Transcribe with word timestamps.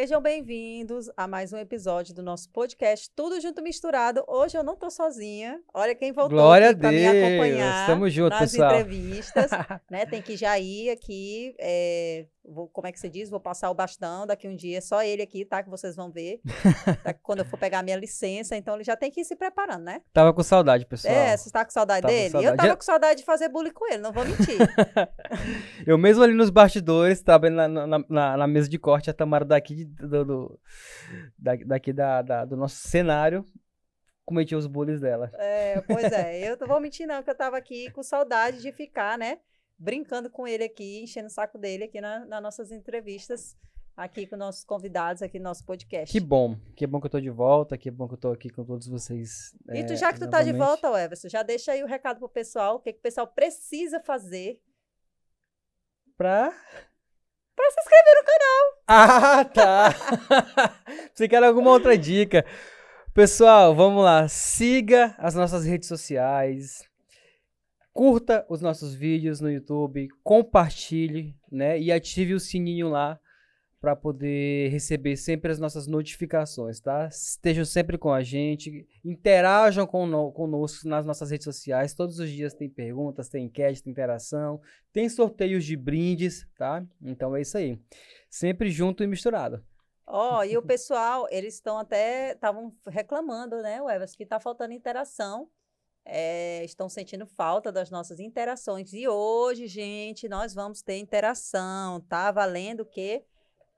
Sejam 0.00 0.18
bem-vindos 0.18 1.10
a 1.14 1.28
mais 1.28 1.52
um 1.52 1.58
episódio 1.58 2.14
do 2.14 2.22
nosso 2.22 2.48
podcast 2.48 3.10
Tudo 3.14 3.38
Junto 3.38 3.60
Misturado. 3.60 4.24
Hoje 4.26 4.56
eu 4.56 4.64
não 4.64 4.74
tô 4.74 4.88
sozinha. 4.88 5.60
Olha 5.74 5.94
quem 5.94 6.10
voltou 6.10 6.38
Glória 6.38 6.70
aqui 6.70 6.80
para 6.80 6.90
me 6.90 7.06
acompanhar 7.06 7.86
Tamo 7.86 8.08
junto, 8.08 8.30
nas 8.30 8.50
pessoal. 8.50 8.70
entrevistas. 8.70 9.50
né? 9.90 10.06
Tem 10.06 10.22
que 10.22 10.38
já 10.38 10.58
ir 10.58 10.88
aqui. 10.88 11.54
é, 11.58 12.24
vou, 12.50 12.68
como 12.68 12.86
é 12.86 12.92
que 12.92 12.98
se 13.00 13.08
diz? 13.08 13.30
Vou 13.30 13.40
passar 13.40 13.70
o 13.70 13.74
bastão 13.74 14.26
daqui 14.26 14.48
um 14.48 14.54
dia. 14.56 14.80
Só 14.80 15.02
ele 15.02 15.22
aqui, 15.22 15.44
tá? 15.44 15.62
Que 15.62 15.70
vocês 15.70 15.94
vão 15.96 16.10
ver. 16.10 16.40
Tá? 17.04 17.14
Quando 17.14 17.38
eu 17.40 17.44
for 17.44 17.58
pegar 17.58 17.78
a 17.78 17.82
minha 17.82 17.96
licença. 17.96 18.56
Então 18.56 18.74
ele 18.74 18.84
já 18.84 18.96
tem 18.96 19.10
que 19.10 19.20
ir 19.20 19.24
se 19.24 19.36
preparando, 19.36 19.84
né? 19.84 20.02
Tava 20.12 20.32
com 20.34 20.42
saudade, 20.42 20.84
pessoal. 20.86 21.14
É, 21.14 21.36
você 21.36 21.50
tá 21.50 21.64
com 21.64 21.70
saudade 21.70 22.02
Tava 22.02 22.12
com 22.12 22.18
dele? 22.18 22.26
Eu 22.28 22.30
saudade. 22.32 22.56
tava 22.56 22.68
Já- 22.68 22.76
com 22.76 22.82
saudade 22.82 23.20
de 23.20 23.24
fazer 23.24 23.48
bullying 23.48 23.72
com 23.72 23.86
ele, 23.86 23.98
não 23.98 24.12
vou 24.12 24.24
mentir. 24.24 24.58
Eu 25.86 25.96
mesmo 25.98 26.22
ali 26.22 26.34
nos 26.34 26.50
bastidores, 26.50 27.22
tava 27.22 27.48
na, 27.50 27.68
na, 27.68 27.86
na- 27.86 28.36
na 28.36 28.46
mesa 28.46 28.68
de 28.68 28.78
corte, 28.78 29.10
a 29.10 29.14
Tamara 29.14 29.44
daqui, 29.44 29.84
do, 29.84 30.24
do- 30.24 30.60
da- 31.38 31.56
daqui 31.66 31.92
da, 31.92 32.22
da- 32.22 32.44
do 32.44 32.56
nosso 32.56 32.76
cenário, 32.88 33.44
cometia 34.24 34.56
os 34.58 34.66
bullies 34.66 35.00
dela. 35.00 35.30
É, 35.34 35.80
pois 35.82 36.04
é, 36.12 36.38
eu 36.50 36.56
não 36.60 36.66
vou 36.66 36.80
mentir 36.80 37.06
não, 37.06 37.22
que 37.22 37.30
eu 37.30 37.34
tava 37.34 37.56
aqui 37.56 37.90
com 37.90 38.02
saudade 38.02 38.60
de 38.60 38.72
ficar, 38.72 39.16
né, 39.18 39.38
brincando 39.80 40.28
com 40.28 40.46
ele 40.46 40.62
aqui, 40.62 41.02
enchendo 41.02 41.28
o 41.28 41.30
saco 41.30 41.56
dele 41.56 41.84
aqui 41.84 42.00
na, 42.00 42.26
nas 42.26 42.42
nossas 42.42 42.70
entrevistas, 42.70 43.56
aqui 43.96 44.26
com 44.26 44.36
nossos 44.36 44.62
convidados 44.62 45.22
aqui 45.22 45.38
no 45.38 45.44
nosso 45.44 45.64
podcast. 45.64 46.12
Que 46.12 46.20
bom, 46.24 46.54
que 46.76 46.86
bom 46.86 47.00
que 47.00 47.06
eu 47.06 47.10
tô 47.10 47.18
de 47.18 47.30
volta, 47.30 47.78
que 47.78 47.90
bom 47.90 48.06
que 48.06 48.14
eu 48.14 48.18
tô 48.18 48.30
aqui 48.30 48.50
com 48.50 48.62
todos 48.62 48.86
vocês. 48.86 49.56
E 49.72 49.82
tu, 49.84 49.94
é, 49.94 49.96
já 49.96 50.12
que 50.12 50.20
tu 50.20 50.28
tá 50.28 50.42
de 50.42 50.52
novamente. 50.52 50.82
volta, 50.82 51.02
Everson, 51.02 51.28
já 51.30 51.42
deixa 51.42 51.72
aí 51.72 51.82
o 51.82 51.86
recado 51.86 52.18
pro 52.18 52.28
pessoal, 52.28 52.76
o 52.76 52.80
que, 52.80 52.92
que 52.92 52.98
o 52.98 53.02
pessoal 53.02 53.26
precisa 53.26 53.98
fazer 54.00 54.60
Pra... 56.16 56.50
pra 57.56 57.70
se 57.70 57.80
inscrever 57.80 58.14
no 58.18 58.24
canal. 58.26 58.80
Ah, 58.92 59.44
tá! 59.44 59.94
Você 61.14 61.28
quer 61.28 61.42
alguma 61.44 61.70
outra 61.70 61.96
dica? 61.96 62.44
Pessoal, 63.14 63.74
vamos 63.74 64.02
lá. 64.04 64.26
Siga 64.28 65.14
as 65.16 65.34
nossas 65.34 65.64
redes 65.64 65.88
sociais. 65.88 66.89
Curta 67.92 68.46
os 68.48 68.60
nossos 68.60 68.94
vídeos 68.94 69.40
no 69.40 69.50
YouTube, 69.50 70.08
compartilhe, 70.22 71.36
né? 71.50 71.78
E 71.78 71.90
ative 71.90 72.34
o 72.34 72.40
sininho 72.40 72.88
lá 72.88 73.18
para 73.80 73.96
poder 73.96 74.68
receber 74.70 75.16
sempre 75.16 75.50
as 75.50 75.58
nossas 75.58 75.86
notificações, 75.86 76.80
tá? 76.80 77.08
Estejam 77.08 77.64
sempre 77.64 77.96
com 77.96 78.12
a 78.12 78.22
gente, 78.22 78.86
interajam 79.02 79.86
cono- 79.86 80.30
conosco 80.32 80.86
nas 80.86 81.06
nossas 81.06 81.30
redes 81.30 81.44
sociais. 81.44 81.94
Todos 81.94 82.18
os 82.18 82.28
dias 82.30 82.52
tem 82.52 82.68
perguntas, 82.68 83.30
tem 83.30 83.46
enquete, 83.46 83.82
tem 83.82 83.90
interação, 83.90 84.60
tem 84.92 85.08
sorteios 85.08 85.64
de 85.64 85.76
brindes, 85.76 86.46
tá? 86.58 86.84
Então 87.02 87.34
é 87.34 87.40
isso 87.40 87.56
aí. 87.56 87.80
Sempre 88.28 88.70
junto 88.70 89.02
e 89.02 89.06
misturado. 89.06 89.64
Ó, 90.06 90.44
e 90.44 90.58
o 90.58 90.62
pessoal, 90.62 91.26
eles 91.30 91.54
estão 91.54 91.78
até, 91.78 92.32
estavam 92.32 92.74
reclamando, 92.86 93.62
né, 93.62 93.78
Everson, 93.78 94.16
que 94.16 94.26
tá 94.26 94.38
faltando 94.38 94.74
interação. 94.74 95.48
É, 96.04 96.64
estão 96.64 96.88
sentindo 96.88 97.26
falta 97.26 97.70
das 97.70 97.90
nossas 97.90 98.18
interações. 98.18 98.92
E 98.92 99.06
hoje, 99.06 99.66
gente, 99.66 100.28
nós 100.28 100.54
vamos 100.54 100.82
ter 100.82 100.98
interação, 100.98 102.00
tá? 102.00 102.30
Valendo 102.32 102.80
o 102.80 102.86
quê? 102.86 103.24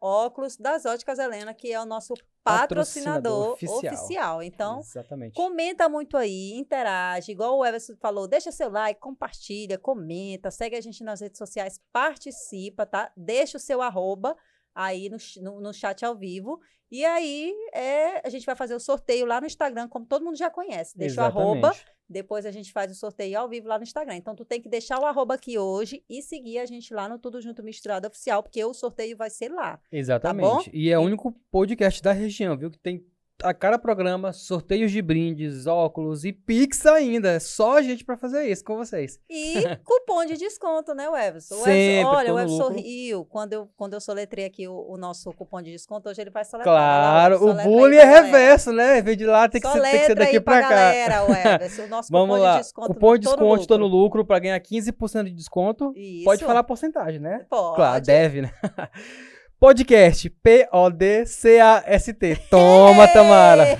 Óculos 0.00 0.56
das 0.56 0.84
Óticas 0.84 1.18
Helena, 1.18 1.54
que 1.54 1.72
é 1.72 1.80
o 1.80 1.86
nosso 1.86 2.14
patrocinador, 2.42 3.52
Patrocinador 3.52 3.52
oficial. 3.52 3.94
oficial. 3.94 4.42
Então, 4.42 4.80
Exatamente. 4.80 5.34
Comenta 5.34 5.88
muito 5.88 6.16
aí, 6.16 6.54
interage, 6.54 7.30
igual 7.30 7.58
o 7.58 7.64
Everson 7.64 7.94
falou, 8.00 8.26
deixa 8.26 8.50
seu 8.50 8.68
like, 8.68 9.00
compartilha, 9.00 9.78
comenta, 9.78 10.50
segue 10.50 10.76
a 10.76 10.80
gente 10.80 11.04
nas 11.04 11.20
redes 11.20 11.38
sociais, 11.38 11.80
participa, 11.92 12.84
tá? 12.84 13.12
Deixa 13.16 13.56
o 13.56 13.60
seu 13.60 13.80
arroba 13.80 14.36
aí 14.74 15.08
no, 15.08 15.18
no, 15.42 15.60
no 15.60 15.72
chat 15.72 16.04
ao 16.04 16.16
vivo. 16.16 16.60
E 16.90 17.04
aí 17.04 17.54
é, 17.72 18.26
a 18.26 18.28
gente 18.28 18.44
vai 18.44 18.54
fazer 18.54 18.74
o 18.74 18.80
sorteio 18.80 19.24
lá 19.24 19.40
no 19.40 19.46
Instagram, 19.46 19.88
como 19.88 20.04
todo 20.04 20.24
mundo 20.24 20.36
já 20.36 20.50
conhece. 20.50 20.96
Deixa 20.98 21.22
o 21.22 21.24
arroba, 21.24 21.68
Exatamente. 21.68 21.92
Depois 22.12 22.46
a 22.46 22.50
gente 22.50 22.72
faz 22.72 22.90
o 22.92 22.94
sorteio 22.94 23.38
ao 23.38 23.48
vivo 23.48 23.68
lá 23.68 23.78
no 23.78 23.82
Instagram. 23.82 24.16
Então 24.16 24.34
tu 24.34 24.44
tem 24.44 24.60
que 24.60 24.68
deixar 24.68 25.00
o 25.00 25.04
arroba 25.04 25.34
aqui 25.34 25.58
hoje 25.58 26.04
e 26.08 26.22
seguir 26.22 26.58
a 26.58 26.66
gente 26.66 26.92
lá 26.94 27.08
no 27.08 27.18
Tudo 27.18 27.40
Junto 27.40 27.62
Misturado 27.62 28.06
Oficial, 28.06 28.42
porque 28.42 28.64
o 28.64 28.74
sorteio 28.74 29.16
vai 29.16 29.30
ser 29.30 29.50
lá. 29.50 29.80
Exatamente. 29.90 30.70
e 30.72 30.90
é 30.90 30.98
o 30.98 31.02
único 31.02 31.32
podcast 31.50 32.02
da 32.02 32.12
região, 32.12 32.56
viu? 32.56 32.70
Que 32.70 32.78
tem 32.78 33.04
a 33.42 33.52
cada 33.54 33.78
programa 33.78 34.32
sorteios 34.32 34.90
de 34.92 35.00
brindes, 35.02 35.66
óculos 35.66 36.24
e 36.24 36.32
Pix 36.32 36.84
ainda. 36.86 37.30
É 37.32 37.38
só 37.40 37.78
a 37.78 37.82
gente 37.82 38.04
pra 38.04 38.16
fazer 38.16 38.44
isso 38.50 38.64
com 38.64 38.76
vocês. 38.76 39.18
E 39.28 39.54
cupom 39.84 40.24
de 40.24 40.36
desconto, 40.36 40.94
né, 40.94 41.08
o 41.08 41.16
Everson? 41.16 41.54
O 41.54 41.58
Everson- 41.58 41.64
Sempre, 41.64 42.04
olha, 42.16 42.28
tô 42.28 42.34
o 42.34 42.38
Everson 42.38 42.62
lucro. 42.68 42.76
riu 42.82 43.24
quando 43.24 43.52
eu, 43.52 43.68
quando 43.76 43.94
eu 43.94 44.00
soletrei 44.00 44.44
aqui 44.44 44.66
o, 44.68 44.74
o 44.74 44.96
nosso 44.96 45.32
cupom 45.32 45.60
de 45.62 45.70
desconto. 45.72 46.08
Hoje 46.08 46.20
ele 46.20 46.30
vai 46.30 46.44
soletrar. 46.44 46.74
Lá, 46.74 46.80
Claro, 47.28 47.34
Everson, 47.36 47.60
o 47.60 47.72
bullying 47.72 47.96
é 47.96 48.04
reverso, 48.04 48.72
né? 48.72 48.98
Em 48.98 49.02
vez 49.02 49.16
de 49.16 49.26
lá, 49.26 49.48
tem 49.48 49.60
que, 49.60 49.68
ser, 49.68 49.80
tem 49.80 50.00
que 50.00 50.06
ser 50.06 50.14
daqui 50.14 50.40
pra 50.40 50.62
cá. 50.62 50.68
galera, 50.70 51.24
o 51.26 51.32
Everson. 51.32 51.82
O 51.84 51.88
nosso 51.88 52.08
Vamos 52.10 52.36
cupom 52.36 52.42
lá. 52.42 52.52
de 52.56 52.62
desconto. 52.62 52.86
Cupom 52.88 53.14
de 53.14 53.20
desconto, 53.26 53.66
tô 53.66 53.78
no 53.78 53.86
lucro. 53.86 54.24
pra 54.24 54.38
ganhar 54.38 54.60
15% 54.60 55.24
de 55.24 55.32
desconto. 55.32 55.92
Isso. 55.96 56.24
Pode 56.24 56.44
falar 56.44 56.60
a 56.60 56.64
porcentagem, 56.64 57.20
né? 57.20 57.44
Pode. 57.48 57.76
Claro, 57.76 58.02
deve, 58.04 58.42
né? 58.42 58.52
Podcast 59.62 60.28
P-O-D-C-A-S-T. 60.28 62.36
Toma, 62.50 63.06
Tamara. 63.06 63.78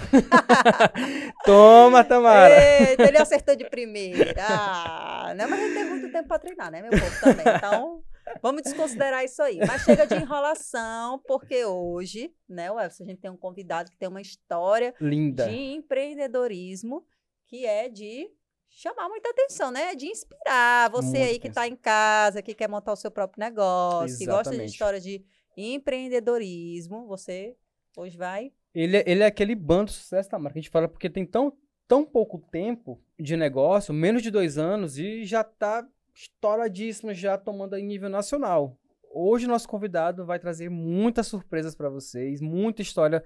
Toma, 1.44 2.04
Tamara. 2.04 2.54
Eita, 2.88 3.03
ele 3.03 3.19
acertou 3.19 3.56
de 3.56 3.69
primeira. 3.69 4.32
Ah, 4.38 5.34
né? 5.34 5.44
Mas 5.44 5.59
a 5.59 5.62
gente 5.65 5.75
tem 5.75 5.84
muito 5.84 6.12
tempo 6.12 6.28
para 6.28 6.38
treinar, 6.38 6.70
né, 6.70 6.82
meu 6.82 6.93
povo, 6.93 7.20
também. 7.20 7.44
Então, 7.56 8.00
vamos 8.41 8.62
desconsiderar 8.62 9.25
isso 9.25 9.43
aí. 9.43 9.59
Mas 9.66 9.82
chega 9.82 10.06
de 10.06 10.15
enrolação, 10.15 11.20
porque 11.26 11.65
hoje, 11.65 12.32
né, 12.49 12.69
Everson, 12.69 13.03
a 13.03 13.06
gente 13.09 13.20
tem 13.20 13.32
um 13.32 13.37
convidado 13.37 13.91
que 13.91 13.99
tem 13.99 14.09
uma 14.09 14.20
história 14.20 14.94
Linda. 15.00 15.49
de 15.49 15.56
empreendedorismo 15.75 17.04
que 17.49 17.66
é 17.66 17.88
de 17.88 18.31
chamar 18.70 19.09
muita 19.09 19.31
atenção, 19.31 19.72
né? 19.72 19.97
De 19.97 20.06
inspirar 20.06 20.88
você 20.93 21.19
Muita 21.19 21.25
aí 21.25 21.41
que 21.41 21.49
está 21.49 21.66
em 21.66 21.75
casa, 21.75 22.41
que 22.41 22.54
quer 22.54 22.69
montar 22.69 22.93
o 22.93 22.97
seu 22.97 23.10
próprio 23.10 23.41
negócio, 23.41 24.16
que 24.16 24.26
gosta 24.26 24.50
de 24.50 24.59
Exatamente. 24.59 24.70
história 24.70 25.00
de 25.00 25.25
empreendedorismo. 25.56 27.06
Você 27.06 27.56
hoje 27.96 28.16
vai 28.16 28.52
Ele, 28.74 28.96
é- 28.96 29.04
ele 29.06 29.22
é 29.22 29.26
aquele 29.26 29.54
bando 29.54 29.86
de 29.86 29.92
sucesso, 29.92 30.30
Tamara, 30.30 30.52
que 30.52 30.58
a 30.58 30.62
gente 30.62 30.70
fala 30.70 30.88
porque 30.88 31.10
tem 31.10 31.26
tão, 31.26 31.52
tão 31.86 32.04
pouco 32.04 32.38
tempo 32.50 32.98
de 33.18 33.36
negócio, 33.36 33.92
menos 33.92 34.22
de 34.22 34.30
dois 34.30 34.56
anos, 34.56 34.96
e 34.98 35.24
já 35.24 35.44
tá 35.44 35.86
estouradíssimo, 36.14 37.12
já 37.12 37.36
tomando 37.36 37.76
em 37.76 37.84
nível 37.84 38.08
nacional. 38.08 38.78
Hoje, 39.14 39.46
nosso 39.46 39.68
convidado 39.68 40.24
vai 40.24 40.38
trazer 40.38 40.70
muitas 40.70 41.26
surpresas 41.26 41.74
para 41.74 41.90
vocês, 41.90 42.40
muita 42.40 42.80
história 42.80 43.22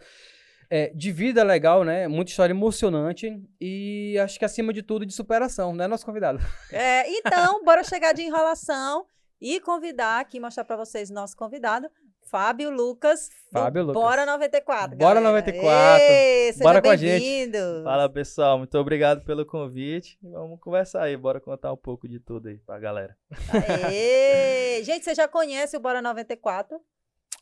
é, 0.69 0.89
de 0.93 1.13
vida 1.13 1.45
legal, 1.45 1.85
né? 1.85 2.09
Muita 2.09 2.33
história 2.33 2.53
emocionante 2.53 3.41
e 3.61 4.19
acho 4.19 4.37
que 4.37 4.45
acima 4.45 4.73
de 4.73 4.83
tudo 4.83 5.07
de 5.07 5.13
superação, 5.15 5.73
né, 5.73 5.87
nosso 5.87 6.05
convidado? 6.05 6.41
É, 6.73 7.09
então, 7.19 7.63
bora 7.65 7.85
chegar 7.85 8.13
de 8.13 8.23
enrolação 8.23 9.07
e 9.41 9.61
convidar 9.61 10.19
aqui, 10.19 10.41
mostrar 10.41 10.65
para 10.65 10.77
vocês 10.77 11.09
o 11.09 11.15
nosso 11.15 11.37
convidado, 11.37 11.89
Fábio 12.29 12.71
Lucas. 12.71 13.31
Fábio 13.53 13.83
Lucas. 13.83 14.03
Bora 14.03 14.27
94. 14.27 14.97
Bora 14.97 15.21
galera. 15.21 15.43
94. 15.43 16.03
Ei, 16.03 16.53
seja 16.53 16.65
Bora 16.65 16.83
com 16.83 16.91
a 16.91 16.97
gente. 16.97 17.51
Fala 17.85 18.09
pessoal, 18.09 18.59
muito 18.59 18.77
obrigado 18.79 19.25
pelo 19.25 19.47
convite. 19.47 20.19
Vamos 20.23 20.61
conversar 20.61 21.03
aí, 21.03 21.17
bora 21.17 21.41
contar 21.41 21.73
um 21.73 21.77
pouco 21.77 22.09
de 22.09 22.19
tudo 22.19 22.49
aí 22.49 22.59
pra 22.59 22.79
galera. 22.79 23.17
Aê. 23.53 24.83
Gente, 24.85 25.05
você 25.05 25.15
já 25.15 25.29
conhece 25.29 25.77
o 25.77 25.81
Bora 25.81 26.03
94? 26.03 26.81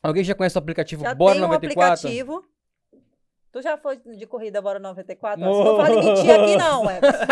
Alguém 0.01 0.23
já 0.23 0.35
conhece 0.35 0.55
o 0.55 0.59
aplicativo 0.59 1.01
Já 1.03 1.15
Bora 1.15 1.33
tem 1.33 1.43
um 1.43 1.47
94? 1.47 1.93
aplicativo. 1.93 2.45
Tu 3.55 3.61
já 3.61 3.77
foi 3.77 3.95
de 3.95 4.25
corrida 4.27 4.61
Bora 4.61 4.79
94? 4.79 5.39
Mo- 5.39 5.63
Não 5.63 5.77
fala 5.77 5.89
de 5.89 6.05
mentir 6.05 6.29
aqui 6.29 6.57
não, 6.57 6.83
Everson. 6.91 7.23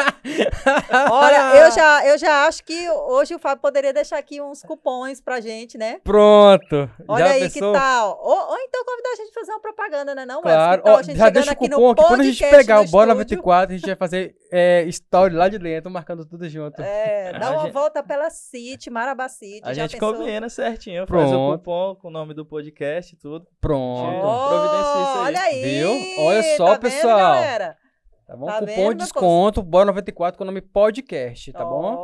Olha, 1.11 1.55
eu 1.57 1.69
já, 1.69 2.07
eu 2.07 2.17
já 2.17 2.47
acho 2.47 2.63
que 2.63 2.89
hoje 2.89 3.35
o 3.35 3.39
Fábio 3.39 3.61
poderia 3.61 3.91
deixar 3.91 4.19
aqui 4.19 4.39
uns 4.41 4.61
cupons 4.63 5.19
pra 5.19 5.41
gente, 5.41 5.77
né? 5.77 5.99
Pronto. 6.01 6.89
Olha 7.09 7.25
já 7.25 7.31
aí 7.33 7.41
pensou? 7.41 7.73
que 7.73 7.77
tal. 7.77 8.19
Ou, 8.23 8.51
ou 8.51 8.57
então 8.57 8.85
convidar 8.85 9.09
a 9.09 9.15
gente 9.17 9.31
a 9.31 9.33
fazer 9.33 9.51
uma 9.51 9.59
propaganda, 9.59 10.15
né? 10.15 10.25
Não, 10.25 10.39
Everson? 10.39 10.55
Claro, 10.55 10.81
Que 10.81 10.85
tal 10.85 10.95
Ó, 10.95 10.99
a 10.99 11.03
gente 11.03 11.17
já 11.17 11.29
deixa 11.29 11.51
o 11.51 11.55
cupom 11.57 11.91
aqui. 11.91 12.03
Quando 12.05 12.21
a 12.21 12.23
gente 12.23 12.39
pegar 12.49 12.75
o 12.79 12.87
Bora 12.87 13.11
estúdio, 13.11 13.35
94, 13.37 13.73
a 13.73 13.77
gente 13.77 13.85
vai 13.87 13.95
fazer 13.97 14.33
é, 14.53 14.83
story 14.83 15.33
lá 15.35 15.49
de 15.49 15.57
dentro, 15.57 15.89
marcando 15.89 16.25
tudo 16.25 16.47
junto. 16.47 16.81
É, 16.81 17.31
dá 17.39 17.47
A 17.47 17.51
uma 17.51 17.61
gente- 17.63 17.71
volta 17.73 18.03
pela 18.03 18.29
City, 18.29 18.89
Marabá 18.89 19.27
City. 19.27 19.61
A 19.63 19.73
já 19.73 19.83
gente 19.87 19.99
pensou? 19.99 20.15
combina 20.15 20.47
certinho, 20.49 21.07
faz 21.07 21.27
o 21.27 21.29
Pronto. 21.31 21.57
cupom 21.59 21.95
com 21.95 22.07
o 22.07 22.11
nome 22.11 22.33
do 22.33 22.45
podcast 22.45 23.15
e 23.15 23.17
tudo. 23.17 23.47
Pronto. 23.59 24.25
Oh, 24.25 24.49
Providencia 24.49 25.01
isso 25.01 25.17
aí. 25.17 25.25
olha 25.25 25.41
aí. 25.41 25.63
Viu? 25.63 26.23
Olha 26.25 26.43
só, 26.57 26.65
tá 26.65 26.71
vendo, 26.73 26.81
pessoal. 26.81 27.17
galera? 27.17 27.77
Tá 28.25 28.37
bom? 28.37 28.45
Tá 28.45 28.59
cupom 28.59 28.65
vendo, 28.65 28.89
de 28.93 29.03
desconto, 29.03 29.61
Bora 29.61 29.85
94 29.85 30.37
com 30.37 30.43
o 30.43 30.47
nome 30.47 30.61
podcast, 30.61 31.51
tá 31.51 31.65
bom? 31.65 31.95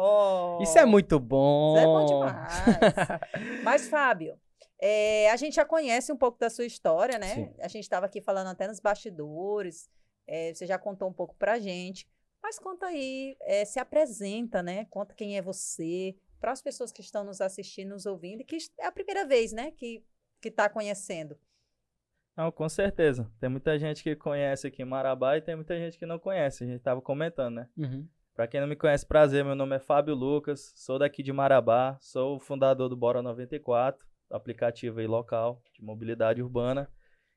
Oh, 0.59 0.61
Isso 0.63 0.77
é 0.77 0.85
muito 0.85 1.17
bom. 1.19 1.75
Isso 1.77 1.83
é 1.83 1.85
bom 1.85 2.05
demais. 2.05 2.63
Mas, 3.63 3.87
Fábio, 3.87 4.35
é, 4.81 5.29
a 5.31 5.35
gente 5.37 5.55
já 5.55 5.63
conhece 5.65 6.11
um 6.11 6.17
pouco 6.17 6.37
da 6.39 6.49
sua 6.49 6.65
história, 6.65 7.17
né? 7.17 7.27
Sim. 7.35 7.53
A 7.61 7.67
gente 7.67 7.83
estava 7.83 8.05
aqui 8.05 8.21
falando 8.21 8.47
até 8.47 8.67
nos 8.67 8.79
bastidores. 8.79 9.87
é, 10.27 10.53
você 10.53 10.65
já 10.65 10.77
contou 10.77 11.07
um 11.09 11.13
pouco 11.13 11.35
pra 11.39 11.57
gente. 11.57 12.05
Mas 12.41 12.57
conta 12.57 12.87
aí, 12.87 13.35
é, 13.41 13.65
se 13.65 13.79
apresenta, 13.79 14.63
né? 14.63 14.85
Conta 14.85 15.13
quem 15.13 15.37
é 15.37 15.41
você, 15.41 16.15
para 16.39 16.51
as 16.51 16.61
pessoas 16.61 16.91
que 16.91 17.01
estão 17.01 17.23
nos 17.23 17.41
assistindo, 17.41 17.89
nos 17.89 18.05
ouvindo, 18.05 18.41
e 18.41 18.45
que 18.45 18.57
é 18.79 18.85
a 18.85 18.91
primeira 18.91 19.25
vez, 19.25 19.51
né? 19.51 19.71
Que, 19.71 20.03
que 20.41 20.49
tá 20.49 20.69
conhecendo. 20.69 21.37
Não, 22.35 22.51
com 22.51 22.69
certeza. 22.69 23.29
Tem 23.39 23.49
muita 23.49 23.77
gente 23.77 24.01
que 24.01 24.15
conhece 24.15 24.67
aqui 24.67 24.81
em 24.81 24.85
Marabá 24.85 25.37
e 25.37 25.41
tem 25.41 25.55
muita 25.55 25.77
gente 25.77 25.99
que 25.99 26.05
não 26.05 26.17
conhece. 26.17 26.63
A 26.63 26.67
gente 26.67 26.81
tava 26.81 27.01
comentando, 27.01 27.55
né? 27.55 27.69
Uhum. 27.77 28.07
Pra 28.33 28.47
quem 28.47 28.61
não 28.61 28.67
me 28.67 28.77
conhece, 28.77 29.05
prazer, 29.05 29.43
meu 29.43 29.55
nome 29.55 29.75
é 29.75 29.79
Fábio 29.79 30.15
Lucas, 30.15 30.71
sou 30.73 30.97
daqui 30.97 31.21
de 31.21 31.33
Marabá, 31.33 31.97
sou 31.99 32.37
o 32.37 32.39
fundador 32.39 32.87
do 32.87 32.95
Bora 32.95 33.21
94, 33.21 34.07
aplicativo 34.31 35.01
aí 35.01 35.07
local 35.07 35.61
de 35.73 35.83
mobilidade 35.83 36.41
urbana. 36.41 36.89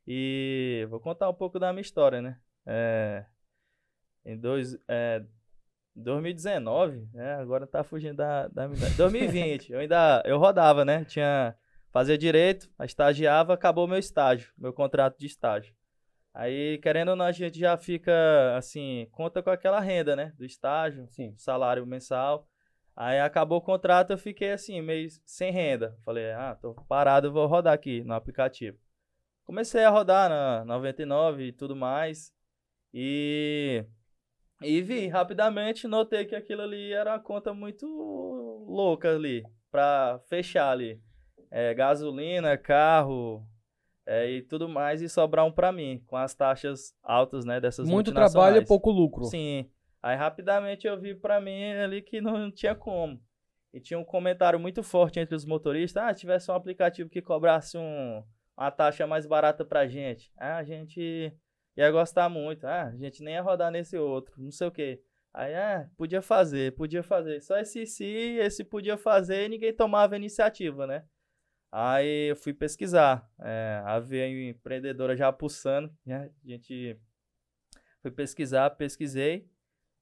E 0.07 0.87
vou 0.89 1.01
contar 1.01 1.29
um 1.29 1.35
pouco 1.35 1.59
da 1.59 1.73
minha 1.73 1.83
história, 1.83 2.23
né? 2.23 2.39
É, 2.65 3.27
em 4.25 4.37
dois, 4.37 4.79
é, 4.89 5.23
2019, 5.95 7.09
né? 7.13 7.35
Agora 7.35 7.67
tá 7.67 7.85
fugindo 7.85 8.17
da, 8.17 8.49
da 8.49 8.67
minha 8.67 8.79
idade. 8.79 8.97
2020, 8.97 9.73
eu 9.73 9.81
ainda 9.81 10.23
eu 10.25 10.39
rodava, 10.39 10.85
né? 10.85 11.05
Tinha 11.05 11.55
fazia 11.91 12.17
direito, 12.17 12.71
estagiava, 12.83 13.53
acabou 13.55 13.87
meu 13.87 13.99
estágio, 13.99 14.53
meu 14.57 14.73
contrato 14.73 15.19
de 15.19 15.27
estágio. 15.27 15.75
Aí, 16.35 16.79
querendo 16.79 17.11
ou 17.11 17.17
não, 17.17 17.27
a 17.27 17.33
gente 17.33 17.59
já 17.59 17.77
fica 17.77 18.57
assim, 18.57 19.07
conta 19.13 19.43
com 19.43 19.51
aquela 19.51 19.81
renda, 19.81 20.17
né? 20.17 20.33
Do 20.39 20.45
estágio, 20.47 21.07
Sim. 21.11 21.35
salário 21.37 21.87
mensal. 21.87 22.49
Aí 22.97 23.21
acabou 23.21 23.59
o 23.59 23.63
contrato, 23.63 24.13
eu 24.13 24.19
fiquei 24.19 24.53
assim, 24.53 24.81
meio 24.81 25.09
sem 25.27 25.53
renda. 25.53 25.97
Falei, 26.05 26.33
ah, 26.33 26.57
tô 26.61 26.75
parado, 26.89 27.33
vou 27.33 27.47
rodar 27.47 27.75
aqui 27.75 28.03
no 28.05 28.15
aplicativo. 28.15 28.79
Comecei 29.45 29.85
a 29.85 29.91
rodar 29.91 30.31
na 30.31 30.65
99 30.65 31.45
e 31.45 31.53
tudo 31.53 31.77
mais. 31.77 32.33
E 32.95 33.85
e 34.63 34.81
vi 34.81 35.09
rapidamente, 35.09 35.87
notei 35.87 36.25
que 36.25 36.35
aquilo 36.35 36.63
ali 36.63 36.93
era 36.93 37.13
uma 37.13 37.21
conta 37.21 37.53
muito 37.53 37.87
louca 38.67 39.15
ali, 39.15 39.45
pra 39.71 40.21
fechar 40.29 40.71
ali. 40.71 41.01
É, 41.51 41.75
gasolina, 41.75 42.57
carro 42.57 43.47
é, 44.07 44.31
e 44.31 44.43
tudo 44.43 44.69
mais, 44.69 45.03
e 45.03 45.09
sobrar 45.09 45.45
um 45.45 45.53
pra 45.53 45.71
mim, 45.71 46.03
com 46.07 46.17
as 46.17 46.35
taxas 46.35 46.95
altas, 47.03 47.45
né, 47.45 47.61
dessas 47.61 47.89
Muito 47.89 48.13
trabalho 48.13 48.57
e 48.57 48.67
pouco 48.67 48.91
lucro. 48.91 49.25
Sim. 49.25 49.69
Aí 50.03 50.17
rapidamente 50.17 50.87
eu 50.87 50.99
vi 50.99 51.15
pra 51.15 51.41
mim 51.41 51.73
ali 51.75 52.03
que 52.03 52.21
não 52.21 52.51
tinha 52.51 52.75
como. 52.75 53.21
E 53.73 53.81
tinha 53.81 53.99
um 53.99 54.05
comentário 54.05 54.59
muito 54.59 54.83
forte 54.83 55.21
entre 55.21 55.35
os 55.35 55.45
motoristas, 55.45 56.03
ah, 56.03 56.13
se 56.13 56.21
tivesse 56.21 56.51
um 56.51 56.55
aplicativo 56.55 57.09
que 57.09 57.23
cobrasse 57.23 57.79
um, 57.79 58.23
uma 58.57 58.71
taxa 58.71 59.07
mais 59.07 59.27
barata 59.27 59.65
pra 59.65 59.87
gente, 59.87 60.31
ah, 60.37 60.57
a 60.57 60.65
gente 60.65 61.33
ia 61.77 61.91
gostar 61.91 62.29
muito. 62.29 62.67
Ah, 62.67 62.89
a 62.89 62.97
gente 62.97 63.23
nem 63.23 63.35
ia 63.35 63.43
rodar 63.43 63.71
nesse 63.71 63.97
outro, 63.97 64.35
não 64.43 64.51
sei 64.51 64.67
o 64.67 64.73
quê. 64.73 65.03
Aí, 65.35 65.55
ah, 65.55 65.89
podia 65.97 66.21
fazer, 66.21 66.75
podia 66.75 67.03
fazer. 67.03 67.41
Só 67.41 67.59
esse 67.59 67.87
se, 67.87 68.05
esse 68.05 68.65
podia 68.65 68.99
fazer 68.99 69.47
e 69.47 69.49
ninguém 69.49 69.73
tomava 69.75 70.17
iniciativa, 70.17 70.87
né? 70.87 71.05
Aí 71.71 72.31
eu 72.31 72.37
fui 72.37 72.53
pesquisar. 72.53 73.27
É, 73.41 73.83
havia 73.87 74.27
uma 74.27 74.51
empreendedora 74.51 75.17
já 75.17 75.33
pulsando, 75.33 75.91
né? 76.05 76.31
A 76.45 76.49
gente 76.49 76.99
fui 78.03 78.11
pesquisar, 78.11 78.69
pesquisei. 78.71 79.49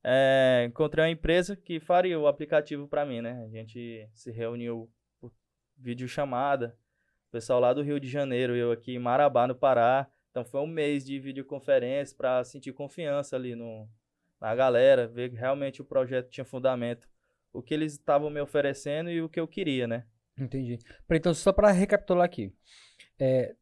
É, 0.02 0.64
encontrei 0.66 1.04
uma 1.04 1.10
empresa 1.10 1.54
que 1.54 1.78
faria 1.78 2.18
o 2.18 2.26
aplicativo 2.26 2.88
para 2.88 3.04
mim, 3.06 3.20
né? 3.20 3.44
A 3.44 3.48
gente 3.48 4.08
se 4.14 4.32
reuniu 4.32 4.90
por 5.20 5.32
videochamada. 5.76 6.76
O 7.28 7.30
pessoal 7.30 7.60
lá 7.60 7.72
do 7.72 7.82
Rio 7.82 8.00
de 8.00 8.08
Janeiro, 8.08 8.56
eu 8.56 8.72
aqui 8.72 8.94
em 8.96 8.98
Marabá, 8.98 9.46
no 9.46 9.54
Pará. 9.54 10.10
Então 10.30 10.44
foi 10.44 10.60
um 10.60 10.66
mês 10.66 11.04
de 11.04 11.18
videoconferência 11.18 12.16
para 12.16 12.44
sentir 12.44 12.72
confiança 12.72 13.34
ali 13.36 13.54
no, 13.54 13.88
na 14.40 14.54
galera, 14.54 15.06
ver 15.08 15.30
que 15.30 15.36
realmente 15.36 15.80
o 15.80 15.84
projeto 15.84 16.30
tinha 16.30 16.44
fundamento, 16.44 17.08
o 17.52 17.60
que 17.60 17.74
eles 17.74 17.92
estavam 17.94 18.30
me 18.30 18.40
oferecendo 18.40 19.10
e 19.10 19.20
o 19.20 19.28
que 19.28 19.40
eu 19.40 19.48
queria, 19.48 19.86
né? 19.88 20.04
Entendi. 20.38 20.78
Então, 21.10 21.34
só 21.34 21.52
para 21.52 21.70
recapitular 21.72 22.24
aqui. 22.24 22.52
É, 23.18 23.54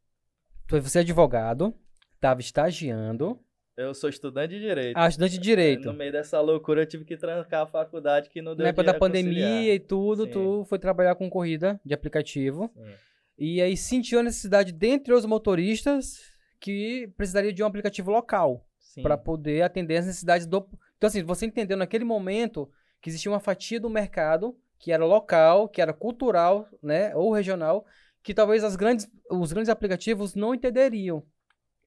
tu- 0.66 0.80
você 0.80 0.98
é 0.98 1.00
advogado, 1.00 1.74
estava 2.14 2.40
estagiando, 2.40 3.40
Eu 3.76 3.94
sou 3.94 4.10
estudante 4.10 4.54
de 4.54 4.60
direito. 4.60 4.96
ah, 4.96 5.08
estudante 5.08 5.32
de 5.34 5.38
direito. 5.40 5.86
No 5.86 5.94
meio 5.94 6.12
dessa 6.12 6.40
loucura 6.40 6.82
eu 6.82 6.86
tive 6.86 7.04
que 7.04 7.16
trancar 7.16 7.62
a 7.62 7.66
faculdade 7.66 8.28
que 8.28 8.42
não 8.42 8.54
deu 8.54 8.64
Na 8.64 8.70
época 8.70 8.84
da 8.84 8.94
pandemia 8.94 9.32
conciliar. 9.46 9.74
e 9.74 9.78
tudo, 9.80 10.24
Sim. 10.24 10.30
tu 10.32 10.64
foi 10.68 10.78
trabalhar 10.78 11.14
com 11.14 11.30
corrida 11.30 11.80
de 11.84 11.94
aplicativo. 11.94 12.70
Sim. 12.76 12.92
E 13.38 13.62
aí 13.62 13.76
sentiu 13.76 14.18
a 14.18 14.22
necessidade, 14.22 14.72
dentre 14.72 15.14
os 15.14 15.24
motoristas, 15.24 16.20
que 16.60 17.12
precisaria 17.16 17.52
de 17.52 17.62
um 17.62 17.66
aplicativo 17.66 18.10
local 18.10 18.66
para 19.02 19.16
poder 19.16 19.62
atender 19.62 19.96
as 19.98 20.06
necessidades 20.06 20.46
do. 20.46 20.68
Então, 20.96 21.06
assim, 21.08 21.22
você 21.22 21.46
entendeu 21.46 21.76
naquele 21.76 22.04
momento 22.04 22.70
que 23.00 23.08
existia 23.10 23.30
uma 23.30 23.40
fatia 23.40 23.78
do 23.78 23.88
mercado 23.88 24.58
que 24.78 24.92
era 24.92 25.04
local, 25.04 25.68
que 25.68 25.80
era 25.82 25.92
cultural, 25.92 26.68
né, 26.82 27.14
ou 27.16 27.32
regional, 27.32 27.84
que 28.22 28.32
talvez 28.34 28.62
as 28.62 28.76
grandes, 28.76 29.08
os 29.30 29.52
grandes 29.52 29.68
aplicativos 29.68 30.34
não 30.34 30.54
entenderiam. 30.54 31.24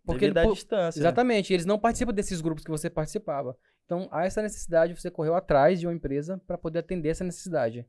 Porque 0.06 0.26
à 0.26 0.34
por- 0.44 0.54
distância. 0.54 1.00
né? 1.00 1.02
Exatamente, 1.08 1.54
eles 1.54 1.66
não 1.66 1.78
participam 1.80 2.14
desses 2.14 2.42
grupos 2.42 2.64
que 2.64 2.72
você 2.72 2.90
participava. 2.90 3.58
Então, 3.86 4.08
há 4.12 4.26
essa 4.26 4.42
necessidade, 4.42 4.96
você 5.00 5.12
correu 5.12 5.36
atrás 5.36 5.80
de 5.80 5.88
uma 5.88 5.94
empresa 5.94 6.42
para 6.48 6.58
poder 6.58 6.80
atender 6.80 7.10
essa 7.10 7.24
necessidade. 7.24 7.86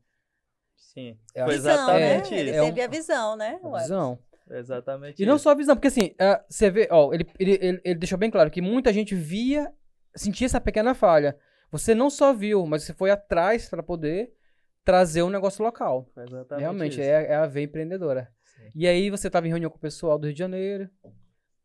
Sim. 0.75 1.17
É 1.33 1.41
a 1.41 1.45
Foi 1.45 1.55
Visão, 1.55 1.73
exatamente 1.73 2.31
né? 2.31 2.39
Ele 2.39 2.49
isso. 2.51 2.59
É 2.59 2.63
um- 2.63 2.83
a 2.83 2.87
visão, 2.87 3.35
né? 3.35 3.59
A 3.63 3.67
Ué, 3.67 3.81
visão. 3.81 4.19
Exatamente 4.49 5.21
E 5.21 5.25
não 5.25 5.35
isso. 5.35 5.43
só 5.43 5.51
a 5.51 5.55
visão, 5.55 5.75
porque 5.75 5.87
assim, 5.87 6.13
ah, 6.19 6.43
você 6.49 6.69
vê, 6.69 6.87
ó, 6.91 7.13
ele, 7.13 7.25
ele, 7.39 7.59
ele, 7.61 7.81
ele 7.83 7.95
deixou 7.95 8.17
bem 8.17 8.29
claro 8.29 8.51
que 8.51 8.61
muita 8.61 8.91
gente 8.91 9.15
via, 9.15 9.71
sentia 10.15 10.45
essa 10.45 10.61
pequena 10.61 10.93
falha. 10.93 11.37
Você 11.71 11.95
não 11.95 12.09
só 12.09 12.33
viu, 12.33 12.65
mas 12.65 12.83
você 12.83 12.93
foi 12.93 13.09
atrás 13.09 13.69
para 13.69 13.81
poder 13.81 14.31
trazer 14.83 15.23
um 15.23 15.29
negócio 15.29 15.63
local. 15.63 16.07
Exatamente 16.15 16.61
Realmente, 16.61 17.01
é, 17.01 17.31
é 17.31 17.35
a 17.35 17.47
veia 17.47 17.65
empreendedora. 17.65 18.29
Sim. 18.43 18.69
E 18.75 18.87
aí 18.87 19.09
você 19.09 19.27
estava 19.27 19.47
em 19.47 19.49
reunião 19.49 19.71
com 19.71 19.77
o 19.77 19.81
pessoal 19.81 20.19
do 20.19 20.25
Rio 20.25 20.33
de 20.33 20.39
Janeiro. 20.39 20.89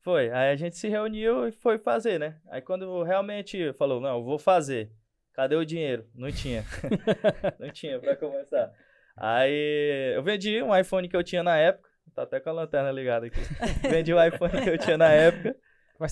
Foi. 0.01 0.31
Aí 0.31 0.51
a 0.51 0.57
gente 0.57 0.77
se 0.77 0.89
reuniu 0.89 1.49
e 1.49 1.53
foi 1.53 1.79
fazer, 1.79 2.19
né? 2.19 2.37
Aí 2.49 2.63
quando 2.63 3.03
realmente 3.03 3.73
falou, 3.75 4.01
não, 4.01 4.19
eu 4.19 4.25
vou 4.25 4.39
fazer. 4.39 4.91
Cadê 5.35 5.55
o 5.57 5.65
dinheiro? 5.65 6.07
Não 6.15 6.33
tinha. 6.33 6.65
não 7.59 7.71
tinha 7.71 7.99
pra 7.99 8.17
começar. 8.17 8.73
Aí 9.17 10.15
eu 10.15 10.23
vendi 10.23 10.63
um 10.63 10.75
iPhone 10.75 11.09
que 11.09 11.17
eu 11.17 11.23
tinha 11.23 11.43
na 11.43 11.57
época. 11.57 11.88
Tá 12.19 12.25
até 12.25 12.41
com 12.41 12.51
a 12.51 12.53
lanterna 12.53 12.91
ligada 12.91 13.27
aqui. 13.27 13.39
vendi 13.89 14.13
o 14.13 14.21
iPhone 14.21 14.61
que 14.61 14.71
eu 14.71 14.77
tinha 14.77 14.99
na 14.99 15.09
época. 15.13 15.57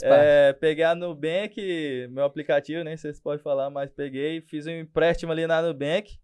É, 0.03 0.53
peguei 0.53 0.85
a 0.85 0.95
Nubank, 0.95 2.09
meu 2.11 2.23
aplicativo, 2.23 2.85
nem 2.85 2.97
sei 2.97 3.13
se 3.13 3.21
pode 3.21 3.43
falar, 3.43 3.71
mas 3.71 3.91
peguei, 3.91 4.41
fiz 4.41 4.69
um 4.69 4.71
empréstimo 4.71 5.33
ali 5.33 5.49
na 5.49 5.61
Nubank. 5.61 6.17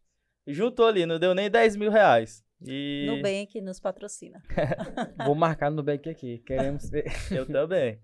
Juntou 0.46 0.86
ali, 0.86 1.04
não 1.04 1.18
deu 1.18 1.34
nem 1.34 1.50
10 1.50 1.74
mil 1.74 1.90
reais. 1.90 2.44
E 2.64 3.06
Nubank 3.08 3.60
nos 3.60 3.80
patrocina. 3.80 4.40
Vou 5.26 5.34
marcar 5.34 5.68
no 5.68 5.78
Nubank 5.78 6.08
aqui. 6.08 6.38
Queremos 6.46 6.88
ver. 6.88 7.06
eu 7.32 7.44
também. 7.44 7.98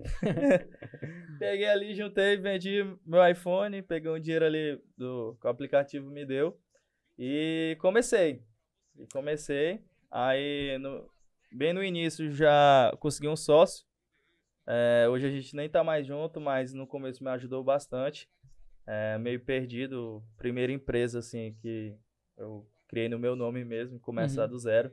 peguei 1.39 1.69
ali, 1.69 1.95
juntei, 1.95 2.37
vendi 2.39 2.85
meu 3.07 3.25
iPhone, 3.25 3.83
peguei 3.83 4.11
um 4.11 4.19
dinheiro 4.19 4.47
ali 4.47 4.83
do, 4.97 5.39
que 5.41 5.47
o 5.47 5.51
aplicativo 5.51 6.11
me 6.11 6.27
deu. 6.27 6.59
E 7.17 7.77
comecei. 7.81 8.43
E 8.97 9.07
comecei. 9.13 9.81
Aí, 10.11 10.77
no- 10.79 11.09
bem 11.53 11.73
no 11.73 11.83
início, 11.83 12.31
já 12.33 12.93
consegui 13.01 13.29
um 13.29 13.37
sócio. 13.37 13.85
É, 14.67 15.07
hoje 15.09 15.27
a 15.27 15.31
gente 15.31 15.57
nem 15.57 15.69
tá 15.69 15.83
mais 15.83 16.07
junto, 16.07 16.41
mas 16.41 16.75
no 16.75 16.87
começo 16.87 17.23
me 17.25 17.31
ajudou 17.31 17.65
bastante. 17.65 18.29
É, 18.87 19.19
meio 19.19 19.41
perdido. 19.41 20.23
Primeira 20.37 20.73
empresa, 20.73 21.19
assim, 21.21 21.55
que 21.61 21.95
eu 22.37 22.67
criei 22.87 23.09
no 23.09 23.19
meu 23.19 23.35
nome 23.37 23.65
mesmo, 23.65 23.99
começar 24.01 24.43
Uhum. 24.43 24.49
do 24.49 24.59
zero. 24.59 24.91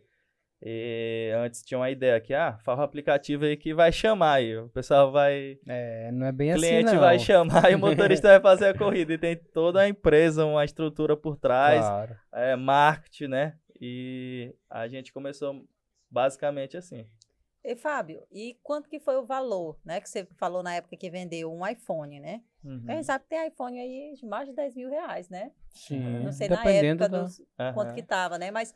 E 0.61 1.31
antes 1.37 1.61
tinha 1.61 1.77
uma 1.77 1.89
ideia 1.91 2.19
que, 2.19 2.33
ah, 2.33 2.57
faz 2.63 2.79
um 2.79 2.81
aplicativo 2.81 3.43
aí 3.45 3.57
que 3.57 3.73
vai 3.73 3.91
chamar 3.91 4.35
aí. 4.35 4.57
O 4.57 4.69
pessoal 4.69 5.11
vai 5.11 5.59
É, 5.67 6.09
não 6.11 6.25
é 6.27 6.31
bem 6.31 6.51
o 6.51 6.55
assim, 6.55 6.61
cliente 6.67 6.95
vai 6.97 7.19
chamar 7.19 7.69
e 7.71 7.75
o 7.75 7.79
motorista 7.79 8.29
vai 8.29 8.39
fazer 8.41 8.67
a 8.67 8.73
corrida. 8.77 9.13
E 9.13 9.17
tem 9.17 9.35
toda 9.35 9.81
a 9.81 9.87
empresa, 9.87 10.45
uma 10.45 10.63
estrutura 10.63 11.15
por 11.17 11.37
trás, 11.37 11.85
Claro. 11.85 12.15
é, 12.33 12.55
marketing, 12.55 13.27
né? 13.27 13.57
E 13.79 14.55
a 14.69 14.87
gente 14.87 15.11
começou 15.11 15.65
basicamente 16.15 16.77
assim. 16.77 17.05
E 17.63 17.75
Fábio, 17.75 18.25
e 18.31 18.57
quanto 18.63 18.87
que 18.87 18.99
foi 18.99 19.17
o 19.17 19.25
valor, 19.25 19.77
né? 19.83 19.99
Que 19.99 20.07
você 20.09 20.25
falou 20.37 20.61
na 20.63 20.75
época 20.75 20.95
que 20.95 21.09
vendeu 21.09 21.51
um 21.51 21.67
iPhone, 21.67 22.19
né? 22.19 22.41
Uhum. 22.63 22.85
A 22.87 22.93
gente 22.93 23.05
sabe 23.05 23.23
que 23.23 23.29
tem 23.31 23.47
iPhone 23.47 23.79
aí 23.79 24.13
de 24.15 24.25
mais 24.25 24.47
de 24.47 24.53
10 24.55 24.75
mil 24.75 24.89
reais, 24.89 25.29
né? 25.29 25.51
Sim. 25.73 25.99
Não 26.23 26.31
sei 26.31 26.47
na 26.47 26.57
Dependendo 26.57 27.03
época 27.03 27.09
da- 27.09 27.23
dos, 27.23 27.41
Aham. 27.59 27.73
quanto 27.73 27.93
que 27.93 28.03
tava, 28.03 28.37
né? 28.37 28.51
Mas 28.51 28.73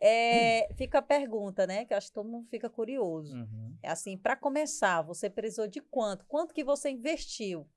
é, 0.00 0.72
fica 0.74 0.98
a 0.98 1.02
pergunta, 1.02 1.66
né? 1.66 1.84
Que 1.84 1.92
eu 1.92 1.98
acho 1.98 2.08
que 2.08 2.14
todo 2.14 2.28
mundo 2.28 2.48
fica 2.48 2.68
curioso. 2.70 3.36
Uhum. 3.36 3.76
É 3.82 3.90
assim, 3.90 4.16
para 4.16 4.34
começar, 4.34 5.02
você 5.02 5.28
precisou 5.30 5.68
de 5.68 5.80
quanto? 5.80 6.24
Quanto 6.26 6.54
que 6.54 6.64
você 6.64 6.88
investiu 6.90 7.68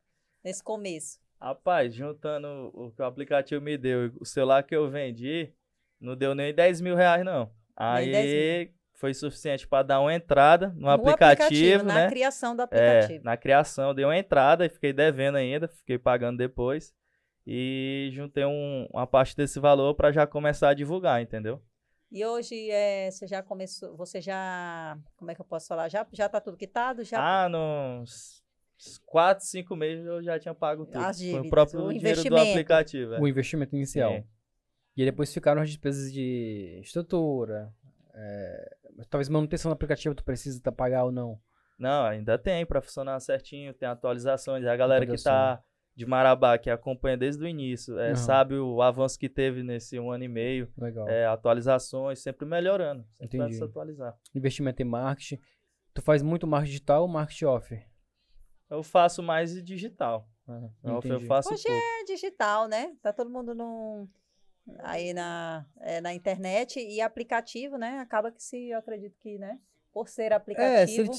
nesse 0.43 0.63
começo? 0.63 1.19
Rapaz, 1.41 1.93
juntando 1.93 2.71
o 2.73 2.89
que 2.91 3.01
o 3.01 3.05
aplicativo 3.05 3.61
me 3.61 3.77
deu 3.77 4.05
e 4.05 4.11
o 4.17 4.25
celular 4.25 4.63
que 4.63 4.73
eu 4.73 4.89
vendi, 4.89 5.53
não 5.99 6.15
deu 6.15 6.33
nem 6.33 6.53
10 6.55 6.79
mil 6.79 6.95
reais, 6.95 7.25
não. 7.25 7.51
Nem 7.77 8.11
10 8.11 8.33
Aí 8.33 8.73
foi 9.03 9.13
suficiente 9.13 9.67
para 9.67 9.83
dar 9.83 9.99
uma 9.99 10.13
entrada 10.15 10.69
no, 10.69 10.83
No 10.83 10.89
aplicativo, 10.89 11.83
na 11.83 11.93
né? 11.95 12.07
criação 12.09 12.55
do 12.55 12.61
É, 12.61 12.63
aplicativo. 12.63 13.25
na 13.25 13.35
criação, 13.35 13.93
dei 13.93 14.05
uma 14.05 14.17
entrada 14.17 14.65
e 14.65 14.69
fiquei 14.69 14.93
devendo 14.93 15.35
ainda, 15.35 15.67
fiquei 15.67 15.97
pagando 15.97 16.37
depois. 16.37 16.93
E 17.45 18.09
juntei 18.13 18.45
um- 18.45 18.87
uma 18.93 19.05
parte 19.05 19.35
desse 19.35 19.59
valor 19.59 19.93
para 19.95 20.09
já 20.13 20.25
começar 20.25 20.69
a 20.69 20.73
divulgar, 20.73 21.21
entendeu? 21.21 21.61
E 22.09 22.25
hoje 22.25 22.69
é, 22.71 23.11
você 23.11 23.27
já 23.27 23.43
começou, 23.43 23.93
você 23.97 24.21
já, 24.21 24.97
como 25.17 25.29
é 25.31 25.35
que 25.35 25.41
eu 25.41 25.45
posso 25.45 25.67
falar? 25.67 25.89
Já 25.89 26.07
já 26.13 26.29
tá 26.29 26.39
tudo 26.39 26.55
quitado? 26.55 27.03
Já 27.03 27.19
Ah, 27.43 27.49
nos 27.49 28.41
quatro, 29.05 29.43
cinco 29.45 29.75
meses 29.75 30.05
eu 30.05 30.23
já 30.23 30.39
tinha 30.39 30.55
pago 30.55 30.85
tudo. 30.85 30.97
As 31.03 31.17
Foi 31.17 31.25
dívidas, 31.25 31.45
o 31.47 31.49
próprio 31.49 31.79
o 31.81 31.89
dinheiro 31.89 32.01
do 32.01 32.07
investimento. 32.21 32.49
aplicativo. 32.51 33.13
é. 33.15 33.19
O 33.19 33.27
investimento 33.27 33.75
inicial. 33.75 34.11
É. 34.13 34.23
E 34.95 35.03
depois 35.03 35.33
ficaram 35.33 35.61
as 35.61 35.67
despesas 35.67 36.13
de 36.13 36.79
estrutura, 36.81 37.69
é, 38.13 38.75
talvez 39.09 39.29
manutenção 39.29 39.69
do 39.69 39.73
aplicativo 39.73 40.15
tu 40.15 40.23
precisa 40.23 40.61
tá 40.61 40.71
pagar 40.71 41.03
ou 41.05 41.11
não. 41.11 41.39
Não, 41.77 42.05
ainda 42.05 42.37
tem 42.37 42.65
pra 42.65 42.81
funcionar 42.81 43.19
certinho, 43.19 43.73
tem 43.73 43.87
atualizações. 43.87 44.65
A 44.65 44.75
galera 44.75 45.05
que 45.05 45.21
tá 45.21 45.61
de 45.95 46.05
Marabá, 46.05 46.57
que 46.57 46.69
acompanha 46.69 47.17
desde 47.17 47.43
o 47.43 47.47
início, 47.47 47.99
é, 47.99 48.15
sabe 48.15 48.55
o 48.55 48.81
avanço 48.81 49.17
que 49.17 49.29
teve 49.29 49.63
nesse 49.63 49.99
um 49.99 50.11
ano 50.11 50.23
e 50.23 50.27
meio. 50.27 50.71
Legal. 50.77 51.07
É, 51.07 51.25
atualizações, 51.25 52.19
sempre 52.19 52.45
melhorando. 52.45 53.05
Sempre 53.17 53.37
Entendi. 53.37 53.55
se 53.55 53.63
atualizar. 53.63 54.17
Investimento 54.33 54.81
em 54.81 54.85
marketing. 54.85 55.39
Tu 55.93 56.01
faz 56.01 56.21
muito 56.23 56.47
marketing 56.47 56.71
digital 56.71 57.01
ou 57.03 57.07
marketing 57.07 57.45
off? 57.45 57.79
Eu 58.69 58.81
faço 58.81 59.21
mais 59.21 59.63
digital. 59.63 60.27
né? 60.47 60.69
Eu, 60.83 60.99
eu 61.03 61.19
faço 61.21 61.53
Hoje 61.53 61.63
pouco. 61.63 61.79
é 61.79 62.03
digital, 62.05 62.67
né? 62.67 62.95
Tá 63.01 63.13
todo 63.13 63.29
mundo 63.29 63.53
num, 63.53 64.07
aí 64.79 65.13
na, 65.13 65.65
é, 65.81 66.01
na 66.01 66.13
internet 66.13 66.79
e 66.79 67.01
aplicativo, 67.01 67.77
né? 67.77 67.99
Acaba 67.99 68.31
que 68.31 68.41
se, 68.43 68.69
eu 68.69 68.79
acredito 68.79 69.17
que, 69.19 69.37
né? 69.37 69.59
Por 69.93 70.09
ser 70.09 70.33
É, 70.55 70.85
se 70.85 71.01
aplicativo, 71.01 71.01
ele 71.01 71.09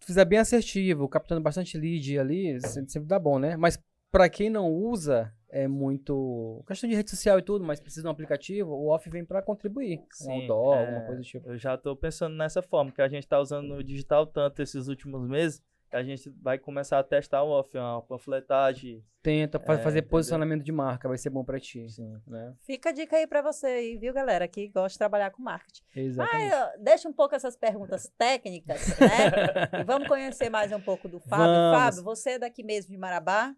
fizer 0.00 0.24
bem 0.24 0.38
assertivo, 0.38 1.08
captando 1.08 1.40
bastante 1.40 1.78
lead 1.78 2.18
ali, 2.18 2.60
se- 2.60 2.84
sempre 2.88 3.08
dá 3.08 3.18
bom, 3.18 3.38
né? 3.38 3.56
Mas 3.56 3.78
pra 4.10 4.28
quem 4.28 4.50
não 4.50 4.68
usa, 4.72 5.32
é 5.48 5.68
muito 5.68 6.62
questão 6.66 6.88
de 6.90 6.96
rede 6.96 7.10
social 7.10 7.38
e 7.38 7.42
tudo, 7.42 7.64
mas 7.64 7.78
precisa 7.80 8.02
de 8.02 8.08
um 8.08 8.10
aplicativo, 8.10 8.70
o 8.72 8.88
off 8.88 9.08
vem 9.08 9.24
pra 9.24 9.42
contribuir. 9.42 10.04
Um 10.18 10.30
Sim, 10.30 10.32
outdoor, 10.32 10.74
é, 10.74 10.78
alguma 10.78 11.02
coisa 11.02 11.22
do 11.22 11.24
tipo. 11.26 11.48
Eu 11.48 11.56
já 11.58 11.76
tô 11.78 11.94
pensando 11.96 12.34
nessa 12.36 12.62
forma, 12.62 12.90
que 12.92 13.00
a 13.00 13.08
gente 13.08 13.26
tá 13.28 13.38
usando 13.40 13.74
o 13.76 13.84
digital 13.84 14.26
tanto 14.26 14.60
esses 14.60 14.88
últimos 14.88 15.28
meses, 15.28 15.62
a 15.92 16.02
gente 16.02 16.30
vai 16.40 16.58
começar 16.58 16.98
a 16.98 17.02
testar 17.04 17.42
o 17.42 17.48
off, 17.50 17.76
uma 17.76 18.02
panfletagem. 18.02 19.04
Tenta 19.22 19.58
É, 19.58 19.60
fazer 19.60 19.98
entendeu? 19.98 20.08
posicionamento 20.10 20.62
de 20.64 20.72
marca, 20.72 21.06
vai 21.08 21.18
ser 21.18 21.28
bom 21.30 21.44
pra 21.44 21.60
ti, 21.60 21.86
Sim. 21.90 22.18
né? 22.26 22.54
fica 22.60 22.88
a 22.88 22.92
dica 22.92 23.16
aí 23.16 23.26
pra 23.26 23.42
você 23.42 23.66
aí, 23.66 23.98
viu, 23.98 24.14
galera, 24.14 24.48
que 24.48 24.68
gosta 24.68 24.88
de 24.90 24.98
trabalhar 24.98 25.30
com 25.30 25.42
marketing. 25.42 25.82
Exatamente. 25.94 26.50
Mas, 26.54 26.80
deixa 26.82 27.08
um 27.08 27.12
pouco 27.12 27.34
essas 27.34 27.54
perguntas 27.56 28.10
técnicas, 28.16 28.80
né? 28.98 29.80
e 29.80 29.84
vamos 29.84 30.08
conhecer 30.08 30.48
mais 30.48 30.72
um 30.72 30.80
pouco 30.80 31.06
do 31.08 31.20
Fábio. 31.20 31.46
Vamos. 31.46 31.78
Fábio, 31.78 32.02
você 32.02 32.30
é 32.30 32.38
daqui 32.38 32.62
mesmo 32.62 32.90
de 32.92 32.98
Marabá? 32.98 33.54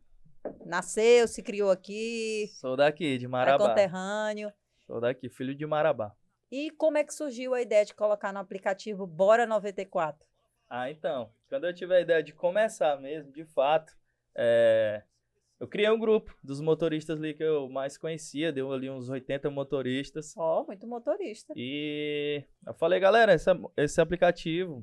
Nasceu, 0.66 1.28
se 1.28 1.42
criou 1.42 1.70
aqui, 1.70 2.48
Sou 2.54 2.76
daqui, 2.76 3.16
de 3.18 3.26
é 3.26 3.28
Marabá. 3.28 3.68
conterrâneo. 3.68 4.52
Sou 4.86 5.00
daqui, 5.00 5.28
filho 5.28 5.54
de 5.54 5.64
Marabá. 5.66 6.12
E 6.50 6.70
como 6.72 6.98
é 6.98 7.04
que 7.04 7.14
surgiu 7.14 7.54
a 7.54 7.62
ideia 7.62 7.84
de 7.84 7.94
colocar 7.94 8.32
no 8.32 8.40
aplicativo 8.40 9.06
Bora 9.06 9.46
94? 9.46 10.26
Ah, 10.74 10.90
então. 10.90 11.30
Quando 11.50 11.66
eu 11.66 11.74
tive 11.74 11.94
a 11.94 12.00
ideia 12.00 12.22
de 12.22 12.32
começar 12.32 12.98
mesmo, 12.98 13.30
de 13.30 13.44
fato, 13.44 13.94
é, 14.34 15.02
eu 15.60 15.68
criei 15.68 15.90
um 15.90 15.98
grupo 15.98 16.34
dos 16.42 16.62
motoristas 16.62 17.18
ali 17.18 17.34
que 17.34 17.44
eu 17.44 17.68
mais 17.68 17.98
conhecia, 17.98 18.50
deu 18.50 18.72
ali 18.72 18.88
uns 18.88 19.10
80 19.10 19.50
motoristas. 19.50 20.34
Ó, 20.34 20.64
muito 20.64 20.86
motorista. 20.86 21.52
E 21.54 22.42
eu 22.66 22.72
falei, 22.72 22.98
galera, 22.98 23.34
esse, 23.34 23.50
esse 23.76 24.00
aplicativo 24.00 24.82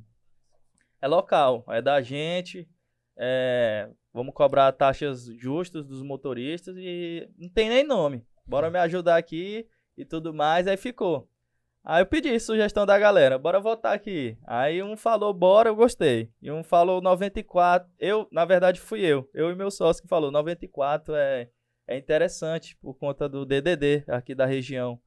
é 1.02 1.08
local, 1.08 1.66
é 1.70 1.82
da 1.82 2.00
gente, 2.04 2.70
é, 3.18 3.90
vamos 4.14 4.36
cobrar 4.36 4.72
taxas 4.72 5.26
justas 5.40 5.88
dos 5.88 6.04
motoristas 6.04 6.78
e 6.78 7.28
não 7.36 7.50
tem 7.50 7.68
nem 7.68 7.84
nome. 7.84 8.24
Bora 8.46 8.70
me 8.70 8.78
ajudar 8.78 9.18
aqui 9.18 9.68
e 9.98 10.06
tudo 10.06 10.36
mais, 10.36 10.68
aí 10.68 10.78
ficou. 10.78 11.28
Aí 11.90 12.04
eu 12.04 12.06
pedi 12.06 12.40
sugestão 12.40 12.86
da 12.86 13.00
galera, 13.00 13.40
bora 13.40 13.60
votar 13.60 13.96
aqui. 13.96 14.38
Aí 14.46 14.84
um 14.84 14.96
falou, 14.96 15.34
bora, 15.34 15.70
eu 15.70 15.76
gostei. 15.76 16.30
E 16.40 16.52
um 16.52 16.64
falou 16.64 17.02
94, 17.02 17.90
eu, 17.98 18.28
na 18.32 18.46
verdade 18.46 18.80
fui 18.80 19.02
eu, 19.02 19.28
eu 19.34 19.50
e 19.50 19.56
meu 19.56 19.72
sócio 19.72 20.04
que 20.04 20.08
falou, 20.08 20.30
94 20.30 21.16
é, 21.16 21.50
é 21.88 21.98
interessante 21.98 22.78
por 22.78 22.94
conta 22.94 23.28
do 23.28 23.44
DDD 23.44 24.04
aqui 24.08 24.36
da 24.36 24.46
região 24.46 25.02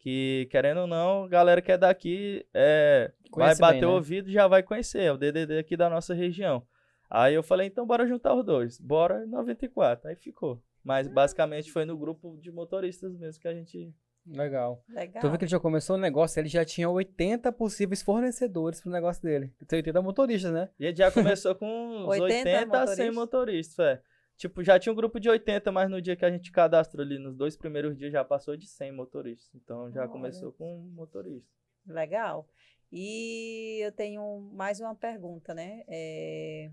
que 0.00 0.48
querendo 0.50 0.80
ou 0.80 0.86
não, 0.88 1.22
a 1.22 1.28
galera 1.28 1.62
que 1.62 1.70
é 1.70 1.78
daqui 1.78 2.44
é, 2.52 3.12
vai 3.32 3.56
bater 3.56 3.82
bem, 3.82 3.88
o 3.88 3.92
né? 3.92 3.94
ouvido 3.94 4.28
e 4.28 4.32
já 4.32 4.48
vai 4.48 4.60
conhecer, 4.60 5.02
é 5.02 5.12
o 5.12 5.16
DDD 5.16 5.56
aqui 5.56 5.76
da 5.76 5.88
nossa 5.88 6.14
região. 6.14 6.66
Aí 7.08 7.32
eu 7.32 7.44
falei, 7.44 7.68
então 7.68 7.86
bora 7.86 8.08
juntar 8.08 8.34
os 8.34 8.44
dois, 8.44 8.80
bora 8.80 9.24
94, 9.24 10.08
aí 10.08 10.16
ficou. 10.16 10.60
Mas 10.82 11.06
basicamente 11.06 11.70
foi 11.70 11.84
no 11.84 11.96
grupo 11.96 12.36
de 12.40 12.50
motoristas 12.50 13.16
mesmo 13.16 13.40
que 13.40 13.46
a 13.46 13.54
gente... 13.54 13.94
Legal. 14.26 14.82
Legal. 14.88 15.20
Tu 15.20 15.30
vê 15.30 15.36
que 15.38 15.44
ele 15.44 15.50
já 15.50 15.60
começou 15.60 15.96
o 15.96 15.98
negócio, 15.98 16.40
ele 16.40 16.48
já 16.48 16.64
tinha 16.64 16.88
80 16.88 17.52
possíveis 17.52 18.02
fornecedores 18.02 18.80
pro 18.80 18.90
negócio 18.90 19.22
dele. 19.22 19.52
Tem 19.68 19.78
80 19.78 20.00
motoristas, 20.02 20.52
né? 20.52 20.70
E 20.80 20.86
gente 20.86 20.96
já 20.98 21.10
começou 21.10 21.54
com 21.54 21.66
uns 21.66 22.06
80 22.20 22.50
80, 22.50 22.80
a 22.82 22.86
100 22.86 23.10
motoristas? 23.12 23.78
é. 23.86 24.02
Tipo, 24.36 24.64
já 24.64 24.80
tinha 24.80 24.92
um 24.92 24.96
grupo 24.96 25.20
de 25.20 25.28
80, 25.28 25.70
mas 25.70 25.88
no 25.88 26.02
dia 26.02 26.16
que 26.16 26.24
a 26.24 26.30
gente 26.30 26.50
cadastrou 26.50 27.04
ali, 27.04 27.18
nos 27.20 27.36
dois 27.36 27.56
primeiros 27.56 27.96
dias, 27.96 28.10
já 28.12 28.24
passou 28.24 28.56
de 28.56 28.66
100 28.66 28.90
motoristas. 28.92 29.54
Então 29.54 29.92
já 29.92 30.00
Olha. 30.00 30.08
começou 30.10 30.50
com 30.52 30.76
um 30.78 30.90
motorista. 30.90 31.48
Legal. 31.86 32.48
E 32.90 33.78
eu 33.84 33.92
tenho 33.92 34.40
mais 34.52 34.80
uma 34.80 34.94
pergunta, 34.94 35.54
né? 35.54 35.82
É, 35.86 36.70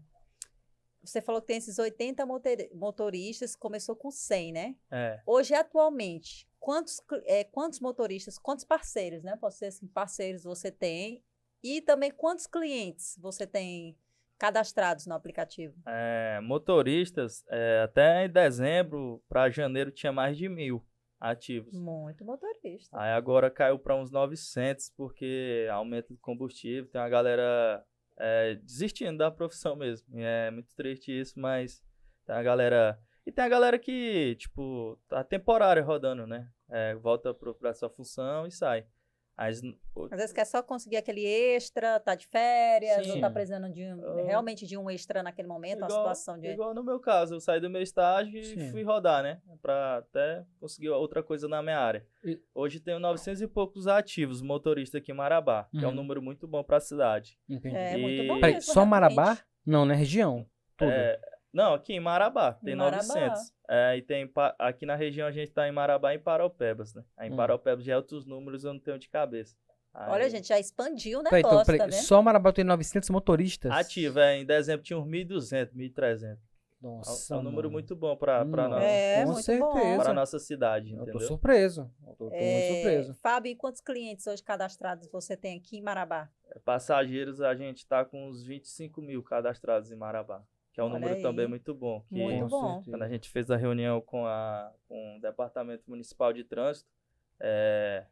Você 1.04 1.22
falou 1.22 1.40
que 1.42 1.48
tem 1.48 1.58
esses 1.58 1.78
80 1.78 2.26
motor- 2.26 2.58
motoristas, 2.74 3.56
começou 3.56 3.96
com 3.96 4.10
100, 4.10 4.52
né? 4.54 4.76
É. 4.92 5.20
Hoje, 5.26 5.54
atualmente, 5.54 6.48
quantos, 6.62 7.02
é, 7.26 7.44
quantos 7.44 7.82
motoristas, 7.82 8.38
quantos 8.38 8.64
parceiros, 8.64 9.24
né? 9.24 9.36
Pode 9.36 9.56
ser 9.56 9.66
assim, 9.66 9.88
parceiros 9.88 10.44
você 10.44 10.72
tem? 10.72 11.22
E 11.62 11.82
também 11.82 12.12
quantos 12.12 12.48
clientes 12.48 13.18
você 13.20 13.46
tem 13.46 13.98
cadastrados 14.38 15.06
no 15.06 15.14
aplicativo? 15.14 15.76
É, 15.86 16.40
motoristas, 16.42 17.44
é, 17.50 17.82
até 17.84 18.26
em 18.26 18.30
dezembro 18.30 19.22
para 19.28 19.50
janeiro 19.50 19.92
tinha 19.92 20.12
mais 20.12 20.38
de 20.38 20.48
mil 20.48 20.86
ativos. 21.20 21.74
Muito 21.74 22.24
motorista. 22.24 22.98
Aí 22.98 23.12
agora 23.12 23.52
caiu 23.52 23.78
para 23.78 23.96
uns 23.96 24.12
900 24.12 24.90
porque 24.96 25.68
aumento 25.72 26.14
do 26.14 26.20
combustível, 26.20 26.90
tem 26.90 27.02
uma 27.02 27.10
galera 27.10 27.86
é, 28.18 28.56
desistindo 28.56 29.18
da 29.18 29.30
profissão 29.30 29.76
mesmo. 29.76 30.08
E 30.18 30.24
é 30.24 30.50
muito 30.50 30.74
triste 30.76 31.12
isso, 31.12 31.40
mas 31.40 31.84
tem 32.26 32.36
a 32.36 32.44
galera 32.44 33.00
e 33.26 33.32
tem 33.32 33.44
a 33.46 33.50
galera 33.50 33.78
que 33.80 34.36
tipo 34.38 34.98
tá 35.08 35.24
temporário 35.24 35.84
rodando, 35.84 36.26
né? 36.28 36.48
É, 36.70 36.96
volta 36.96 37.34
pro- 37.34 37.56
pra 37.56 37.74
sua 37.74 37.90
função 37.90 38.48
e 38.48 38.52
sai. 38.52 38.86
As, 39.38 39.60
Às 40.12 40.18
vezes 40.20 40.34
quer 40.34 40.46
só 40.46 40.62
conseguir 40.62 40.98
aquele 40.98 41.26
extra, 41.26 42.00
tá 42.00 42.14
de 42.14 42.28
férias, 42.28 43.08
ou 43.08 43.14
Sim. 43.14 43.22
tá 43.22 43.30
precisando 43.30 43.72
de 43.74 43.82
um- 43.82 44.02
Eu- 44.20 44.26
realmente 44.26 44.68
de 44.68 44.78
um 44.78 44.88
extra 44.90 45.24
naquele 45.24 45.48
momento, 45.48 45.80
uma 45.80 45.88
Igual- 45.88 46.00
situação 46.02 46.38
de. 46.40 46.48
Igual 46.50 46.76
no 46.76 46.84
meu 46.84 47.00
caso, 47.00 47.34
eu 47.36 47.40
saí 47.40 47.60
do 47.60 47.70
meu 47.70 47.82
estágio 47.82 48.38
e 48.40 48.44
Sim. 48.44 48.70
fui 48.72 48.84
rodar, 48.84 49.24
né? 49.24 49.42
Pra 49.62 49.98
até 50.00 50.46
conseguir 50.60 50.90
outra 50.90 51.24
coisa 51.24 51.48
na 51.48 51.64
minha 51.64 51.80
área. 51.80 52.06
E- 52.24 52.40
Hoje 52.54 52.80
tenho 52.80 53.00
900 53.00 53.42
e 53.42 53.48
poucos 53.48 53.88
ativos 53.88 54.42
motoristas 54.44 55.02
aqui 55.02 55.12
em 55.12 55.16
Marabá, 55.16 55.68
que 55.72 55.84
é 55.84 55.88
um 55.88 55.90
Uhum. 55.90 55.96
número 55.96 56.22
muito 56.22 56.46
bom 56.48 56.64
pra 56.64 56.80
cidade. 56.80 57.40
Entendi. 57.50 57.76
É, 57.76 57.98
muito 57.98 58.22
E- 58.24 58.28
bom 58.28 58.36
Peraí, 58.40 58.54
mesmo, 58.56 58.74
só 58.74 58.84
realmente. 58.84 59.16
Marabá? 59.16 59.38
Não, 59.66 59.86
né? 59.86 59.96
Região. 59.96 60.46
Tudo. 60.78 60.92
É, 60.92 61.20
não, 61.54 61.74
aqui 61.74 61.94
em 61.94 62.00
Marabá 62.00 62.54
tem 62.54 62.74
Em 62.74 62.78
Marabá. 62.78 63.04
900. 63.04 63.54
É, 63.70 63.98
e 63.98 64.02
tem 64.02 64.30
aqui 64.60 64.86
na 64.86 64.96
região 64.96 65.28
a 65.28 65.32
gente 65.32 65.52
tá 65.52 65.68
em 65.68 65.72
Marabá 65.72 66.14
e 66.14 66.18
em 66.18 66.20
Paraupebas, 66.20 66.94
né? 66.94 67.04
Aí 67.18 67.30
em 67.30 67.34
Hum. 67.34 67.36
Paraupebas 67.38 67.86
já 67.86 67.94
é 67.94 67.98
outros 67.98 68.26
números, 68.26 68.64
eu 68.64 68.74
não 68.74 68.80
tenho 68.80 69.00
de 69.00 69.08
cabeça. 69.10 69.56
Olha, 69.94 70.24
Aí- 70.26 70.30
gente, 70.30 70.48
já 70.48 70.58
expandiu 70.60 71.20
o 71.20 71.24
Peraí, 71.24 71.40
negócio, 71.44 71.56
então, 71.62 71.66
peraí, 71.66 71.80
tá 71.80 71.86
vendo? 71.96 72.06
só 72.06 72.22
Marabá 72.22 72.54
tem 72.54 72.64
900 72.64 73.10
motoristas? 73.10 73.72
Ativo, 73.72 74.20
é, 74.20 74.38
em 74.38 74.46
dezembro 74.46 74.84
tinha 74.84 74.98
uns 74.98 75.06
1.200, 75.06 75.74
1.300. 75.74 76.40
É 76.84 76.88
um- 76.88 76.96
Nossa, 76.98 77.36
é 77.36 77.38
um 77.38 77.44
número 77.44 77.64
mano. 77.64 77.74
muito 77.74 77.96
bom 77.96 78.16
pra, 78.16 78.42
Hum, 78.44 78.48
nós, 78.48 78.84
É, 78.84 79.24
com 79.26 79.34
certeza. 79.36 80.04
pra 80.04 80.14
nossa 80.14 80.40
cidade, 80.40 80.92
Eu 80.92 80.98
tô 80.98 81.04
entendeu? 81.04 81.28
surpreso. 81.28 81.92
Eu 82.08 82.16
tô, 82.16 82.30
tô 82.30 82.36
É, 82.36 82.54
muito 82.54 82.68
surpreso. 82.74 83.14
Fábio, 83.22 83.52
e 83.52 83.56
quantos 83.56 83.82
clientes 83.82 84.26
hoje 84.26 84.42
cadastrados 84.42 85.08
você 85.12 85.38
tem 85.38 85.58
aqui 85.58 85.78
em 85.78 85.82
Marabá? 85.82 86.30
Passageiros, 86.66 87.42
a 87.42 87.54
gente 87.54 87.86
tá 87.86 88.04
com 88.06 88.30
uns 88.30 88.44
25 88.44 89.02
mil 89.02 89.22
cadastrados 89.22 89.92
em 89.92 89.96
Marabá, 89.96 90.42
que 90.72 90.80
é 90.80 90.84
um 90.84 90.88
Olha 90.88 90.96
número 90.96 91.16
aí. 91.16 91.22
também 91.22 91.48
muito 91.48 91.74
bom. 91.74 92.02
Que 92.10 92.16
Muito 92.16 92.48
bom. 92.48 92.82
Quando 92.84 93.04
a 93.04 93.10
gente 93.10 93.30
fez 93.30 93.50
a 93.52 93.58
reunião 93.58 94.00
com, 94.02 94.26
a, 94.26 94.72
com 94.88 95.18
o 95.18 95.22
Departamento 95.22 95.84
Municipal 95.88 96.32
de 96.32 96.44
Trânsito, 96.44 96.90
é, 97.40 98.06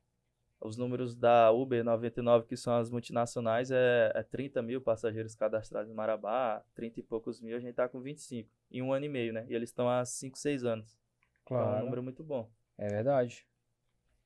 os 0.62 0.76
números 0.76 1.16
da 1.16 1.52
Uber 1.52 1.84
99, 1.86 2.46
que 2.48 2.58
são 2.58 2.76
as 2.76 2.90
multinacionais, 2.90 3.72
é, 3.72 4.12
é 4.14 4.24
30 4.24 4.62
mil 4.62 4.82
passageiros 4.82 5.34
cadastrados 5.36 5.90
em 5.90 5.94
Marabá, 5.94 6.62
30 6.76 7.00
e 7.00 7.04
poucos 7.04 7.40
mil, 7.40 7.56
a 7.56 7.60
gente 7.62 7.76
tá 7.76 7.88
com 7.88 8.02
25, 8.02 8.50
em 8.72 8.82
um 8.82 8.92
ano 8.92 9.06
e 9.06 9.10
meio, 9.10 9.32
né? 9.32 9.46
E 9.48 9.54
eles 9.56 9.70
estão 9.70 9.90
há 9.90 10.04
5, 10.04 10.38
6 10.38 10.66
anos. 10.66 10.98
Então 11.44 11.58
é 11.58 11.62
um 11.62 11.66
Claro. 11.66 11.84
número 11.86 12.04
muito 12.04 12.24
bom. 12.24 12.50
É 12.78 12.88
verdade. 12.90 13.46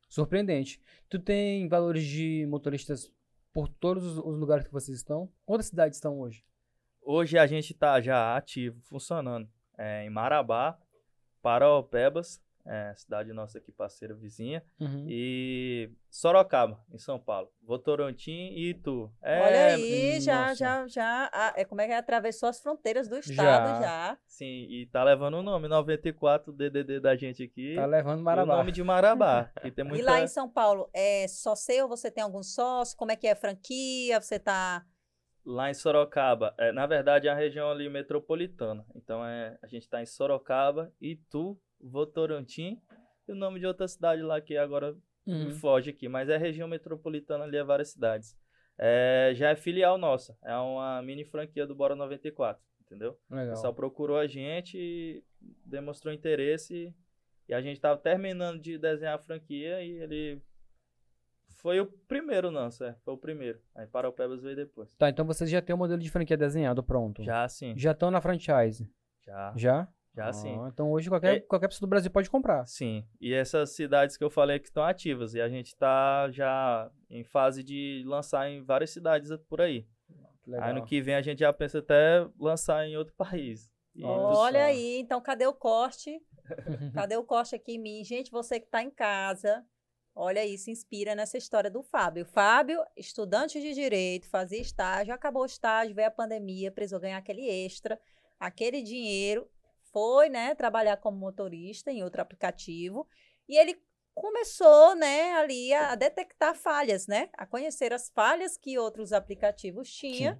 Surpreendente. 0.09 0.79
Tu 1.09 1.19
tem 1.19 1.67
valores 1.67 2.03
de 2.03 2.45
motoristas 2.47 3.11
por 3.51 3.67
todos 3.67 4.03
os- 4.03 4.17
os 4.17 4.39
lugares 4.39 4.65
que 4.65 4.71
vocês 4.73 4.97
estão? 4.97 5.29
Quantas 5.45 5.67
cidades 5.67 5.97
estão 5.97 6.19
hoje? 6.19 6.43
Hoje 7.05 7.37
a 7.37 7.45
gente 7.45 7.73
tá 7.73 7.99
já 7.99 8.35
ativo, 8.35 8.79
funcionando 8.81 9.47
é, 9.77 10.05
em 10.05 10.09
Marabá, 10.09 10.77
Paraupebas, 11.41 12.41
é, 12.65 12.93
cidade 12.95 13.33
nossa 13.33 13.57
aqui, 13.57 13.73
parceira 13.73 14.13
vizinha. 14.13 14.63
Uhum. 14.79 15.05
E 15.09 15.91
Sorocaba, 16.09 16.79
em 16.93 16.97
São 16.97 17.19
Paulo. 17.19 17.49
Votorantim 17.61 18.31
e 18.53 18.69
Itu. 18.69 19.11
É, 19.21 19.41
Olha 19.41 19.65
aí, 19.75 20.21
já, 20.21 20.41
nossa. 20.47 20.55
já, 20.55 20.87
já. 20.87 21.29
ah, 21.33 21.53
é, 21.57 21.65
como 21.65 21.81
é 21.81 21.87
que 21.87 21.91
é? 21.91 21.97
Atravessou 21.97 22.47
as 22.47 22.61
fronteiras 22.61 23.09
do 23.09 23.21
Já. 23.21 23.33
estado 23.33 23.81
já. 23.81 24.17
Sim, 24.25 24.65
e 24.69 24.85
tá 24.91 25.03
levando 25.03 25.35
o 25.35 25.43
nome 25.43 25.67
94 25.67 26.53
DDD 26.53 27.01
da 27.01 27.17
gente 27.17 27.43
aqui. 27.43 27.75
Tá 27.75 27.85
levando 27.85 28.19
e 28.19 28.21
o 28.21 28.25
Marabá. 28.25 28.55
nome 28.55 28.71
de 28.71 28.81
Marabá. 28.81 29.51
que 29.61 29.69
tem 29.71 29.83
muita... 29.83 30.01
E 30.01 30.05
lá 30.05 30.21
em 30.21 30.27
São 30.27 30.49
Paulo, 30.49 30.89
é 30.93 31.27
só 31.27 31.55
seu 31.55 31.89
você 31.89 32.09
tem 32.09 32.23
algum 32.23 32.43
sócio? 32.43 32.97
Como 32.97 33.11
é 33.11 33.17
que 33.17 33.27
é? 33.27 33.35
Franquia? 33.35 34.21
Você 34.21 34.39
tá. 34.39 34.85
Lá 35.45 35.69
em 35.69 35.73
Sorocaba, 35.73 36.53
é, 36.57 36.71
na 36.71 36.85
verdade 36.85 37.27
é 37.27 37.31
a 37.31 37.35
região 37.35 37.69
ali 37.69 37.89
metropolitana. 37.89 38.85
Então 38.95 39.25
é, 39.25 39.57
a 39.61 39.67
gente 39.67 39.89
tá 39.89 40.01
em 40.01 40.05
Sorocaba, 40.05 40.91
Itu, 41.01 41.59
Votorantim 41.81 42.81
e 43.27 43.31
o 43.31 43.35
nome 43.35 43.59
de 43.59 43.65
outra 43.65 43.87
cidade 43.87 44.21
lá 44.21 44.39
que 44.39 44.55
agora 44.57 44.95
Uhum. 45.25 45.45
me 45.45 45.53
foge 45.53 45.89
aqui, 45.89 46.09
mas 46.09 46.27
é 46.27 46.35
região 46.37 46.67
metropolitana 46.67 47.45
ali, 47.45 47.55
é 47.55 47.63
várias 47.63 47.91
cidades. 47.91 48.37
É, 48.77 49.31
já 49.35 49.49
é 49.51 49.55
filial 49.55 49.97
nossa, 49.97 50.37
é 50.43 50.53
uma 50.57 51.01
mini 51.01 51.23
franquia 51.23 51.65
do 51.65 51.73
Bora 51.75 51.95
94, 51.95 52.61
entendeu? 52.81 53.17
O 53.29 53.35
Legal. 53.35 53.51
pessoal 53.53 53.73
procurou 53.73 54.17
a 54.17 54.27
gente, 54.27 55.23
demonstrou 55.65 56.13
interesse 56.13 56.93
e 57.47 57.53
a 57.53 57.61
gente 57.61 57.79
tava 57.79 57.99
terminando 58.01 58.59
de 58.59 58.77
desenhar 58.77 59.15
a 59.15 59.21
franquia 59.21 59.81
e 59.81 59.91
ele 59.91 60.41
foi 61.63 61.79
o 61.79 61.85
primeiro 61.87 62.51
nosso, 62.51 62.83
é, 62.83 62.93
foi 63.03 63.13
o 63.13 63.17
primeiro. 63.17 63.59
Aí 63.73 63.87
Paraupebas 63.87 64.41
veio 64.43 64.55
depois. 64.55 64.93
Tá, 64.95 65.09
então 65.09 65.25
vocês 65.25 65.49
já 65.49 65.61
têm 65.61 65.73
o 65.73 65.77
modelo 65.77 65.99
de 65.99 66.11
franquia 66.11 66.37
desenhado 66.37 66.83
pronto. 66.83 67.23
Já 67.23 67.47
sim, 67.47 67.73
Já 67.75 67.91
estão 67.93 68.11
na 68.11 68.21
franchise. 68.21 68.87
já, 69.25 69.53
Já? 69.55 69.87
já 70.13 70.31
sim. 70.33 70.55
Ah, 70.61 70.69
então 70.71 70.91
hoje 70.91 71.09
qualquer, 71.09 71.37
É- 71.37 71.39
qualquer 71.39 71.69
pessoa 71.69 71.87
do 71.87 71.89
Brasil 71.89 72.11
pode 72.11 72.29
comprar. 72.29 72.67
Sim, 72.67 73.03
e 73.19 73.33
essas 73.33 73.71
cidades 73.71 74.17
que 74.17 74.23
eu 74.23 74.29
falei 74.29 74.59
que 74.59 74.67
estão 74.67 74.83
ativas, 74.83 75.33
e 75.33 75.41
a 75.41 75.47
gente 75.49 75.75
tá 75.75 76.29
já 76.29 76.91
em 77.09 77.23
fase 77.23 77.63
de 77.63 78.03
lançar 78.05 78.47
em 78.49 78.61
várias 78.61 78.89
cidades 78.91 79.31
por 79.49 79.61
aí. 79.61 79.87
Legal. 80.45 80.67
Aí 80.67 80.73
no 80.73 80.83
que 80.85 81.01
vem 81.01 81.15
a 81.15 81.21
gente 81.21 81.39
já 81.39 81.53
pensa 81.53 81.79
até 81.79 82.27
lançar 82.37 82.85
em 82.85 82.97
outro 82.97 83.15
país. 83.15 83.71
E 83.95 84.03
Olha 84.03 84.59
só. 84.59 84.65
aí, 84.65 84.99
então 84.99 85.21
cadê 85.21 85.47
o 85.47 85.53
corte? 85.53 86.19
Cadê 86.93 87.15
o 87.15 87.23
corte 87.23 87.55
aqui 87.55 87.75
em 87.75 87.79
mim? 87.79 88.03
Gente, 88.03 88.29
você 88.29 88.59
que 88.59 88.65
está 88.65 88.83
em 88.83 88.91
casa, 88.91 89.63
olha 90.15 90.45
se 90.57 90.71
inspira 90.71 91.15
nessa 91.15 91.37
história 91.37 91.69
do 91.69 91.81
Fábio. 91.81 92.25
Fábio, 92.25 92.83
estudante 92.95 93.59
de 93.59 93.73
direito, 93.73 94.29
fazia 94.29 94.61
estágio, 94.61 95.13
acabou 95.13 95.43
o 95.43 95.47
estágio, 95.47 95.95
veio 95.95 96.07
a 96.07 96.11
pandemia, 96.11 96.71
precisou 96.71 96.99
ganhar 96.99 97.17
aquele 97.17 97.47
extra, 97.47 97.99
aquele 98.39 98.81
dinheiro, 98.81 99.49
foi, 99.91 100.29
né, 100.29 100.55
trabalhar 100.55 100.97
como 100.97 101.17
motorista 101.17 101.91
em 101.91 102.03
outro 102.03 102.21
aplicativo 102.21 103.07
e 103.47 103.57
ele 103.57 103.79
começou, 104.13 104.95
né, 104.95 105.33
ali 105.33 105.73
a 105.73 105.95
detectar 105.95 106.55
falhas, 106.55 107.07
né, 107.07 107.29
a 107.33 107.45
conhecer 107.45 107.93
as 107.93 108.09
falhas 108.09 108.57
que 108.57 108.77
outros 108.77 109.13
aplicativos 109.13 109.91
tinham. 109.91 110.39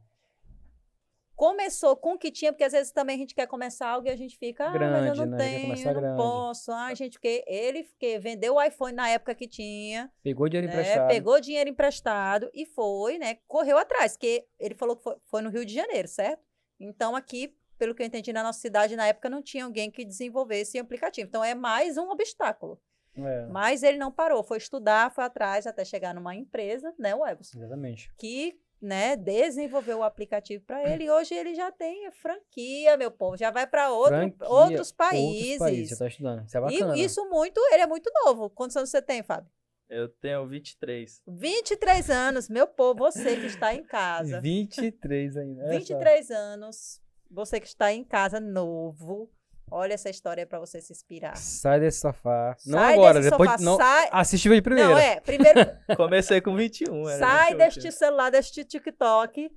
Começou 1.36 1.96
com 1.98 2.14
o 2.14 2.18
que 2.18 2.32
tinha, 2.32 2.52
porque 2.54 2.64
às 2.64 2.72
vezes 2.72 2.92
também 2.92 3.16
a 3.16 3.18
gente 3.18 3.34
quer 3.34 3.48
começar 3.48 3.88
algo 3.90 4.08
e 4.08 4.12
a 4.12 4.16
gente 4.16 4.38
fica, 4.38 4.66
ah, 4.66 4.70
mas 4.70 4.76
eu 4.76 4.88
Grande, 4.88 5.20
não 5.20 5.26
né? 5.26 5.38
Tenho, 5.38 5.74
eu 5.76 5.94
não 5.94 6.02
grande." 6.02 6.18
posso. 6.18 6.72
Ah, 6.72 6.94
gente, 6.94 7.14
porque 7.14 7.44
ele 7.48 7.84
porque 7.84 8.20
vendeu 8.20 8.56
o 8.56 8.62
iPhone 8.62 8.94
na 8.94 9.10
época 9.10 9.34
que 9.34 9.48
tinha, 9.48 10.12
Pegou 10.22 10.48
dinheiro 10.48 10.68
né, 10.68 10.74
emprestado. 10.74 11.08
pegou 11.08 11.40
dinheiro 11.42 11.70
emprestado 11.70 12.50
e 12.54 12.66
foi, 12.66 13.18
né, 13.18 13.40
correu 13.48 13.78
atrás, 13.78 14.16
que 14.16 14.46
ele 14.60 14.76
falou 14.76 14.96
que 14.96 15.04
foi, 15.04 15.16
foi 15.26 15.42
no 15.42 15.50
Rio 15.50 15.66
de 15.66 15.74
Janeiro, 15.74 16.08
certo? 16.08 16.44
Então 16.80 17.16
aqui, 17.16 17.56
pelo 17.78 17.96
que 17.96 18.04
eu 18.04 18.06
entendi, 18.08 18.32
na 18.32 18.44
nossa 18.44 18.60
cidade, 18.60 18.96
na 18.96 19.08
época 19.08 19.30
não 19.30 19.42
tinha 19.42 19.66
alguém 19.66 19.90
que 19.90 20.06
desenvolvesse 20.06 20.78
aplicativo. 20.78 21.28
Então 21.28 21.44
é 21.44 21.56
mais 21.56 21.98
um 21.98 22.10
obstáculo. 22.10 22.80
É, 23.16 23.46
Mas 23.46 23.84
ele 23.84 23.98
não 24.00 24.12
parou, 24.12 24.44
foi 24.44 24.58
estudar, 24.58 25.12
foi 25.12 25.24
atrás 25.24 25.68
até 25.68 25.86
chegar 25.86 26.16
numa 26.16 26.36
empresa, 26.36 26.94
né, 26.98 27.14
o 27.14 27.24
Ebos, 27.24 27.54
exatamente. 27.54 28.12
que 28.18 28.60
né, 28.84 29.16
desenvolveu 29.16 30.00
o 30.00 30.04
aplicativo 30.04 30.64
para 30.66 30.84
ele 30.92 31.06
e 31.06 31.10
hoje 31.10 31.34
ele 31.34 31.56
já 31.56 31.72
tem 31.72 32.12
franquia, 32.12 32.98
meu 32.98 33.10
povo, 33.10 33.38
já 33.38 33.50
vai 33.50 33.66
para 33.66 33.88
Franquia, 33.88 34.48
outros 34.48 34.50
Outros 34.50 34.92
países. 34.92 35.58
países, 35.58 35.90
você 35.90 35.98
tá 36.04 36.08
estudando. 36.08 36.46
Isso 36.46 36.58
é 36.58 36.62
bacana. 36.62 36.98
e 36.98 37.04
isso 37.04 37.30
muito, 37.30 37.60
ele 37.72 37.84
é 37.84 37.88
muito 37.88 38.12
novo. 38.26 38.50
Quantos 38.50 38.76
anos 38.76 38.90
você 38.90 39.02
tem, 39.02 39.24
Fábio? 39.24 39.50
Eu 39.90 40.10
tenho 40.10 40.48
23. 40.48 41.22
23 41.28 42.10
anos, 42.10 42.50
meu 42.50 42.68
povo, 42.68 43.00
você 43.00 43.36
que 43.36 43.46
está 43.46 43.74
em 43.74 43.84
casa. 43.84 44.40
23 44.42 45.38
ainda. 45.38 45.62
olha 45.64 45.72
só. 45.74 45.78
23 45.78 46.32
anos, 46.32 47.02
você 47.30 47.60
que 47.60 47.68
está 47.68 47.94
em 47.94 48.04
casa 48.04 48.40
novo. 48.40 49.32
Olha 49.76 49.94
essa 49.96 50.10
história 50.10 50.46
para 50.46 50.60
você 50.60 50.80
se 50.80 50.94
inspirar. 50.94 51.36
Sai 51.36 51.80
desse 51.80 52.00
sofá. 52.02 52.56
Não 52.66 52.78
Sai 52.78 52.94
agora, 52.94 53.20
desse 53.20 53.32
depois. 53.32 53.50
sofá, 53.52 53.64
não, 53.64 53.76
sai. 53.78 54.10
Assiste 54.12 54.48
o 54.48 54.52
vídeo 54.52 54.64
primeiro. 54.64 54.90
Não, 54.92 54.98
é, 54.98 55.20
primeiro 55.20 55.60
Comecei 55.98 56.40
com 56.42 56.56
21. 56.56 57.10
era 57.10 57.18
Sai 57.20 57.52
28. 57.54 57.58
deste 57.58 57.92
celular, 57.92 58.30
deste 58.30 58.64
TikTok, 58.64 59.50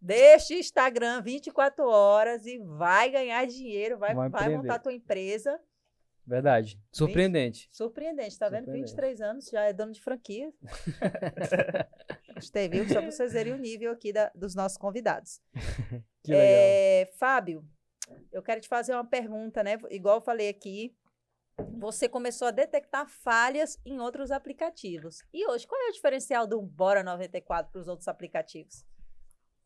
deste 0.00 0.54
Instagram 0.54 1.22
24 1.22 1.84
horas 1.88 2.46
e 2.46 2.58
vai 2.58 3.10
ganhar 3.10 3.46
dinheiro, 3.46 3.96
vai, 3.96 4.12
Vai 4.14 4.48
montar 4.56 4.80
tua 4.80 4.92
empresa. 4.92 5.56
Verdade. 6.26 6.78
Surpreendente. 6.92 7.68
Surpreendente, 7.72 8.38
tá 8.38 8.48
vendo? 8.48 8.64
Surpreendente. 8.64 8.90
23 8.92 9.20
anos, 9.20 9.46
já 9.50 9.62
é 9.62 9.72
dono 9.72 9.92
de 9.92 10.00
franquia. 10.00 10.52
Gostei, 12.34 12.68
viu? 12.68 12.86
Só 12.88 13.00
pra 13.00 13.10
vocês 13.10 13.32
verem 13.32 13.52
o 13.52 13.58
nível 13.58 13.90
aqui 13.92 14.12
da- 14.12 14.30
dos 14.34 14.54
nossos 14.54 14.78
convidados. 14.78 15.40
Que 16.22 16.32
legal. 16.32 16.46
É, 16.46 17.10
Fábio, 17.18 17.64
eu 18.32 18.42
quero 18.42 18.60
te 18.60 18.68
fazer 18.68 18.92
uma 18.94 19.04
pergunta, 19.04 19.62
né? 19.62 19.78
Igual 19.90 20.16
eu 20.16 20.20
falei 20.22 20.48
aqui, 20.48 20.94
você 21.78 22.08
começou 22.08 22.48
a 22.48 22.50
detectar 22.52 23.06
falhas 23.22 23.78
em 23.84 23.98
outros 24.00 24.30
aplicativos. 24.30 25.18
E 25.32 25.46
hoje, 25.48 25.66
qual 25.66 25.80
é 25.82 25.88
o 25.88 25.92
diferencial 25.92 26.46
do 26.46 26.60
Bora 26.62 27.02
94 27.02 27.70
para 27.72 27.80
os 27.80 27.88
outros 27.88 28.08
aplicativos? 28.08 28.84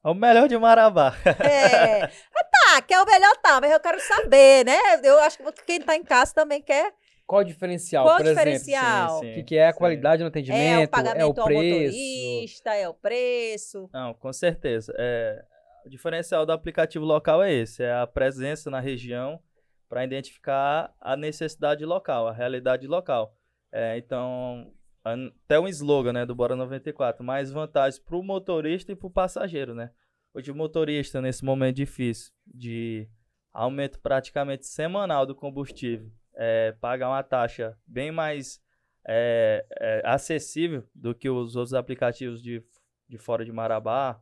É 0.04 0.08
o 0.08 0.14
melhor 0.14 0.48
de 0.48 0.58
Marabá. 0.58 1.14
É. 1.24 2.02
Ah, 2.04 2.44
tá, 2.76 2.82
que 2.82 2.92
é 2.92 3.00
o 3.00 3.06
melhor 3.06 3.36
tá, 3.38 3.60
mas 3.60 3.70
eu 3.72 3.80
quero 3.80 3.98
saber, 4.00 4.64
né? 4.66 4.76
Eu 5.02 5.18
acho 5.20 5.38
que 5.38 5.52
quem 5.64 5.80
tá 5.80 5.96
em 5.96 6.02
casa 6.04 6.34
também 6.34 6.60
quer. 6.62 6.92
Qual 7.26 7.40
o 7.40 7.44
diferencial, 7.44 8.04
Qual 8.04 8.16
o 8.16 8.18
por 8.18 8.26
exemplo? 8.26 8.50
diferencial? 8.52 9.20
Sim, 9.20 9.30
O 9.30 9.34
que, 9.36 9.42
que 9.44 9.56
é 9.56 9.68
a 9.68 9.72
sim. 9.72 9.78
qualidade 9.78 10.22
no 10.22 10.26
É 10.26 10.28
atendimento? 10.28 10.88
o 10.88 10.90
pagamento 10.90 11.20
é 11.22 11.24
o 11.24 11.28
ao 11.28 11.34
preço? 11.46 11.74
motorista, 11.96 12.74
é 12.74 12.88
o 12.88 12.92
preço. 12.94 13.88
Não, 13.94 14.12
com 14.12 14.30
certeza. 14.30 14.92
É, 14.98 15.42
o 15.84 15.88
diferencial 15.88 16.46
do 16.46 16.52
aplicativo 16.52 17.04
local 17.04 17.42
é 17.42 17.52
esse, 17.52 17.82
é 17.82 17.92
a 17.92 18.06
presença 18.06 18.70
na 18.70 18.80
região 18.80 19.40
para 19.88 20.04
identificar 20.04 20.94
a 21.00 21.16
necessidade 21.16 21.84
local, 21.84 22.26
a 22.26 22.32
realidade 22.32 22.86
local. 22.86 23.36
É, 23.70 23.98
então, 23.98 24.72
até 25.04 25.60
um 25.60 25.68
slogan 25.68 26.12
né, 26.12 26.26
do 26.26 26.34
Bora 26.34 26.56
94, 26.56 27.22
mais 27.22 27.52
vantagens 27.52 27.98
para 27.98 28.16
o 28.16 28.22
motorista 28.22 28.92
e 28.92 28.96
para 28.96 29.06
o 29.06 29.10
passageiro. 29.10 29.74
Né? 29.74 29.90
Hoje 30.32 30.50
o 30.50 30.54
motorista, 30.54 31.20
nesse 31.20 31.44
momento 31.44 31.76
difícil, 31.76 32.32
de 32.46 33.08
aumento 33.52 34.00
praticamente 34.00 34.66
semanal 34.66 35.26
do 35.26 35.34
combustível, 35.34 36.10
é, 36.34 36.72
paga 36.72 37.08
uma 37.08 37.22
taxa 37.22 37.78
bem 37.86 38.10
mais 38.10 38.60
é, 39.06 39.64
é, 39.78 40.02
acessível 40.04 40.88
do 40.94 41.14
que 41.14 41.28
os 41.28 41.54
outros 41.54 41.74
aplicativos 41.74 42.42
de, 42.42 42.64
de 43.08 43.18
fora 43.18 43.44
de 43.44 43.52
Marabá, 43.52 44.20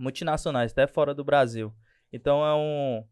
multinacionais, 0.00 0.72
até 0.72 0.86
fora 0.86 1.14
do 1.14 1.22
Brasil. 1.24 1.72
Então 2.12 2.44
é 2.44 2.54
um 2.54 3.04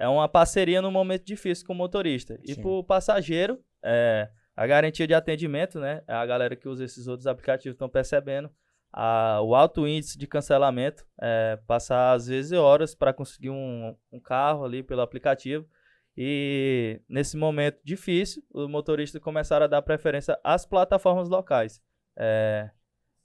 é 0.00 0.06
uma 0.08 0.28
parceria 0.28 0.80
num 0.80 0.92
momento 0.92 1.24
difícil 1.24 1.66
com 1.66 1.72
o 1.72 1.76
motorista. 1.76 2.38
E 2.44 2.52
para 2.62 2.70
o 2.70 2.84
passageiro, 2.84 3.58
é, 3.82 4.28
a 4.54 4.64
garantia 4.64 5.06
de 5.08 5.14
atendimento, 5.14 5.80
né? 5.80 6.02
A 6.06 6.24
galera 6.24 6.54
que 6.54 6.68
usa 6.68 6.84
esses 6.84 7.08
outros 7.08 7.26
aplicativos 7.26 7.74
estão 7.74 7.88
percebendo 7.88 8.48
a- 8.92 9.40
o 9.42 9.56
alto 9.56 9.88
índice 9.88 10.16
de 10.16 10.26
cancelamento, 10.28 11.04
é, 11.20 11.58
passar 11.66 12.12
às 12.12 12.28
vezes 12.28 12.52
horas 12.52 12.94
para 12.94 13.12
conseguir 13.12 13.50
um, 13.50 13.96
um 14.12 14.20
carro 14.20 14.64
ali 14.64 14.84
pelo 14.84 15.00
aplicativo. 15.00 15.66
E 16.16 17.00
nesse 17.08 17.36
momento 17.36 17.78
difícil, 17.84 18.42
os 18.52 18.68
motoristas 18.68 19.20
começaram 19.20 19.64
a 19.64 19.68
dar 19.68 19.82
preferência 19.82 20.38
às 20.44 20.64
plataformas 20.64 21.28
locais. 21.28 21.82
É, 22.16 22.70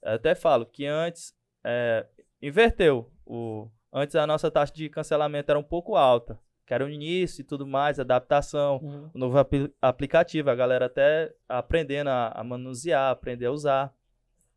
eu 0.02 0.12
até 0.12 0.34
falo 0.34 0.66
que 0.66 0.86
antes 0.86 1.34
é, 1.64 2.06
inverteu. 2.46 3.10
O, 3.26 3.68
antes 3.92 4.14
a 4.16 4.26
nossa 4.26 4.50
taxa 4.50 4.72
de 4.72 4.88
cancelamento 4.88 5.50
era 5.50 5.58
um 5.58 5.62
pouco 5.62 5.96
alta, 5.96 6.38
que 6.66 6.72
era 6.74 6.84
o 6.84 6.88
início 6.90 7.40
e 7.42 7.44
tudo 7.44 7.66
mais, 7.66 7.98
adaptação, 8.00 8.78
Uhum. 8.82 9.10
o 9.14 9.18
novo 9.18 9.38
apli- 9.38 9.72
aplicativo, 9.80 10.50
a 10.50 10.54
galera 10.54 10.86
até 10.86 11.32
aprendendo 11.48 12.08
a, 12.08 12.28
a 12.28 12.44
manusear, 12.44 13.10
aprender 13.10 13.46
a 13.46 13.52
usar, 13.52 13.94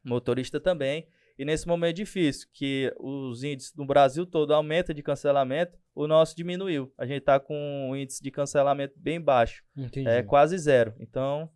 motorista 0.04 0.60
também. 0.60 1.08
E 1.38 1.46
nesse 1.46 1.68
momento 1.68 1.98
difícil, 1.98 2.48
que 2.52 2.92
os 2.98 3.44
índices 3.44 3.74
no 3.76 3.86
Brasil 3.86 4.26
todo 4.26 4.54
aumentam 4.54 4.96
de 4.96 5.04
cancelamento, 5.04 5.78
o 5.94 6.08
nosso 6.08 6.36
diminuiu. 6.36 6.92
A 6.98 7.06
gente 7.06 7.20
está 7.20 7.40
com 7.40 7.90
um 7.92 7.96
índice 7.96 8.24
de 8.24 8.32
cancelamento 8.32 8.96
bem 8.98 9.22
baixo, 9.22 9.64
Entendi. 9.76 10.10
é 10.10 10.24
quase 10.24 10.58
zero. 10.58 10.96
Então, 11.00 11.48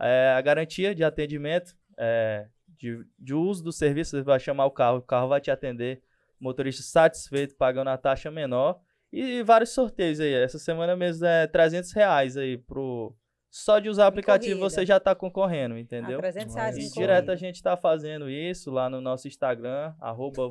é, 0.00 0.32
a 0.36 0.40
garantia 0.40 0.94
de 0.94 1.04
atendimento, 1.04 1.76
é, 1.98 2.46
de, 2.78 3.04
de 3.18 3.34
uso 3.34 3.62
do 3.64 3.72
serviço, 3.72 4.10
você 4.16 4.22
vai 4.22 4.38
chamar 4.40 4.66
o 4.66 4.70
carro, 4.70 4.98
o 4.98 5.02
carro 5.02 5.28
vai 5.28 5.40
te 5.40 5.50
atender, 5.50 6.02
o 6.40 6.44
motorista 6.44 6.82
satisfeito, 6.82 7.54
pagando 7.56 7.88
a 7.90 7.96
taxa 7.98 8.30
menor. 8.30 8.80
E 9.12 9.42
vários 9.42 9.70
sorteios 9.70 10.20
aí. 10.20 10.32
Essa 10.34 10.58
semana 10.58 10.94
mesmo 10.96 11.24
é 11.26 11.46
300 11.46 11.92
reais 11.92 12.36
aí 12.36 12.58
pro 12.58 13.14
só 13.48 13.78
de 13.78 13.88
usar 13.88 14.04
o 14.04 14.08
aplicativo 14.08 14.58
corrida. 14.58 14.68
você 14.70 14.84
já 14.84 15.00
tá 15.00 15.14
concorrendo, 15.14 15.78
entendeu? 15.78 16.18
300 16.18 16.54
reais 16.54 16.76
em 16.76 16.80
E 16.80 16.90
direto 16.90 17.26
corrida. 17.26 17.32
a 17.32 17.36
gente 17.36 17.62
tá 17.62 17.74
fazendo 17.76 18.28
isso 18.28 18.70
lá 18.70 18.90
no 18.90 19.00
nosso 19.00 19.26
Instagram, 19.28 19.94
arroba 19.98 20.42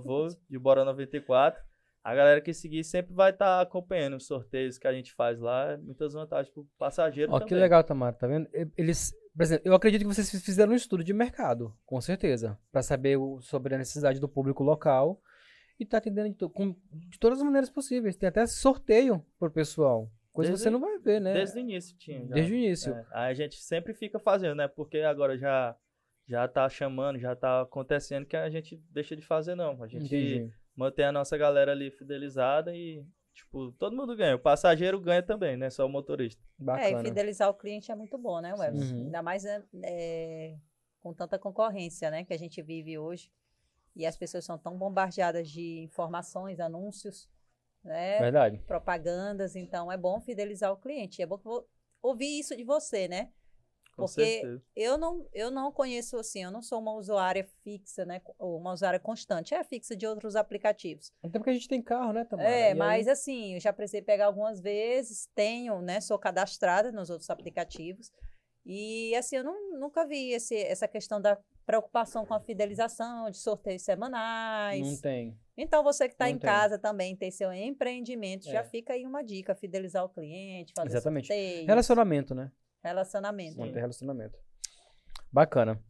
de 0.49 0.57
Bora 0.57 0.83
94. 0.83 1.61
A 2.03 2.15
galera 2.15 2.41
que 2.41 2.53
seguir 2.53 2.83
sempre 2.83 3.13
vai 3.13 3.31
estar 3.31 3.61
acompanhando 3.61 4.15
os 4.15 4.25
sorteios 4.25 4.77
que 4.79 4.87
a 4.87 4.93
gente 4.93 5.13
faz 5.13 5.39
lá. 5.39 5.77
Muitas 5.77 6.13
vantagens 6.13 6.51
pro 6.53 6.65
passageiro 6.79 7.31
Ó, 7.31 7.35
também. 7.39 7.47
que 7.49 7.55
legal, 7.55 7.83
Tamara, 7.83 8.15
tá 8.15 8.25
vendo? 8.27 8.47
Eles, 8.77 9.13
por 9.35 9.43
exemplo, 9.43 9.67
eu 9.67 9.73
acredito 9.75 10.01
que 10.01 10.07
vocês 10.07 10.29
fizeram 10.43 10.71
um 10.71 10.75
estudo 10.75 11.03
de 11.03 11.13
mercado, 11.13 11.75
com 11.85 11.99
certeza, 12.01 12.57
para 12.71 12.81
saber 12.81 13.17
o- 13.17 13.41
sobre 13.41 13.75
a 13.75 13.77
necessidade 13.77 14.19
do 14.19 14.29
público 14.29 14.63
local 14.63 15.21
e 15.79 15.85
tá 15.85 15.97
atendendo 15.97 16.29
de, 16.29 16.35
to- 16.35 16.49
com- 16.49 16.75
de 16.91 17.19
todas 17.19 17.39
as 17.39 17.43
maneiras 17.43 17.69
possíveis. 17.69 18.15
Tem 18.15 18.29
até 18.29 18.45
sorteio 18.47 19.25
pro 19.37 19.51
pessoal, 19.51 20.09
coisa 20.31 20.49
que 20.51 20.53
Desde- 20.53 20.63
você 20.63 20.69
não 20.69 20.79
vai 20.79 20.97
ver, 20.99 21.19
né? 21.19 21.33
Desde 21.33 21.57
o 21.57 21.59
início 21.59 21.97
tinha. 21.97 22.25
já. 22.27 22.33
Desde 22.33 22.53
o 22.53 22.55
início. 22.55 22.93
É, 22.93 23.05
aí 23.11 23.31
a 23.31 23.33
gente 23.33 23.61
sempre 23.61 23.93
fica 23.93 24.17
fazendo, 24.19 24.55
né? 24.55 24.67
Porque 24.67 24.99
agora 24.99 25.37
já 25.37 25.75
já 26.27 26.47
tá 26.47 26.67
chamando, 26.67 27.19
já 27.19 27.35
tá 27.35 27.61
acontecendo 27.61 28.25
que 28.25 28.35
a 28.35 28.49
gente 28.49 28.81
deixa 28.89 29.15
de 29.15 29.21
fazer 29.21 29.53
não. 29.53 29.83
A 29.83 29.87
gente 29.87 30.05
Entendi. 30.05 30.51
mantém 30.75 31.05
a 31.05 31.11
nossa 31.11 31.37
galera 31.37 31.71
ali 31.71 31.91
fidelizada 31.91 32.75
e 32.75 33.05
tipo, 33.35 33.71
todo 33.73 33.95
mundo 33.95 34.15
ganha. 34.15 34.35
O 34.35 34.39
passageiro 34.39 34.99
ganha 34.99 35.21
também, 35.21 35.57
né? 35.57 35.69
Só 35.69 35.85
o 35.85 35.89
motorista. 35.89 36.41
É, 36.41 36.61
e 36.61 36.65
Bacana. 36.65 37.03
fidelizar 37.03 37.49
o 37.49 37.53
cliente 37.53 37.91
é 37.91 37.95
muito 37.95 38.17
bom, 38.17 38.39
né, 38.39 38.53
Webs? 38.55 38.91
Uhum. 38.91 39.05
Ainda 39.05 39.21
mais 39.21 39.45
é, 39.45 39.61
é, 39.83 40.57
com 41.01 41.13
tanta 41.13 41.37
concorrência, 41.37 42.09
né, 42.09 42.23
que 42.23 42.33
a 42.33 42.39
gente 42.39 42.61
vive 42.61 42.97
hoje. 42.97 43.31
E 43.95 44.05
as 44.05 44.17
pessoas 44.17 44.43
são 44.43 44.57
tão 44.57 44.77
bombardeadas 44.77 45.49
de 45.49 45.81
informações, 45.83 46.59
anúncios, 46.59 47.29
né, 47.83 48.19
Verdade. 48.19 48.57
propagandas. 48.65 49.55
Então, 49.55 49.91
é 49.91 49.97
bom 49.97 50.19
fidelizar 50.19 50.71
o 50.71 50.77
cliente. 50.77 51.21
É 51.21 51.25
bom 51.25 51.39
ouvir 52.01 52.39
isso 52.39 52.55
de 52.55 52.63
você, 52.63 53.07
né? 53.07 53.31
Com 53.95 54.05
Porque 54.05 54.21
certeza. 54.41 54.61
eu 54.75 54.97
não, 54.97 55.25
eu 55.33 55.49
não 55.49 55.71
conheço 55.71 56.17
assim, 56.17 56.43
eu 56.43 56.51
não 56.51 56.61
sou 56.61 56.79
uma 56.79 56.91
usuária 56.93 57.47
fixa, 57.63 58.05
né? 58.05 58.21
Ou 58.37 58.57
uma 58.59 58.73
usuária 58.73 58.99
constante, 58.99 59.53
é 59.55 59.63
fixa 59.63 59.95
de 59.95 60.05
outros 60.05 60.35
aplicativos. 60.35 61.11
Até 61.23 61.39
porque 61.39 61.51
a 61.51 61.53
gente 61.53 61.69
tem 61.69 61.81
carro, 61.81 62.11
né, 62.11 62.25
Tamara? 62.25 62.49
E 62.49 62.53
É, 62.53 62.65
aí- 62.67 62.73
mas 62.75 63.07
assim, 63.07 63.53
eu 63.53 63.59
já 63.61 63.71
precisei 63.71 64.01
pegar 64.01 64.25
algumas 64.25 64.59
vezes, 64.59 65.29
tenho, 65.33 65.81
né? 65.81 66.01
Sou 66.01 66.19
cadastrada 66.19 66.91
nos 66.91 67.09
outros 67.09 67.29
aplicativos. 67.29 68.11
E 68.65 69.15
assim, 69.15 69.37
eu 69.37 69.43
não, 69.43 69.79
nunca 69.79 70.05
vi 70.05 70.31
esse, 70.31 70.55
essa 70.57 70.87
questão 70.87 71.21
da 71.21 71.37
preocupação 71.65 72.25
com 72.25 72.33
a 72.33 72.39
fidelização, 72.39 73.29
de 73.29 73.37
sorteios 73.37 73.83
semanais. 73.83 74.81
Não 74.85 74.97
tem. 75.01 75.37
Então, 75.57 75.83
você 75.83 76.07
que 76.07 76.15
está 76.15 76.29
em 76.29 76.37
tem. 76.37 76.49
casa 76.49 76.77
também, 76.77 77.15
tem 77.15 77.31
seu 77.31 77.53
empreendimento, 77.53 78.43
já 78.45 78.59
É. 78.59 78.63
fica 78.63 78.93
aí 78.93 79.05
uma 79.05 79.23
dica: 79.23 79.55
fidelizar 79.55 80.03
o 80.03 80.09
cliente, 80.09 80.73
fazer 80.75 80.89
Exatamente. 80.89 81.27
sorteios, 81.27 81.65
Relacionamento, 81.67 82.35
né? 82.35 82.51
Relacionamento. 82.85 83.57
Manter 83.57 83.79
relacionamento. 83.79 84.37
Bacana. 85.31 85.81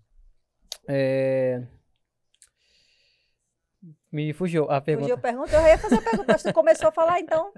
É... 0.87 1.67
Me 4.11 4.33
fugiu 4.33 4.69
a 4.71 4.79
pergunta. 4.79 5.03
Fugiu 5.03 5.15
a 5.15 5.21
pergunta, 5.21 5.55
eu 5.55 5.67
ia 5.67 5.77
fazer 5.77 5.97
a 5.97 6.01
pergunta, 6.01 6.31
mas 6.31 6.43
tu 6.43 6.53
começou 6.53 6.87
a 6.87 6.91
falar, 6.91 7.19
então. 7.19 7.51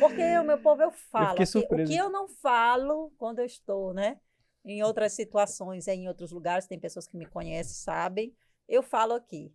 Porque 0.00 0.38
o 0.38 0.44
meu 0.44 0.58
povo 0.58 0.82
eu 0.82 0.90
falo. 0.90 1.40
aqui, 1.40 1.58
o 1.58 1.86
que 1.86 1.96
eu 1.96 2.08
não 2.08 2.28
falo 2.28 3.12
quando 3.18 3.40
eu 3.40 3.44
estou, 3.44 3.92
né? 3.92 4.18
Em 4.64 4.82
outras 4.82 5.12
situações, 5.12 5.88
em 5.88 6.08
outros 6.08 6.30
lugares, 6.30 6.66
tem 6.66 6.78
pessoas 6.78 7.06
que 7.06 7.16
me 7.16 7.26
conhecem, 7.26 7.74
sabem, 7.74 8.34
eu 8.68 8.82
falo 8.82 9.14
aqui. 9.14 9.52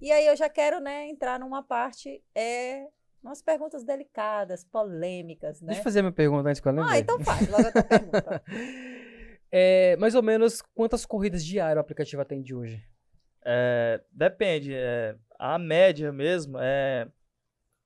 E 0.00 0.10
aí 0.10 0.26
eu 0.26 0.36
já 0.36 0.48
quero, 0.48 0.80
né, 0.80 1.08
entrar 1.08 1.38
numa 1.38 1.62
parte, 1.62 2.22
é, 2.34 2.86
umas 3.24 3.42
perguntas 3.42 3.84
delicadas, 3.84 4.64
polêmicas, 4.64 5.60
né? 5.60 5.68
Deixa 5.68 5.80
eu 5.80 5.84
fazer 5.84 6.00
a 6.00 6.02
minha 6.02 6.12
pergunta 6.12 6.48
antes 6.48 6.60
que 6.60 6.68
eu 6.68 6.72
lembre. 6.72 6.90
Ah, 6.92 6.98
então 6.98 7.18
faz, 7.20 7.48
logo 7.48 7.66
a 7.66 7.72
tua 7.72 7.82
pergunta. 7.82 8.42
É, 9.56 9.96
mais 9.98 10.16
ou 10.16 10.22
menos 10.22 10.60
quantas 10.74 11.06
corridas 11.06 11.44
diárias 11.44 11.76
o 11.76 11.80
aplicativo 11.80 12.20
atende 12.20 12.52
hoje? 12.52 12.84
É, 13.44 14.02
depende. 14.10 14.74
é, 14.74 15.16
a 15.38 15.56
média 15.60 16.10
mesmo 16.12 16.58
é 16.58 17.08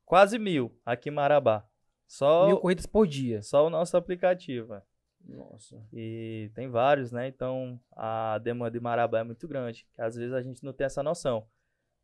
quase 0.07 0.39
mil 0.39 0.75
aqui 0.83 1.11
em 1.11 1.13
Marabá. 1.13 1.69
Só, 2.07 2.47
Mil 2.47 2.57
corridas 2.57 2.87
por 2.87 3.07
dia. 3.07 3.43
só 3.43 3.67
o 3.67 3.69
nosso 3.69 3.99
aplicativo. 3.99 4.73
é. 4.73 4.83
Nossa. 5.27 5.77
E 5.93 6.51
tem 6.55 6.71
vários, 6.71 7.13
né? 7.13 7.29
Então 7.29 7.79
a 7.95 8.39
demanda 8.39 8.79
em 8.79 8.81
Marabá 8.81 9.19
é 9.19 9.25
muito 9.25 9.47
grande. 9.47 9.87
Que 9.95 10.01
às 10.01 10.17
vezes 10.17 10.33
a 10.33 10.41
gente 10.41 10.65
não 10.65 10.73
tem 10.73 10.87
essa 10.87 11.03
noção. 11.03 11.47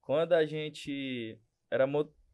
Quando 0.03 0.35
a 0.35 0.45
gente 0.45 1.39
era 1.71 1.87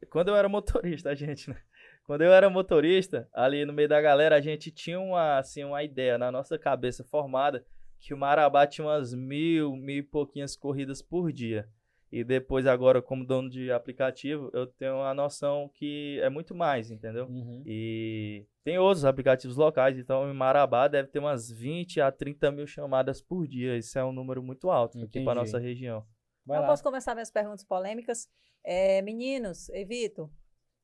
quando 0.08 0.28
eu 0.28 0.36
era 0.36 0.48
motorista, 0.48 1.10
a 1.10 1.14
gente, 1.16 1.50
né? 1.50 1.56
Quando 2.04 2.22
eu 2.22 2.32
era 2.32 2.50
motorista, 2.50 3.28
ali 3.32 3.64
no 3.64 3.72
meio 3.72 3.88
da 3.88 4.00
galera, 4.00 4.36
a 4.36 4.40
gente 4.40 4.70
tinha 4.70 4.98
uma, 4.98 5.38
assim, 5.38 5.62
uma 5.62 5.82
ideia 5.82 6.18
na 6.18 6.32
nossa 6.32 6.58
cabeça 6.58 7.04
formada 7.04 7.64
que 8.00 8.14
o 8.14 8.18
Marabá 8.18 8.66
tinha 8.66 8.86
umas 8.86 9.14
mil, 9.14 9.76
mil 9.76 9.98
e 9.98 10.02
pouquinhas 10.02 10.56
corridas 10.56 11.02
por 11.02 11.32
dia. 11.32 11.68
E 12.10 12.24
depois, 12.24 12.66
agora, 12.66 13.00
como 13.00 13.24
dono 13.24 13.48
de 13.48 13.70
aplicativo, 13.70 14.50
eu 14.52 14.66
tenho 14.66 15.00
a 15.02 15.14
noção 15.14 15.70
que 15.72 16.18
é 16.20 16.28
muito 16.28 16.54
mais, 16.54 16.90
entendeu? 16.90 17.26
Uhum. 17.26 17.62
E 17.64 18.44
tem 18.64 18.78
outros 18.78 19.04
aplicativos 19.04 19.56
locais, 19.56 19.96
então 19.96 20.28
em 20.28 20.34
Marabá 20.34 20.88
deve 20.88 21.08
ter 21.08 21.20
umas 21.20 21.48
20 21.48 22.00
a 22.00 22.10
30 22.10 22.50
mil 22.50 22.66
chamadas 22.66 23.22
por 23.22 23.46
dia. 23.46 23.76
Isso 23.76 23.96
é 23.96 24.04
um 24.04 24.12
número 24.12 24.42
muito 24.42 24.70
alto 24.70 24.98
aqui 24.98 25.06
Entendi. 25.06 25.24
para 25.24 25.40
nossa 25.40 25.58
região. 25.58 26.04
Vai 26.46 26.58
eu 26.58 26.62
lá. 26.62 26.68
posso 26.68 26.82
começar 26.82 27.14
minhas 27.14 27.30
perguntas 27.30 27.64
polêmicas. 27.64 28.28
É, 28.64 29.00
meninos, 29.02 29.68
evito. 29.70 30.30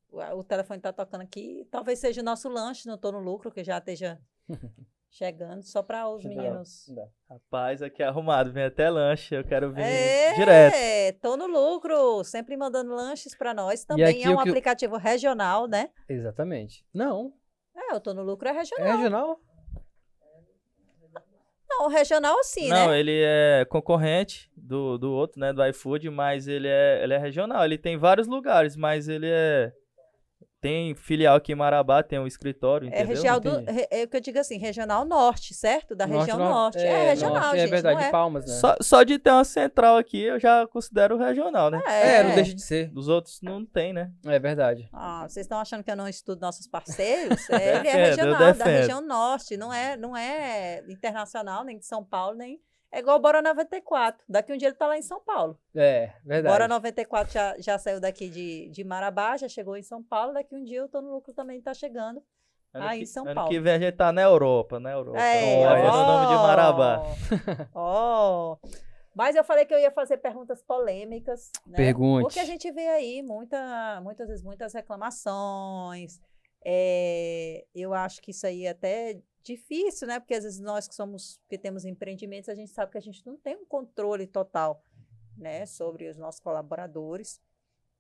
O, 0.09 0.21
o 0.21 0.45
telefone 0.45 0.79
está 0.79 0.93
tocando 0.93 1.23
aqui. 1.23 1.67
Talvez 1.71 1.99
seja 1.99 2.21
o 2.21 2.25
nosso 2.25 2.49
lanche, 2.49 2.87
não 2.87 2.95
estou 2.95 3.13
no 3.13 3.19
lucro, 3.19 3.51
que 3.51 3.65
já 3.65 3.79
esteja 3.79 4.21
chegando, 5.11 5.63
só 5.63 5.83
para 5.83 6.09
os 6.09 6.25
eu 6.25 6.31
meninos. 6.31 6.87
dá. 6.95 7.07
Rapaz, 7.31 7.83
aqui 7.83 8.03
é 8.03 8.07
arrumado, 8.07 8.53
vem 8.53 8.65
até 8.65 8.89
lanche, 8.91 9.35
eu 9.35 9.45
quero 9.45 9.73
vir 9.73 9.83
É, 9.83 10.35
direto. 10.35 11.21
tô 11.21 11.37
no 11.37 11.47
lucro, 11.47 12.23
sempre 12.25 12.57
mandando 12.57 12.95
lanches 12.95 13.35
para 13.37 13.55
nós. 13.55 13.85
Também 13.85 14.23
é 14.25 14.29
um 14.31 14.39
aplicativo 14.41 14.97
regional, 14.97 15.67
né? 15.67 15.91
Exatamente. 16.09 16.85
Não. 16.93 17.33
É, 17.75 17.95
eu 17.95 18.01
tô 18.01 18.13
no 18.15 18.23
lucro, 18.23 18.49
é 18.49 18.53
regional. 18.53 18.87
É 18.87 18.93
regional? 18.97 19.41
Não, 21.79 21.89
regional 21.89 22.37
sim, 22.43 22.69
Não, 22.69 22.89
né? 22.89 22.99
ele 22.99 23.23
é 23.23 23.67
concorrente 23.69 24.51
do, 24.57 24.97
do 24.97 25.13
outro, 25.13 25.39
né, 25.39 25.53
do 25.53 25.65
iFood, 25.67 26.09
mas 26.11 26.49
ele 26.49 26.69
é, 26.69 27.03
ele 27.03 27.15
é 27.15 27.19
regional. 27.19 27.65
Ele 27.65 27.77
tem 27.77 27.97
vários 27.97 28.27
lugares, 28.27 28.77
mas 28.77 29.09
ele 29.09 29.29
é... 29.29 29.73
Tem 30.67 30.95
filial 30.95 31.37
aqui 31.37 31.53
em 31.53 31.55
Marabá, 31.55 32.03
tem 32.03 32.19
um 32.19 32.27
escritório, 32.27 32.87
É 32.87 32.89
entendeu? 32.89 33.07
regional 33.09 33.41
do, 33.41 33.51
Entendi. 33.61 33.73
re- 33.73 33.89
é 33.91 34.03
o 34.05 34.09
que 34.09 34.17
eu 34.17 34.21
digo 34.21 34.39
assim, 34.39 34.59
regional 34.59 35.05
norte, 35.05 35.55
certo? 35.55 35.95
Da 35.95 36.05
região 36.05 36.39
Norte, 36.39 36.79
norte. 36.79 36.79
É, 36.79 37.09
regional, 37.11 37.35
norte, 37.35 37.57
gente, 37.59 37.67
É 37.67 37.71
verdade, 37.71 38.05
é? 38.05 38.11
Palmas, 38.11 38.47
né? 38.47 38.53
Só, 38.55 38.77
só 38.81 39.03
de 39.03 39.19
ter 39.19 39.31
uma 39.31 39.45
central 39.45 39.97
aqui, 39.97 40.21
eu 40.23 40.41
já 40.41 40.67
considero 40.67 41.17
regional, 41.17 41.71
né? 41.71 41.81
É, 41.87 42.23
não 42.25 42.35
deixa 42.35 42.55
de 42.55 42.63
ser. 42.63 42.89
Dos 42.91 43.09
outros 43.09 43.41
não 43.43 43.65
tem, 43.65 43.93
né? 43.93 44.11
É 44.25 44.39
verdade. 44.39 44.89
Ah, 44.93 45.27
vocês 45.29 45.45
estão 45.45 45.59
achando 45.59 45.85
que 45.85 45.91
eu 45.91 45.97
não 45.97 46.09
estudo 46.09 46.41
nossos 46.41 46.67
parceiros? 46.67 47.49
É, 47.51 47.77
ele 47.79 47.89
é 47.89 47.93
regional, 48.09 48.55
da 48.55 48.65
região 48.65 49.01
norte, 49.01 49.57
não 49.57 49.73
é, 49.73 49.97
não 49.97 50.17
é 50.17 50.83
internacional, 50.89 51.65
nem 51.65 51.79
de 51.79 51.87
São 51.87 52.05
Paulo, 52.05 52.37
nem. 52.37 52.59
É 52.97 53.01
igual 53.01 53.19
o 53.19 53.21
Bora 53.21 53.43
94. 53.43 54.25
Daqui 54.27 54.55
um 54.55 54.57
dia 54.57 54.69
ele 54.69 54.75
tá 54.75 54.87
lá 54.87 54.97
em 54.97 55.03
São 55.03 55.21
Paulo. 55.21 55.61
É, 55.75 56.15
verdade. 56.25 56.51
Bora 56.51 56.67
94 56.67 57.31
já, 57.31 57.55
já 57.59 57.79
saiu 57.79 58.01
daqui 58.01 58.31
de, 58.31 58.71
de 58.71 58.83
Marabá, 58.85 59.37
já 59.37 59.47
chegou 59.51 59.77
em 59.77 59.83
São 59.83 60.03
Paulo. 60.03 60.33
Daqui 60.33 60.55
um 60.55 60.65
dia 60.65 60.79
eu 60.79 60.89
tô 60.89 61.03
no 61.03 61.13
lucro 61.13 61.35
também 61.35 61.61
tá 61.61 61.75
chegando. 61.75 62.23
Ano 62.73 62.91
em 62.93 63.01
que, 63.01 63.07
São 63.07 63.27
ano 63.27 63.35
Paulo. 63.35 63.51
que 63.51 63.61
vem 63.61 63.75
a 63.75 63.79
gente 63.79 63.97
tá 63.97 64.11
na 64.13 64.23
Europa, 64.23 64.81
na 64.81 64.93
Europa. 64.93 65.21
É, 65.21 65.67
Olha, 65.67 65.91
no 65.93 66.07
nome 66.07 66.27
de 66.27 66.35
Marabá. 66.37 67.03
Ó. 67.75 68.57
Mas 69.15 69.37
eu 69.37 69.45
falei 69.45 69.67
que 69.67 69.75
eu 69.75 69.79
ia 69.79 69.91
fazer 69.91 70.17
perguntas 70.17 70.63
polêmicas. 70.63 71.51
Né? 71.67 71.77
Pergunte. 71.77 72.23
Porque 72.23 72.41
a 72.41 72.47
gente 72.47 72.73
vê 72.73 72.89
aí 72.89 73.23
muita, 73.23 74.01
muitas 74.01 74.27
vezes 74.27 74.43
muitas 74.43 74.73
reclamações. 74.73 76.19
É, 76.65 77.63
eu 77.75 77.93
acho 77.93 78.23
que 78.23 78.31
isso 78.31 78.47
aí 78.47 78.67
até 78.67 79.21
difícil, 79.47 80.07
né? 80.09 80.19
Porque 80.21 80.35
às 80.35 80.45
vezes 80.45 80.61
nós 80.61 80.87
que 80.89 80.95
somos, 80.95 81.41
que 81.49 81.57
temos 81.57 81.85
empreendimentos, 81.85 82.49
a 82.49 82.55
gente 82.55 82.71
sabe 82.73 82.93
que 82.93 82.99
a 82.99 83.03
gente 83.03 83.25
não 83.25 83.37
tem 83.37 83.57
um 83.57 83.65
controle 83.65 84.27
total, 84.27 84.83
né, 85.37 85.65
sobre 85.67 86.09
os 86.09 86.17
nossos 86.19 86.41
colaboradores. 86.41 87.41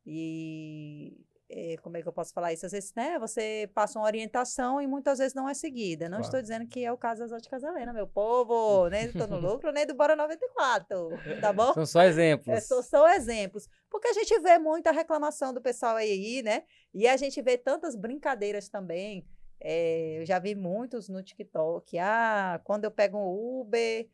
E 0.04 1.12
é, 1.48 1.76
como 1.82 1.96
é 1.96 2.02
que 2.02 2.08
eu 2.08 2.12
posso 2.12 2.32
falar 2.32 2.52
isso? 2.52 2.64
Às 2.66 2.72
vezes, 2.72 2.92
né, 2.94 3.18
você 3.18 3.70
passa 3.74 3.98
uma 3.98 4.06
orientação 4.06 4.80
e 4.80 4.86
muitas 4.86 5.18
vezes 5.18 5.34
não 5.34 5.48
é 5.48 5.54
seguida. 5.54 6.04
Não 6.08 6.18
Claro. 6.18 6.24
estou 6.24 6.40
dizendo 6.42 6.66
que 6.66 6.84
é 6.84 6.92
o 6.92 6.96
caso 6.98 7.20
das 7.22 7.32
óticas 7.32 7.62
Helena, 7.62 7.92
meu 7.92 8.06
povo, 8.06 8.88
nem 8.90 9.08
do 9.10 9.18
Tô 9.18 9.26
no 9.26 9.38
Lucro, 9.38 9.70
nem 9.72 9.86
do 9.86 9.94
Bora 9.94 10.16
94, 10.16 11.08
tá 11.40 11.52
bom? 11.52 11.72
São 11.74 11.86
só 11.86 12.02
exemplos. 12.02 12.48
É, 12.48 12.60
só- 12.60 12.82
são 12.82 13.06
exemplos. 13.08 13.68
Porque 13.90 14.08
a 14.08 14.12
gente 14.12 14.38
vê 14.40 14.58
muita 14.58 14.90
reclamação 14.90 15.52
do 15.52 15.60
pessoal 15.60 15.96
aí, 15.96 16.42
né? 16.42 16.64
E 16.94 17.06
a 17.06 17.16
gente 17.16 17.40
vê 17.42 17.56
tantas 17.58 17.94
brincadeiras 17.96 18.68
também. 18.68 19.26
É, 19.60 20.18
eu 20.20 20.26
já 20.26 20.38
vi 20.38 20.54
muitos 20.54 21.08
no 21.08 21.22
TikTok. 21.22 21.98
Ah, 21.98 22.60
quando 22.64 22.84
eu 22.84 22.90
pego 22.90 23.18
um 23.18 23.60
Uber. 23.60 24.08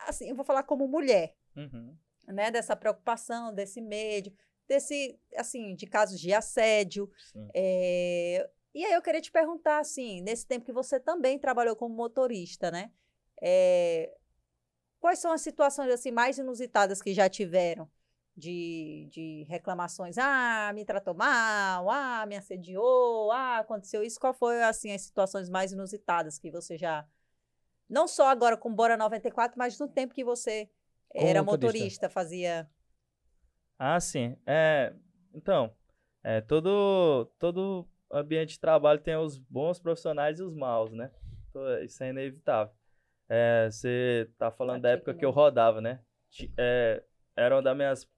assim, 0.00 0.28
eu 0.28 0.36
vou 0.36 0.44
falar 0.44 0.62
como 0.62 0.86
mulher, 0.88 1.34
Uhum. 1.56 1.96
né? 2.26 2.50
Dessa 2.50 2.76
preocupação, 2.76 3.54
desse 3.54 3.80
medo, 3.80 4.32
desse, 4.68 5.18
assim, 5.36 5.74
de 5.74 5.86
casos 5.86 6.20
de 6.20 6.32
assédio. 6.32 7.10
É, 7.54 8.48
E 8.72 8.84
aí 8.84 8.92
eu 8.92 9.02
queria 9.02 9.20
te 9.20 9.32
perguntar, 9.32 9.80
assim, 9.80 10.20
nesse 10.22 10.46
tempo 10.46 10.64
que 10.64 10.72
você 10.72 11.00
também 11.00 11.38
trabalhou 11.38 11.74
como 11.74 11.92
motorista, 11.94 12.70
né? 12.70 12.92
É, 13.42 14.14
quais 15.00 15.18
são 15.18 15.32
as 15.32 15.40
situações 15.40 15.90
assim 15.90 16.10
mais 16.12 16.38
inusitadas 16.38 17.00
que 17.02 17.12
já 17.14 17.28
tiveram 17.28 17.90
de, 18.40 19.08
de 19.10 19.44
reclamações? 19.48 20.18
Ah, 20.18 20.72
me 20.74 20.84
tratou 20.84 21.14
mal, 21.14 21.88
ah, 21.90 22.26
me 22.26 22.36
assediou, 22.36 23.30
ah, 23.32 23.58
aconteceu 23.58 24.02
isso. 24.02 24.18
Qual 24.20 24.34
foi 24.34 24.62
assim 24.62 24.92
as 24.92 25.02
situações 25.02 25.48
mais 25.50 25.72
inusitadas 25.72 26.38
que 26.38 26.50
você 26.50 26.78
já 26.78 27.06
não 27.88 28.08
só 28.08 28.28
agora 28.28 28.56
com 28.56 28.74
Bora 28.74 28.96
94, 28.96 29.58
mas 29.58 29.78
no 29.78 29.88
tempo 29.88 30.14
que 30.14 30.24
você 30.24 30.70
Como 31.08 31.26
era 31.26 31.42
motorista. 31.42 32.08
fazia 32.08 32.68
Ah, 33.78 33.98
sim. 34.00 34.36
É, 34.46 34.92
então, 35.34 35.74
é, 36.22 36.40
todo, 36.40 37.26
todo 37.38 37.88
ambiente 38.12 38.50
de 38.50 38.60
trabalho 38.60 39.00
tem 39.00 39.16
os 39.16 39.38
bons 39.38 39.78
profissionais 39.78 40.38
e 40.38 40.42
os 40.42 40.54
maus, 40.54 40.92
né? 40.92 41.10
Tô- 41.52 41.78
Isso 41.78 42.02
é 42.04 42.10
inevitável. 42.10 42.74
É, 43.28 43.70
você 43.70 44.28
tá 44.38 44.50
falando 44.50 44.82
da 44.82 44.88
Aqui 44.88 44.98
época 44.98 45.14
que 45.14 45.24
eu 45.24 45.30
rodava, 45.30 45.80
né? 45.80 46.00
É, 46.58 47.02
era 47.36 47.56
uma 47.56 47.62
das 47.62 47.76
minhas 47.76 48.08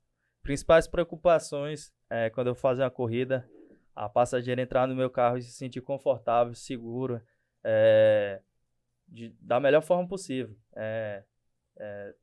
principais 0.43 0.87
preocupações 0.87 1.93
é, 2.11 2.31
quando 2.31 2.49
eu 2.49 2.55
fazia 2.55 2.85
uma 2.85 2.91
corrida, 2.91 3.49
a 3.95 4.09
passageira 4.09 4.61
entrar 4.63 4.87
no 4.87 4.95
meu 4.95 5.11
carro 5.11 5.39
e 5.39 5.43
se 5.43 5.53
sentir 5.53 5.81
confortável, 5.81 6.55
seguro, 6.55 7.21
é, 7.65 8.41
de- 9.09 9.35
da 9.41 9.61
melhor 9.61 9.83
forma 9.83 10.07
possível. 10.09 10.57
É, 10.75 11.25
é, 11.77 12.15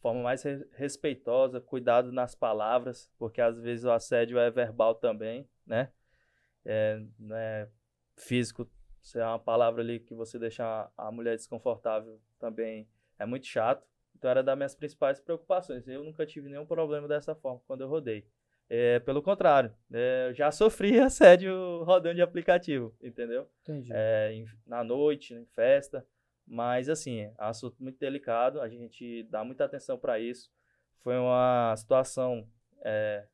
forma 0.00 0.22
mais 0.22 0.42
re- 0.42 0.66
respeitosa, 0.72 1.60
cuidado 1.60 2.10
nas 2.12 2.34
palavras, 2.34 3.10
porque 3.18 3.40
às 3.40 3.58
vezes 3.60 3.84
o 3.84 3.90
assédio 3.90 4.38
é 4.38 4.50
verbal 4.50 4.94
também, 4.94 5.48
né? 5.66 5.92
É, 6.64 7.00
não 7.18 7.36
é 7.36 7.68
físico, 8.16 8.68
se 9.00 9.18
é 9.18 9.24
uma 9.26 9.38
palavra 9.38 9.82
ali 9.82 9.98
que 10.00 10.14
você 10.14 10.38
deixa 10.38 10.64
a, 10.64 11.08
a 11.08 11.12
mulher 11.12 11.36
desconfortável 11.36 12.20
também 12.38 12.88
é 13.18 13.24
muito 13.26 13.46
chato. 13.46 13.86
Então 14.20 14.30
era 14.30 14.42
das 14.42 14.54
minhas 14.54 14.74
principais 14.74 15.18
preocupações. 15.18 15.88
Eu 15.88 16.04
nunca 16.04 16.26
tive 16.26 16.46
nenhum 16.50 16.66
problema 16.66 17.08
dessa 17.08 17.34
forma 17.34 17.58
quando 17.66 17.80
eu 17.80 17.88
rodei. 17.88 18.26
É, 18.68 19.00
pelo 19.00 19.22
contrário, 19.22 19.74
é, 19.90 20.26
eu 20.28 20.34
já 20.34 20.52
sofri 20.52 21.00
assédio 21.00 21.82
rodando 21.84 22.16
de 22.16 22.22
aplicativo, 22.22 22.94
entendeu? 23.02 23.48
Entendi. 23.62 23.90
é, 23.92 24.30
em- 24.34 24.46
na 24.66 24.84
noite, 24.84 25.32
em 25.34 25.46
festa. 25.46 26.06
Mas, 26.46 26.88
assim, 26.90 27.20
é 27.20 27.30
um 27.40 27.44
assunto 27.44 27.82
muito 27.82 27.98
delicado, 27.98 28.60
a 28.60 28.68
gente 28.68 29.22
dá 29.30 29.42
muita 29.42 29.64
atenção 29.64 29.96
para 29.98 30.18
isso. 30.20 30.50
Foi 31.02 31.16
uma 31.16 31.74
situação 31.76 32.46
é, 32.84 33.26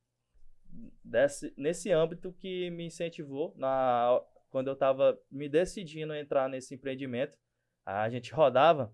desse, 1.05 1.53
nesse 1.57 1.91
âmbito 1.91 2.33
que 2.35 2.71
me 2.71 2.85
incentivou 2.87 3.53
na, 3.57 4.23
quando 4.51 4.69
eu 4.69 4.75
estava 4.75 5.19
me 5.31 5.49
decidindo 5.49 6.13
a 6.13 6.21
entrar 6.21 6.49
nesse 6.49 6.75
empreendimento. 6.75 7.37
A 7.85 8.09
gente 8.09 8.33
rodava 8.33 8.93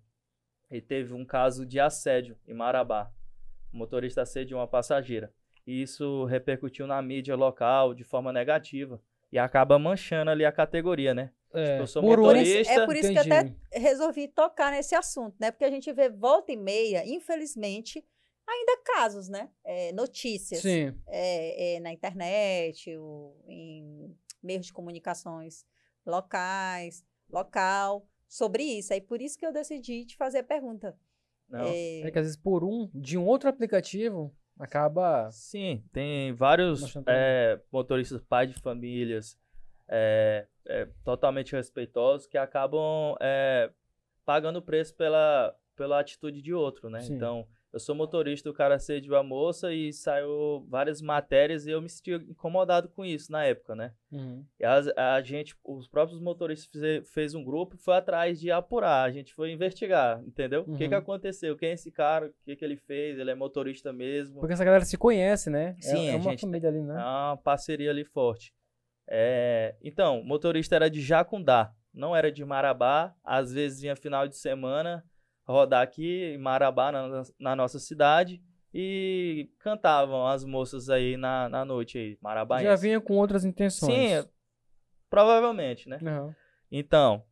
e 0.72 0.80
teve 0.80 1.12
um 1.12 1.24
caso 1.24 1.66
de 1.66 1.78
assédio 1.78 2.36
em 2.48 2.54
Marabá. 2.54 3.12
O 3.72 3.76
motorista 3.76 4.22
assediou 4.22 4.58
uma 4.58 4.66
passageira. 4.66 5.32
E 5.66 5.82
isso 5.82 6.24
repercutiu 6.24 6.86
na 6.86 7.00
mídia 7.02 7.36
local 7.36 7.92
de 7.94 8.02
forma 8.02 8.32
negativa. 8.32 9.00
E 9.30 9.38
acaba 9.38 9.78
manchando 9.78 10.30
ali 10.30 10.44
a 10.44 10.50
categoria, 10.50 11.14
né? 11.14 11.30
É, 11.54 11.78
eu 11.78 11.86
sou 11.86 12.02
por 12.02 12.18
motorista. 12.18 12.72
É 12.72 12.86
por 12.86 12.96
isso 12.96 13.12
que 13.12 13.18
eu 13.18 13.22
Entendi. 13.22 13.56
até 13.70 13.78
resolvi 13.78 14.28
tocar 14.28 14.72
nesse 14.72 14.94
assunto, 14.94 15.36
né? 15.38 15.50
Porque 15.50 15.64
a 15.64 15.70
gente 15.70 15.92
vê 15.92 16.08
volta 16.08 16.50
e 16.52 16.56
meia, 16.56 17.06
infelizmente, 17.06 18.02
ainda 18.48 18.78
casos, 18.82 19.28
né? 19.28 19.50
É, 19.64 19.92
notícias 19.92 20.60
Sim. 20.60 20.94
é, 21.06 21.76
é, 21.76 21.80
na 21.80 21.92
internet, 21.92 22.96
ou 22.96 23.42
em 23.46 24.16
meios 24.42 24.66
de 24.66 24.72
comunicações 24.72 25.66
locais, 26.04 27.04
local, 27.30 28.06
sobre 28.32 28.62
isso. 28.62 28.94
Aí 28.94 29.00
por 29.00 29.20
isso 29.20 29.38
que 29.38 29.44
eu 29.44 29.52
decidi 29.52 30.06
te 30.06 30.16
fazer 30.16 30.38
a 30.38 30.42
pergunta. 30.42 30.96
Não. 31.48 31.66
É, 31.66 32.00
É 32.00 32.10
que 32.10 32.18
às 32.18 32.24
vezes 32.24 32.36
por 32.36 32.64
um, 32.64 32.88
de 32.94 33.18
um 33.18 33.26
outro 33.26 33.48
aplicativo, 33.48 34.34
acaba. 34.58 35.30
Sim, 35.30 35.84
tem 35.92 36.32
vários 36.32 36.94
é, 37.06 37.60
motoristas 37.70 38.22
pais 38.22 38.50
de 38.50 38.58
famílias 38.58 39.38
é, 39.86 40.46
é, 40.66 40.88
totalmente 41.04 41.54
respeitosos 41.54 42.26
que 42.26 42.38
acabam 42.38 43.14
é, 43.20 43.70
pagando 44.24 44.60
o 44.60 44.62
preço 44.62 44.94
pela, 44.94 45.54
pela 45.76 46.00
atitude 46.00 46.40
de 46.40 46.54
outro, 46.54 46.88
né? 46.88 47.00
Sim. 47.02 47.16
Então, 47.16 47.46
eu 47.72 47.80
sou 47.80 47.94
motorista, 47.94 48.50
o 48.50 48.52
cara 48.52 48.74
assediou 48.74 49.16
a 49.16 49.22
moça 49.22 49.72
e 49.72 49.92
saiu 49.92 50.64
várias 50.68 51.00
matérias 51.00 51.66
e 51.66 51.70
eu 51.70 51.80
me 51.80 51.88
senti 51.88 52.12
incomodado 52.12 52.88
com 52.90 53.04
isso 53.04 53.32
na 53.32 53.44
época, 53.44 53.74
né? 53.74 53.92
Uhum. 54.10 54.44
E 54.60 54.64
as- 54.64 54.88
a, 54.96 55.20
gente, 55.22 55.56
os 55.64 55.88
próprios 55.88 56.20
motoristas 56.20 56.68
fize- 56.70 57.02
fez 57.02 57.34
um 57.34 57.42
grupo 57.42 57.74
e 57.74 57.78
foi 57.78 57.94
atrás 57.96 58.38
de 58.38 58.50
apurar, 58.50 59.04
a 59.04 59.10
gente 59.10 59.32
foi 59.34 59.50
investigar, 59.52 60.22
entendeu? 60.26 60.62
O 60.68 60.76
que 60.76 60.86
que 60.86 60.94
Uhum. 60.94 61.00
aconteceu? 61.00 61.56
Quem 61.56 61.70
é 61.70 61.72
esse 61.72 61.90
cara? 61.90 62.26
O 62.26 62.34
que 62.44 62.54
que 62.56 62.64
ele 62.64 62.76
fez? 62.76 63.18
Ele 63.18 63.30
é 63.30 63.34
motorista 63.34 63.92
mesmo? 63.92 64.38
Porque 64.40 64.52
essa 64.52 64.64
galera 64.64 64.84
se 64.84 64.98
conhece, 64.98 65.48
né? 65.48 65.74
É- 65.78 65.82
Sim, 65.82 66.08
é, 66.08 66.12
a 66.12 66.16
uma 66.18 66.36
família 66.38 66.68
ali, 66.68 66.78
É 66.78 66.82
né? 66.82 66.94
uma 66.94 67.36
parceria 67.42 67.90
ali 67.90 68.04
forte. 68.04 68.52
É, 69.08 69.74
então, 69.82 70.20
o 70.20 70.24
motorista 70.24 70.74
era 70.76 70.88
de 70.88 71.00
Jacundá, 71.00 71.72
não 71.92 72.14
era 72.14 72.30
de 72.30 72.44
Marabá. 72.44 73.14
Às 73.24 73.52
vezes 73.52 73.80
vinha 73.80 73.96
final 73.96 74.28
de 74.28 74.36
semana 74.36 75.04
rodar 75.46 75.82
aqui 75.82 76.34
em 76.34 76.38
Marabá, 76.38 76.92
na, 76.92 77.22
na 77.38 77.56
nossa 77.56 77.78
cidade, 77.78 78.42
e 78.74 79.50
cantavam 79.58 80.26
as 80.26 80.44
moças 80.44 80.88
aí 80.88 81.16
na, 81.16 81.48
na 81.48 81.64
noite 81.64 81.98
aí, 81.98 82.18
Marabá. 82.20 82.62
Já 82.62 82.76
vinha 82.76 83.00
com 83.00 83.16
outras 83.16 83.44
intenções. 83.44 84.24
Sim, 84.24 84.28
provavelmente, 85.10 85.88
né? 85.88 85.98
Aham. 86.02 86.34
Então, 86.70 87.22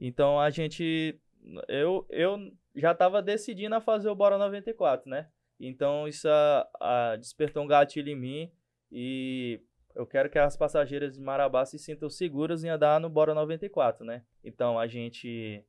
então 0.00 0.40
a 0.40 0.48
gente, 0.48 1.20
eu, 1.68 2.06
eu 2.08 2.38
já 2.74 2.92
estava 2.92 3.20
decidindo 3.20 3.74
a 3.74 3.80
fazer 3.80 4.08
o 4.08 4.14
Bora 4.14 4.38
94, 4.38 5.10
né? 5.10 5.28
Então 5.60 6.08
isso 6.08 6.28
ah, 6.28 6.68
ah, 6.80 7.16
despertou 7.16 7.62
um 7.62 7.66
gatilho 7.66 8.08
em 8.08 8.16
mim 8.16 8.52
e 8.90 9.60
eu 9.94 10.06
quero 10.06 10.30
que 10.30 10.38
as 10.38 10.56
passageiras 10.56 11.14
de 11.14 11.20
Marabá 11.20 11.66
se 11.66 11.78
sintam 11.78 12.08
seguras 12.08 12.62
em 12.62 12.68
andar 12.68 13.00
no 13.00 13.10
Bora 13.10 13.34
94, 13.34 14.06
né? 14.06 14.22
Então 14.42 14.78
a 14.78 14.86
gente 14.86 15.64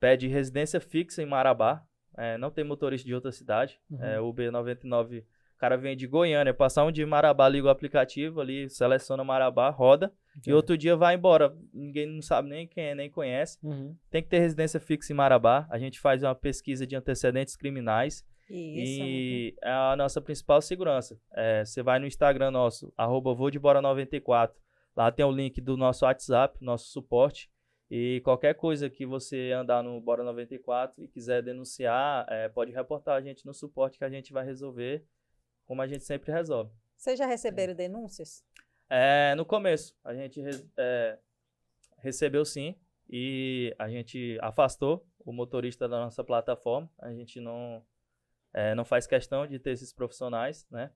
pede 0.00 0.26
residência 0.28 0.80
fixa 0.80 1.22
em 1.22 1.26
Marabá, 1.26 1.82
é, 2.16 2.36
não 2.38 2.50
tem 2.50 2.64
motorista 2.64 3.06
de 3.06 3.14
outra 3.14 3.30
cidade, 3.32 3.78
Uhum. 3.90 4.02
é, 4.02 4.20
o 4.20 4.32
B99, 4.32 5.20
o 5.20 5.58
cara 5.58 5.76
vem 5.76 5.96
de 5.96 6.06
Goiânia, 6.06 6.54
passar 6.54 6.84
um 6.84 6.92
dia 6.92 7.04
em 7.04 7.08
Marabá, 7.08 7.48
liga 7.48 7.66
o 7.66 7.70
aplicativo 7.70 8.40
ali, 8.40 8.68
seleciona 8.70 9.24
Marabá, 9.24 9.70
roda, 9.70 10.12
e 10.46 10.52
outro 10.52 10.78
dia 10.78 10.94
vai 10.96 11.16
embora. 11.16 11.52
Ninguém 11.74 12.06
não 12.06 12.22
sabe 12.22 12.48
nem 12.48 12.66
quem 12.66 12.84
é, 12.84 12.94
nem 12.94 13.10
conhece. 13.10 13.58
Uhum. 13.60 13.96
Tem 14.08 14.22
que 14.22 14.28
ter 14.28 14.38
residência 14.38 14.78
fixa 14.78 15.12
em 15.12 15.16
Marabá. 15.16 15.66
A 15.68 15.78
gente 15.80 15.98
faz 15.98 16.22
uma 16.22 16.34
pesquisa 16.34 16.86
de 16.86 16.94
antecedentes 16.94 17.56
criminais. 17.56 18.24
isso. 18.48 19.02
e 19.02 19.54
é 19.62 19.70
a 19.72 19.96
nossa 19.96 20.20
principal 20.20 20.62
segurança. 20.62 21.18
É, 21.34 21.64
Você 21.64 21.82
vai 21.82 21.98
no 21.98 22.06
Instagram 22.06 22.52
nosso, 22.52 22.92
arroba 22.96 23.34
voodebora94. 23.34 24.52
Lá 24.96 25.10
tem 25.10 25.24
o 25.24 25.30
link 25.32 25.60
do 25.60 25.76
nosso 25.76 26.04
WhatsApp, 26.04 26.56
nosso 26.60 26.86
suporte. 26.92 27.50
E 27.90 28.20
qualquer 28.22 28.54
coisa 28.54 28.90
que 28.90 29.06
você 29.06 29.52
andar 29.52 29.82
no 29.82 29.98
Bora 30.00 30.22
94 30.22 31.02
e 31.02 31.08
quiser 31.08 31.42
denunciar, 31.42 32.26
é, 32.28 32.48
pode 32.48 32.70
reportar 32.70 33.16
a 33.16 33.20
gente 33.20 33.46
no 33.46 33.54
suporte 33.54 33.96
que 33.98 34.04
a 34.04 34.10
gente 34.10 34.32
vai 34.32 34.44
resolver, 34.44 35.04
como 35.64 35.80
a 35.80 35.86
gente 35.86 36.04
sempre 36.04 36.30
resolve. 36.30 36.70
Vocês 36.96 37.18
já 37.18 37.26
receberam 37.26 37.74
denúncias? 37.74 38.44
É, 38.90 39.34
no 39.36 39.44
começo, 39.46 39.96
a 40.04 40.14
gente 40.14 40.42
é, 40.76 41.18
recebeu 41.98 42.44
sim 42.44 42.74
e 43.08 43.74
a 43.78 43.88
gente 43.88 44.38
afastou 44.42 45.06
o 45.20 45.32
motorista 45.32 45.88
da 45.88 45.98
nossa 45.98 46.22
plataforma. 46.22 46.90
A 46.98 47.10
gente 47.12 47.40
não, 47.40 47.82
é, 48.52 48.74
não 48.74 48.84
faz 48.84 49.06
questão 49.06 49.46
de 49.46 49.58
ter 49.58 49.70
esses 49.70 49.92
profissionais, 49.92 50.66
né? 50.70 50.90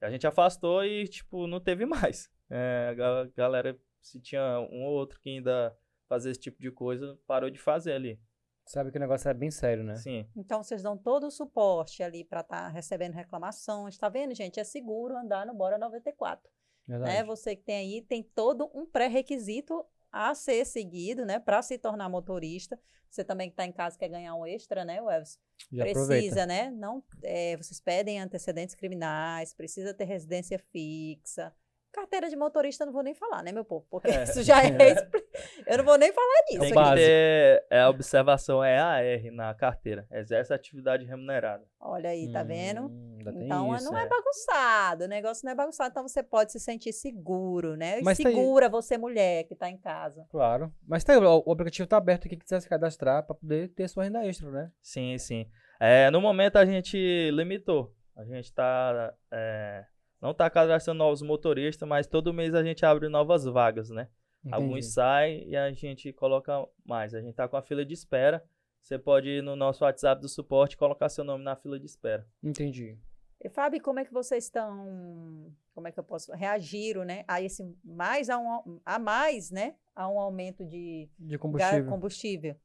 A 0.00 0.10
gente 0.10 0.26
afastou 0.26 0.84
e, 0.84 1.08
tipo, 1.08 1.46
não 1.46 1.60
teve 1.60 1.86
mais. 1.86 2.30
É, 2.50 2.88
a 2.90 2.94
ga- 2.94 3.30
galera, 3.34 3.78
se 4.02 4.20
tinha 4.20 4.58
um 4.70 4.82
ou 4.84 4.92
outro 4.92 5.18
que 5.20 5.30
ainda 5.30 5.74
fazia 6.14 6.30
esse 6.30 6.40
tipo 6.40 6.60
de 6.60 6.70
coisa, 6.70 7.18
parou 7.26 7.50
de 7.50 7.58
fazer 7.58 7.92
ali. 7.92 8.20
Sabe 8.66 8.90
que 8.90 8.96
o 8.96 9.00
negócio 9.00 9.28
é 9.28 9.34
bem 9.34 9.50
sério, 9.50 9.84
né? 9.84 9.96
Sim, 9.96 10.26
Então, 10.34 10.62
vocês 10.62 10.82
dão 10.82 10.96
todo 10.96 11.26
o 11.26 11.30
suporte 11.30 12.02
ali 12.02 12.24
para 12.24 12.40
estar 12.40 12.68
recebendo 12.68 13.12
reclamações. 13.12 13.98
Tá 13.98 14.08
vendo, 14.08 14.34
gente? 14.34 14.58
É 14.58 14.64
seguro 14.64 15.16
andar 15.16 15.44
no 15.44 15.52
Bora 15.52 15.76
94. 15.76 16.50
Verdade. 16.86 17.12
né? 17.12 17.24
Você 17.24 17.56
que 17.56 17.62
tem 17.62 17.76
aí, 17.76 18.02
tem 18.02 18.22
todo 18.22 18.70
um 18.74 18.86
pré-requisito 18.86 19.84
a 20.10 20.34
ser 20.34 20.64
seguido, 20.64 21.26
né? 21.26 21.38
Para 21.38 21.60
se 21.60 21.76
tornar 21.76 22.08
motorista. 22.08 22.78
Você 23.10 23.22
também 23.22 23.48
que 23.48 23.52
está 23.52 23.66
em 23.66 23.72
casa 23.72 23.98
quer 23.98 24.08
ganhar 24.08 24.34
um 24.34 24.46
extra, 24.46 24.84
né, 24.84 25.00
Webs? 25.00 25.38
Precisa, 25.68 25.90
aproveita. 25.90 26.46
né? 26.46 26.70
Não, 26.70 27.04
é, 27.22 27.56
vocês 27.56 27.80
pedem 27.80 28.18
antecedentes 28.20 28.74
criminais, 28.74 29.52
precisa 29.52 29.92
ter 29.92 30.04
residência 30.04 30.58
fixa. 30.58 31.54
Carteira 31.94 32.28
de 32.28 32.34
motorista 32.36 32.82
eu 32.82 32.86
não 32.86 32.92
vou 32.92 33.02
nem 33.04 33.14
falar, 33.14 33.42
né, 33.42 33.52
meu 33.52 33.64
povo? 33.64 33.86
Porque 33.88 34.08
É. 34.10 34.24
isso 34.24 34.42
já 34.42 34.62
é. 34.64 34.66
expli- 34.90 35.24
Eu 35.66 35.78
não 35.78 35.84
vou 35.84 35.96
nem 35.96 36.12
falar 36.12 36.42
disso. 36.48 36.60
tem 36.60 36.72
que 36.72 36.94
ter 36.96 37.66
é, 37.70 37.80
a 37.82 37.88
observação 37.88 38.64
EAR 38.64 39.02
na 39.32 39.54
carteira. 39.54 40.06
Exerce 40.10 40.52
atividade 40.52 41.04
remunerada. 41.04 41.64
Olha 41.80 42.10
aí, 42.10 42.32
tá 42.32 42.42
vendo? 42.42 42.86
Hum, 42.86 43.18
tem 43.24 43.44
Então 43.44 43.74
isso, 43.76 43.84
não 43.84 43.96
é 43.98 44.04
é. 44.04 44.08
bagunçado, 44.08 45.04
o 45.04 45.08
negócio 45.08 45.44
não 45.44 45.52
é 45.52 45.54
bagunçado, 45.54 45.90
então 45.90 46.06
você 46.08 46.22
pode 46.22 46.50
se 46.52 46.58
sentir 46.58 46.92
seguro, 46.92 47.76
né? 47.76 48.00
E 48.00 48.02
Mas 48.02 48.16
segura 48.16 48.68
você, 48.68 48.98
mulher, 48.98 49.44
que 49.44 49.54
tá 49.54 49.68
em 49.70 49.78
casa. 49.78 50.26
Claro. 50.30 50.72
Mas 50.86 51.04
tá 51.04 51.12
aí, 51.12 51.18
o, 51.18 51.52
aplicativo 51.52 51.86
tá 51.88 51.96
aberto 51.96 52.26
aqui, 52.26 52.36
quiser 52.36 52.60
se 52.60 52.68
cadastrar 52.68 53.24
pra 53.24 53.34
poder 53.34 53.68
ter 53.68 53.86
sua 53.88 54.04
renda 54.04 54.24
extra, 54.26 54.50
né? 54.50 54.70
Sim, 54.82 55.16
sim. 55.18 55.48
É, 55.78 56.10
no 56.10 56.20
momento 56.20 56.56
a 56.56 56.64
gente 56.64 57.30
limitou. 57.30 57.94
A 58.16 58.24
gente 58.24 58.52
tá. 58.52 59.12
é, 59.30 59.84
não 60.24 60.32
tá 60.32 60.48
cadastrando 60.48 60.96
novos 60.96 61.20
motoristas, 61.20 61.86
mas 61.86 62.06
todo 62.06 62.32
mês 62.32 62.54
a 62.54 62.64
gente 62.64 62.86
abre 62.86 63.10
novas 63.10 63.44
vagas, 63.44 63.90
né? 63.90 64.08
Alguns 64.50 64.78
Entendi. 64.78 64.86
saem 64.86 65.48
e 65.50 65.54
a 65.54 65.70
gente 65.70 66.14
coloca 66.14 66.66
mais. 66.82 67.14
A 67.14 67.20
gente 67.20 67.34
tá 67.34 67.46
com 67.46 67.58
a 67.58 67.62
fila 67.62 67.84
de 67.84 67.92
espera. 67.92 68.42
Você 68.80 68.98
pode 68.98 69.28
ir 69.28 69.42
no 69.42 69.54
nosso 69.54 69.84
WhatsApp 69.84 70.22
do 70.22 70.28
suporte 70.28 70.72
e 70.72 70.76
colocar 70.78 71.10
seu 71.10 71.24
nome 71.24 71.44
na 71.44 71.54
fila 71.54 71.78
de 71.78 71.84
espera. 71.84 72.26
Entendi. 72.42 72.98
E, 73.38 73.50
Fábio, 73.50 73.82
como 73.82 74.00
é 74.00 74.04
que 74.06 74.14
vocês 74.14 74.44
estão, 74.44 75.52
como 75.74 75.88
é 75.88 75.92
que 75.92 76.00
eu 76.00 76.04
posso, 76.04 76.32
reagiram, 76.32 77.04
né, 77.04 77.24
a 77.28 77.42
esse, 77.42 77.62
mais 77.84 78.30
a, 78.30 78.38
um, 78.38 78.80
a 78.82 78.98
mais, 78.98 79.50
né, 79.50 79.74
a 79.94 80.08
um 80.08 80.18
aumento 80.18 80.64
de 80.64 81.06
De 81.18 81.36
combustível. 81.36 81.86
combustível. 81.86 82.56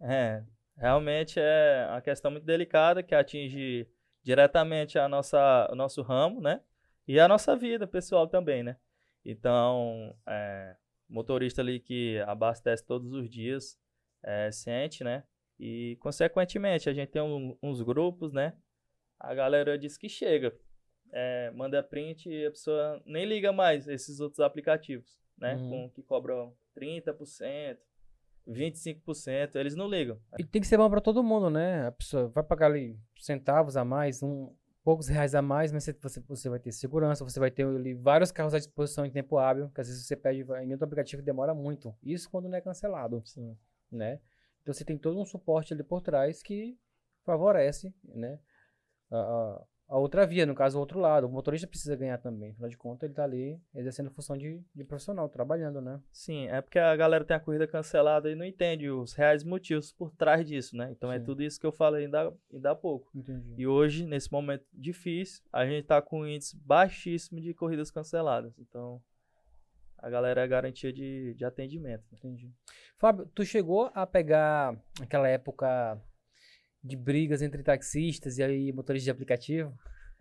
É, 0.00 0.42
realmente 0.78 1.38
é 1.38 1.86
uma 1.90 2.00
questão 2.00 2.30
muito 2.30 2.46
delicada 2.46 3.02
que 3.02 3.14
atinge 3.14 3.86
diretamente 4.22 4.98
a 4.98 5.06
nossa, 5.06 5.68
o 5.70 5.74
nosso 5.74 6.00
ramo, 6.00 6.40
né? 6.40 6.62
E 7.10 7.18
a 7.18 7.26
nossa 7.26 7.56
vida 7.56 7.88
pessoal 7.88 8.28
também, 8.28 8.62
né? 8.62 8.76
Então, 9.24 10.16
é, 10.28 10.76
motorista 11.08 11.60
ali 11.60 11.80
que 11.80 12.20
abastece 12.20 12.86
todos 12.86 13.12
os 13.12 13.28
dias 13.28 13.76
é, 14.22 14.52
sente, 14.52 15.02
né? 15.02 15.24
E, 15.58 15.96
consequentemente, 15.98 16.88
a 16.88 16.92
gente 16.92 17.08
tem 17.08 17.20
um- 17.20 17.58
uns 17.60 17.82
grupos, 17.82 18.32
né? 18.32 18.56
A 19.18 19.34
galera 19.34 19.76
diz 19.76 19.96
que 19.98 20.08
chega, 20.08 20.56
é, 21.12 21.50
manda 21.50 21.82
print 21.82 22.28
e 22.28 22.46
a 22.46 22.50
pessoa 22.52 23.02
nem 23.04 23.24
liga 23.24 23.50
mais 23.52 23.88
esses 23.88 24.20
outros 24.20 24.38
aplicativos, 24.38 25.18
né? 25.36 25.56
Uhum. 25.56 25.68
Com, 25.68 25.90
que 25.90 26.04
cobram 26.04 26.54
30%, 26.76 27.80
25%, 28.46 29.56
eles 29.56 29.74
não 29.74 29.88
ligam. 29.88 30.16
E 30.38 30.44
tem 30.44 30.60
que 30.62 30.68
ser 30.68 30.76
bom 30.76 30.88
pra 30.88 31.00
todo 31.00 31.24
mundo, 31.24 31.50
né? 31.50 31.88
A 31.88 31.92
pessoa 31.92 32.28
vai 32.28 32.44
pagar 32.44 32.66
ali 32.66 32.96
centavos 33.18 33.76
a 33.76 33.84
mais, 33.84 34.22
um, 34.22 34.54
poucos 34.82 35.08
reais 35.08 35.34
a 35.34 35.42
mais, 35.42 35.72
mas 35.72 35.84
você, 35.84 36.20
você, 36.26 36.48
vai 36.48 36.58
ter 36.58 36.72
segurança, 36.72 37.24
você 37.24 37.38
vai 37.38 37.50
ter 37.50 37.66
ali 37.66 37.94
vários 37.94 38.32
carros 38.32 38.54
à 38.54 38.58
disposição 38.58 39.04
em 39.04 39.10
tempo 39.10 39.38
hábil, 39.38 39.70
que 39.70 39.80
às 39.80 39.88
vezes 39.88 40.06
você 40.06 40.16
pede 40.16 40.40
em 40.40 40.72
outro 40.72 40.84
aplicativo 40.84 41.22
demora 41.22 41.54
muito. 41.54 41.94
Isso 42.02 42.30
quando 42.30 42.48
não 42.48 42.56
é 42.56 42.60
cancelado, 42.60 43.22
Sim. 43.24 43.56
né? 43.90 44.20
Então 44.62 44.72
você 44.72 44.84
tem 44.84 44.98
todo 44.98 45.20
um 45.20 45.24
suporte 45.24 45.72
ali 45.72 45.82
por 45.82 46.00
trás 46.00 46.42
que 46.42 46.78
favorece, 47.24 47.94
né? 48.04 48.38
A, 49.10 49.16
a, 49.16 49.64
a 49.90 49.98
outra 49.98 50.24
via, 50.24 50.46
no 50.46 50.54
caso, 50.54 50.78
o 50.78 50.80
outro 50.80 51.00
lado. 51.00 51.26
O 51.26 51.30
motorista 51.30 51.66
precisa 51.66 51.96
ganhar 51.96 52.16
também. 52.16 52.52
Afinal 52.52 52.70
de 52.70 52.78
contas, 52.78 53.02
ele 53.08 53.12
tá 53.14 53.24
ali 53.24 53.60
exercendo 53.74 54.08
função 54.08 54.38
de, 54.38 54.62
de 54.72 54.84
profissional, 54.84 55.28
trabalhando, 55.28 55.80
né? 55.80 56.00
Sim, 56.12 56.46
é 56.46 56.60
porque 56.60 56.78
a 56.78 56.94
galera 56.94 57.24
tem 57.24 57.36
a 57.36 57.40
corrida 57.40 57.66
cancelada 57.66 58.30
e 58.30 58.36
não 58.36 58.44
entende 58.44 58.88
os 58.88 59.12
reais 59.14 59.42
motivos 59.42 59.92
por 59.92 60.12
trás 60.12 60.46
disso, 60.46 60.76
né? 60.76 60.92
Então 60.92 61.10
é 61.10 61.18
Sim. 61.18 61.24
tudo 61.24 61.42
isso 61.42 61.58
que 61.58 61.66
eu 61.66 61.72
falei 61.72 62.04
ainda, 62.04 62.32
ainda 62.52 62.70
há 62.70 62.74
pouco. 62.76 63.10
Entendi. 63.12 63.54
E 63.58 63.66
hoje, 63.66 64.06
nesse 64.06 64.30
momento 64.30 64.64
difícil, 64.72 65.42
a 65.52 65.66
gente 65.66 65.88
tá 65.88 66.00
com 66.00 66.20
um 66.20 66.26
índice 66.26 66.56
baixíssimo 66.56 67.40
de 67.40 67.52
corridas 67.52 67.90
canceladas. 67.90 68.56
Então, 68.60 69.02
a 69.98 70.08
galera 70.08 70.42
é 70.42 70.46
garantia 70.46 70.92
de, 70.92 71.34
de 71.34 71.44
atendimento. 71.44 72.04
né? 72.12 72.18
Entendi. 72.18 72.54
Fábio, 72.96 73.26
tu 73.34 73.44
chegou 73.44 73.90
a 73.92 74.06
pegar 74.06 74.80
aquela 75.00 75.28
época 75.28 76.00
de 76.82 76.96
brigas 76.96 77.42
entre 77.42 77.62
taxistas 77.62 78.38
e 78.38 78.42
aí 78.42 78.72
motoristas 78.72 79.04
de 79.04 79.10
aplicativo? 79.10 79.76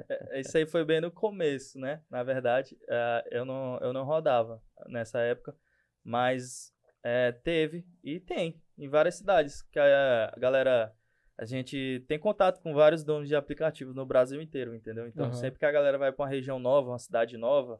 É, 0.08 0.39
Isso 0.39 0.58
aí 0.58 0.65
foi 0.65 0.86
bem 0.86 1.02
no 1.02 1.12
começo, 1.12 1.80
né? 1.80 2.02
Na 2.10 2.24
verdade, 2.24 2.78
eh, 2.88 3.28
eu, 3.32 3.45
não, 3.45 3.78
eu 3.80 3.91
não 3.91 4.06
rodava 4.06 4.62
nessa 4.88 5.19
época, 5.19 5.56
mas 6.04 6.74
eh, 7.04 7.32
teve 7.43 7.86
e 8.04 8.19
tem 8.19 8.62
em 8.78 8.88
várias 8.88 9.15
cidades 9.15 9.62
que 9.63 9.80
a, 9.80 10.32
a 10.34 10.39
galera. 10.39 10.93
A 11.38 11.45
gente 11.45 12.04
tem 12.06 12.19
contato 12.19 12.60
com 12.62 12.74
vários 12.74 13.02
donos 13.02 13.30
de 13.30 13.36
aplicativos 13.36 13.95
no 13.95 14.06
Brasil 14.06 14.41
inteiro, 14.41 14.76
entendeu? 14.76 15.08
Então, 15.08 15.28
Aham. 15.28 15.34
sempre 15.36 15.58
que 15.58 15.65
a 15.65 15.72
galera 15.72 15.98
vai 15.98 16.12
para 16.12 16.26
uma 16.26 16.30
região 16.30 16.60
nova, 16.60 16.89
uma 16.89 17.00
cidade 17.00 17.38
nova, 17.38 17.80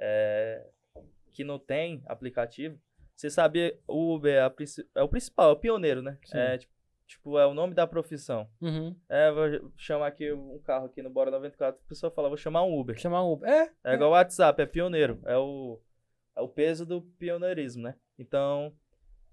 eh, 0.00 0.66
que 1.32 1.44
não 1.44 1.60
tem 1.60 2.02
aplicativo, 2.06 2.76
você 3.14 3.30
sabe, 3.30 3.78
o 3.86 4.14
Uber 4.16 4.34
é, 4.34 4.40
a 4.40 4.52
é 4.96 5.02
o 5.02 5.08
principal, 5.08 5.50
é 5.50 5.52
o 5.52 5.56
pioneiro, 5.56 6.02
né? 6.02 6.18
Sim. 6.24 6.38
É, 6.38 6.58
tipo, 6.58 6.72
tipo, 7.08 7.38
é 7.38 7.46
o 7.46 7.54
nome 7.54 7.74
da 7.74 7.86
profissão. 7.86 8.48
Uhum. 8.60 8.94
É, 9.08 9.32
vou 9.32 9.72
chamar 9.76 10.06
aqui 10.08 10.30
um 10.32 10.60
carro 10.60 10.86
aqui 10.86 11.02
no 11.02 11.10
Bora 11.10 11.30
94, 11.30 11.80
a 11.84 11.88
pessoa 11.88 12.10
fala, 12.12 12.28
vou 12.28 12.36
chamar 12.36 12.62
um 12.62 12.78
Uber. 12.78 12.96
Chamar 12.98 13.24
um 13.24 13.32
Uber. 13.32 13.48
É, 13.50 13.70
É 13.82 13.94
igual 13.94 14.10
o 14.10 14.12
WhatsApp, 14.12 14.60
é 14.62 14.66
pioneiro. 14.66 15.18
É 15.24 15.36
o, 15.36 15.80
é 16.36 16.40
o 16.42 16.48
peso 16.48 16.84
do 16.86 17.02
pioneirismo, 17.18 17.82
né? 17.82 17.94
Então, 18.18 18.72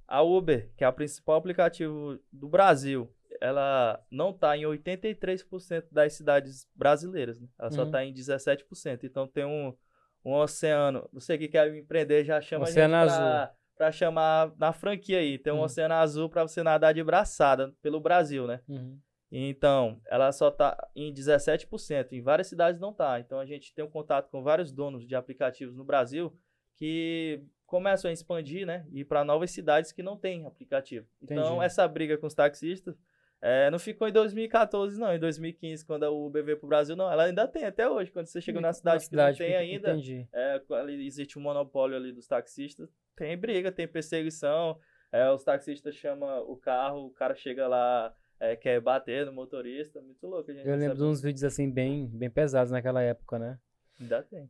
a 0.07 0.21
Uber, 0.23 0.71
que 0.77 0.83
é 0.83 0.89
o 0.89 0.93
principal 0.93 1.35
aplicativo 1.35 2.17
do 2.31 2.47
Brasil, 2.47 3.11
ela 3.41 4.01
não 4.09 4.29
está 4.31 4.57
em 4.57 4.63
83% 4.63 5.85
das 5.91 6.13
cidades 6.13 6.67
brasileiras, 6.73 7.39
né? 7.39 7.47
Ela 7.59 7.71
só 7.71 7.81
Uhum. 7.81 7.87
está 7.87 8.05
em 8.05 8.13
17%. 8.13 9.03
Então, 9.03 9.27
tem 9.27 9.43
um, 9.45 9.75
um 10.23 10.33
oceano. 10.33 11.07
Você 11.11 11.37
que 11.37 11.47
quer 11.49 11.73
empreender 11.75 12.23
já 12.23 12.39
chama 12.41 12.63
Oceano 12.63 12.95
a 12.95 13.07
gente 13.07 13.15
pra, 13.17 13.53
pra 13.77 13.91
chamar 13.91 14.53
na 14.57 14.71
franquia 14.73 15.19
aí. 15.19 15.37
Tem 15.37 15.51
um 15.53 15.57
Uhum. 15.57 15.63
oceano 15.63 15.93
azul 15.95 16.29
para 16.29 16.43
você 16.43 16.63
nadar 16.63 16.93
de 16.93 17.03
braçada 17.03 17.73
pelo 17.81 17.99
Brasil, 17.99 18.47
né? 18.47 18.61
Uhum. 18.67 18.99
Então, 19.31 19.99
ela 20.07 20.31
só 20.31 20.47
está 20.49 20.77
em 20.95 21.11
17%. 21.11 22.13
Em 22.13 22.21
várias 22.21 22.47
cidades 22.47 22.79
não 22.79 22.91
está. 22.91 23.19
Então, 23.19 23.39
a 23.39 23.45
gente 23.45 23.73
tem 23.73 23.83
um 23.83 23.89
contato 23.89 24.29
com 24.29 24.41
vários 24.41 24.71
donos 24.71 25.05
de 25.05 25.15
aplicativos 25.15 25.75
no 25.75 25.83
Brasil 25.83 26.33
que 26.75 27.41
começam 27.65 28.09
a 28.09 28.13
expandir, 28.13 28.65
né? 28.65 28.85
E 28.91 29.03
para 29.03 29.25
novas 29.25 29.51
cidades 29.51 29.91
que 29.91 30.03
não 30.03 30.15
têm 30.17 30.45
aplicativo. 30.45 31.07
Então, 31.21 31.37
Entendi. 31.47 31.65
essa 31.65 31.87
briga 31.87 32.17
com 32.17 32.27
os 32.27 32.33
taxistas 32.33 32.95
eh, 33.41 33.69
não 33.69 33.79
ficou 33.79 34.07
em 34.07 34.11
2014, 34.13 34.99
não. 34.99 35.13
Em 35.13 35.19
2015, 35.19 35.85
quando 35.85 36.03
a 36.03 36.09
Uber 36.09 36.43
veio 36.43 36.57
para 36.57 36.65
o 36.65 36.69
Brasil, 36.69 36.95
não. 36.95 37.11
Ela 37.11 37.23
ainda 37.25 37.47
tem 37.47 37.65
até 37.65 37.89
hoje. 37.89 38.11
Quando 38.11 38.27
você 38.27 38.39
chega 38.39 38.61
na 38.61 38.71
cidade, 38.71 39.09
que 39.09 39.15
não 39.15 39.33
tem 39.33 39.55
ainda, 39.55 39.97
é, 40.33 40.61
existe 40.93 41.37
um 41.37 41.41
monopólio 41.41 41.97
ali 41.97 42.11
dos 42.11 42.27
taxistas. 42.27 42.89
Tem 43.15 43.37
briga, 43.37 43.71
tem 43.71 43.87
perseguição. 43.87 44.77
é, 45.11 45.29
os 45.31 45.43
taxistas 45.43 45.95
chamam 45.95 46.43
o 46.49 46.57
carro, 46.57 47.05
o 47.05 47.09
cara 47.11 47.33
chega 47.35 47.67
lá, 47.67 48.13
é, 48.39 48.55
quer 48.55 48.81
bater 48.81 49.25
no 49.25 49.31
motorista. 49.31 50.01
Muito 50.01 50.27
louco. 50.27 50.51
A 50.51 50.53
gente 50.53 50.65
Eu 50.67 50.73
lembro 50.73 50.89
recebe- 50.93 50.99
de 50.99 51.03
uns 51.11 51.21
vídeos 51.21 51.43
assim 51.45 51.71
bem, 51.71 52.07
bem 52.07 52.29
pesados 52.29 52.71
naquela 52.71 53.01
época, 53.01 53.39
né? 53.39 53.57
Ainda 53.99 54.21
tem. 54.23 54.49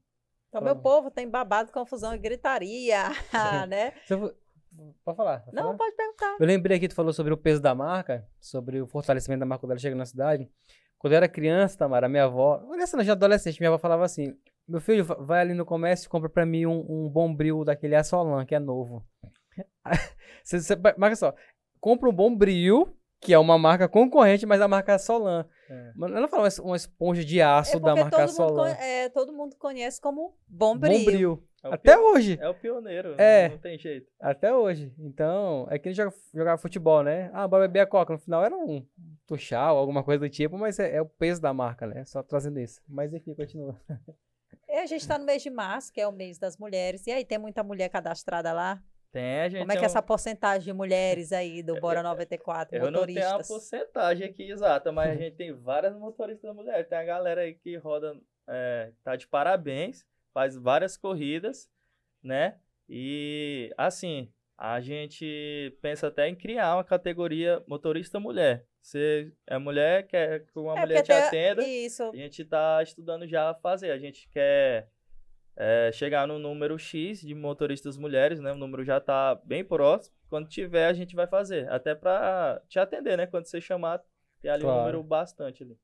Então, 0.49 0.61
meu 0.63 0.75
povo 0.75 1.11
tem 1.11 1.29
babado, 1.29 1.71
confusão 1.71 2.15
e 2.15 2.17
gritaria, 2.17 3.09
né? 3.69 3.91
Pode 5.03 5.15
falar. 5.17 5.39
pode 5.41 5.55
Não, 5.55 5.63
falar? 5.63 5.77
pode 5.77 5.95
perguntar. 5.95 6.37
Eu 6.39 6.45
lembrei 6.47 6.77
aqui, 6.77 6.87
tu 6.87 6.95
falou 6.95 7.13
sobre 7.13 7.33
o 7.33 7.37
peso 7.37 7.61
da 7.61 7.75
marca, 7.75 8.27
sobre 8.39 8.81
o 8.81 8.87
fortalecimento 8.87 9.39
da 9.41 9.45
marca 9.45 9.61
quando 9.61 9.71
ela 9.71 9.79
chega 9.79 9.95
na 9.95 10.05
cidade. 10.05 10.49
Quando 10.97 11.13
eu 11.13 11.17
era 11.17 11.27
criança, 11.29 11.77
Tamara, 11.77 12.09
minha 12.09 12.23
avó, 12.23 12.65
olha 12.69 12.87
só, 12.87 13.01
já 13.03 13.11
adolescente, 13.11 13.59
minha 13.59 13.69
avó 13.69 13.77
falava 13.77 14.03
assim: 14.05 14.35
Meu 14.67 14.81
filho, 14.81 15.03
va- 15.05 15.15
vai 15.15 15.41
ali 15.41 15.53
no 15.53 15.65
comércio 15.65 16.07
e 16.07 16.09
compra 16.09 16.29
pra 16.29 16.45
mim 16.45 16.65
um, 16.65 16.85
um 16.89 17.09
bombril 17.09 17.63
daquele 17.63 17.95
Assolan, 17.95 18.45
que 18.45 18.55
é 18.55 18.59
novo. 18.59 19.05
Você, 20.43 20.59
você, 20.59 20.75
marca 20.97 21.15
só, 21.15 21.33
compra 21.79 22.07
um 22.09 22.13
bombril, 22.13 22.95
que 23.19 23.33
é 23.33 23.39
uma 23.39 23.57
marca 23.57 23.87
concorrente, 23.87 24.45
mas 24.45 24.59
da 24.59 24.67
marca 24.67 24.99
Solan. 24.99 25.47
É. 25.69 25.91
Ela 25.99 26.27
fala 26.27 26.47
uma- 26.61 26.75
esponja 26.75 27.23
de 27.25 27.41
aço 27.41 27.77
É 27.77 27.79
da 27.79 27.95
marca 27.95 28.11
todo 28.11 28.19
mundo, 28.27 28.31
Solan. 28.35 28.75
con- 28.75 28.81
é, 28.81 29.09
todo 29.09 29.33
mundo 29.33 29.55
conhece 29.57 29.99
como 29.99 30.37
bombril. 30.47 30.99
Bombril. 30.99 31.43
É 31.63 31.73
Até 31.73 31.95
pio- 31.95 32.03
hoje. 32.05 32.37
É 32.39 32.47
o 32.47 32.53
pioneiro. 32.53 33.15
É. 33.17 33.49
Não 33.49 33.57
tem 33.57 33.79
jeito. 33.79 34.07
Até 34.21 34.53
hoje. 34.53 34.93
Então, 34.99 35.65
é 35.71 35.79
que 35.79 35.87
ele 35.89 35.95
joga, 35.95 36.13
jogava 36.31 36.61
futebol, 36.61 37.01
né? 37.01 37.31
Ah, 37.33 37.47
bora 37.47 37.67
beber 37.67 37.79
a 37.79 37.87
coca. 37.87 38.13
No 38.13 38.19
final 38.19 38.45
era 38.45 38.55
um 38.55 38.85
tuchal, 39.25 39.75
alguma 39.77 40.03
coisa 40.03 40.19
do 40.19 40.29
tipo, 40.29 40.59
mas 40.59 40.77
é, 40.77 40.95
é 40.97 41.01
o 41.01 41.07
peso 41.07 41.41
da 41.41 41.51
marca, 41.51 41.87
né? 41.87 42.05
Só 42.05 42.21
trazendo 42.21 42.59
isso. 42.59 42.79
Mas 42.87 43.11
enfim, 43.13 43.33
continua. 43.33 43.75
E 44.75 44.77
a 44.77 44.85
gente 44.85 44.99
está 44.99 45.17
no 45.17 45.23
mês 45.23 45.41
de 45.41 45.49
março, 45.49 45.93
que 45.93 46.01
é 46.01 46.05
o 46.07 46.11
mês 46.11 46.37
das 46.37 46.57
mulheres. 46.57 47.07
E 47.07 47.11
aí, 47.11 47.23
tem 47.23 47.37
muita 47.37 47.63
mulher 47.63 47.87
cadastrada 47.87 48.51
lá? 48.51 48.83
Tem, 49.09 49.39
a 49.39 49.47
gente 49.47 49.59
Como 49.61 49.71
é 49.71 49.75
que 49.75 49.79
é 49.79 49.83
um- 49.83 49.85
essa 49.85 50.01
porcentagem 50.01 50.65
de 50.65 50.73
mulheres 50.73 51.31
aí 51.31 51.63
do 51.63 51.79
Bora 51.79 52.03
94, 52.03 52.75
Eu 52.75 52.91
não 52.91 53.05
tenho 53.05 53.19
a 53.19 53.21
motoristas? 53.29 53.47
porcentagem 53.47 54.27
aqui 54.27 54.43
exata, 54.51 54.91
mas 54.91 55.11
a 55.11 55.15
gente 55.23 55.37
tem 55.37 55.53
várias 55.53 55.95
motoristas 55.95 56.53
mulheres. 56.53 56.89
Tem 56.89 56.97
a 56.97 57.05
galera 57.05 57.39
aí 57.43 57.53
que 57.53 57.77
roda, 57.77 58.19
é, 58.49 58.91
tá 59.01 59.15
de 59.15 59.25
parabéns, 59.29 60.05
faz 60.33 60.57
várias 60.57 60.97
corridas, 60.97 61.69
né? 62.21 62.59
E 62.89 63.73
assim, 63.77 64.29
a 64.57 64.81
gente 64.81 65.73
pensa 65.81 66.07
até 66.07 66.27
em 66.27 66.35
criar 66.35 66.75
uma 66.75 66.83
categoria 66.83 67.63
motorista 67.65 68.19
mulher. 68.19 68.65
Você 68.85 69.31
é 69.47 69.57
mulher, 69.57 70.05
quer 70.05 70.45
que 70.45 70.59
uma 70.59 70.77
É, 70.77 70.79
mulher 70.81 71.01
te 71.01 71.11
atenda, 71.11 71.67
Isso. 71.67 72.03
a 72.03 72.15
gente 72.15 72.45
tá 72.45 72.83
estudando 72.83 73.25
já 73.27 73.49
a 73.49 73.55
fazer. 73.55 73.89
A 73.89 73.97
gente 73.97 74.29
quer 74.29 74.87
é, 75.55 75.91
chegar 75.91 76.27
no 76.27 76.37
número 76.37 76.77
X 76.77 77.19
de 77.21 77.33
motoristas 77.33 77.97
mulheres, 77.97 78.39
né? 78.39 78.51
O 78.51 78.55
número 78.55 78.85
já 78.85 79.01
tá 79.01 79.33
bem 79.43 79.65
próximo. 79.65 80.15
Quando 80.29 80.47
tiver, 80.47 80.85
a 80.85 80.93
gente 80.93 81.15
vai 81.15 81.25
fazer. 81.25 81.67
Até 81.71 81.95
pra 81.95 82.61
te 82.69 82.77
atender, 82.77 83.17
né? 83.17 83.25
Quando 83.25 83.47
você 83.47 83.59
chamar, 83.59 84.03
tem 84.39 84.51
ali 84.51 84.63
um 84.63 84.67
Claro. 84.67 84.81
número 84.81 85.01
bastante 85.03 85.63
ali. 85.63 85.75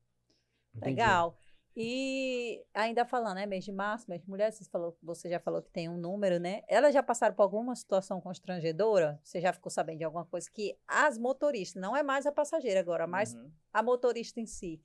Entendi. 0.76 0.90
Legal. 1.00 1.36
E 1.74 2.62
ainda 2.74 3.04
falando, 3.06 3.36
né? 3.36 3.46
Mês 3.46 3.64
de 3.64 3.72
março, 3.72 4.08
mês 4.08 4.20
de 4.22 4.28
mulher, 4.28 4.52
você, 4.52 4.64
falou, 4.64 4.96
você 5.02 5.30
já 5.30 5.40
falou 5.40 5.62
que 5.62 5.70
tem 5.70 5.88
um 5.88 5.96
número, 5.96 6.38
né? 6.38 6.62
Elas 6.68 6.92
já 6.92 7.02
passaram 7.02 7.34
por 7.34 7.42
alguma 7.42 7.74
situação 7.74 8.20
constrangedora? 8.20 9.18
Você 9.24 9.40
já 9.40 9.52
ficou 9.54 9.70
sabendo 9.70 9.98
de 9.98 10.04
alguma 10.04 10.26
coisa 10.26 10.50
que 10.50 10.76
as 10.86 11.16
motoristas, 11.16 11.80
não 11.80 11.96
é 11.96 12.02
mais 12.02 12.26
a 12.26 12.32
passageira 12.32 12.78
agora, 12.80 13.06
mas 13.06 13.32
Uhum. 13.34 13.50
a 13.72 13.82
motorista 13.82 14.38
em 14.38 14.46
si, 14.46 14.82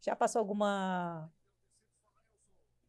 já 0.00 0.16
passou 0.16 0.40
alguma. 0.40 1.30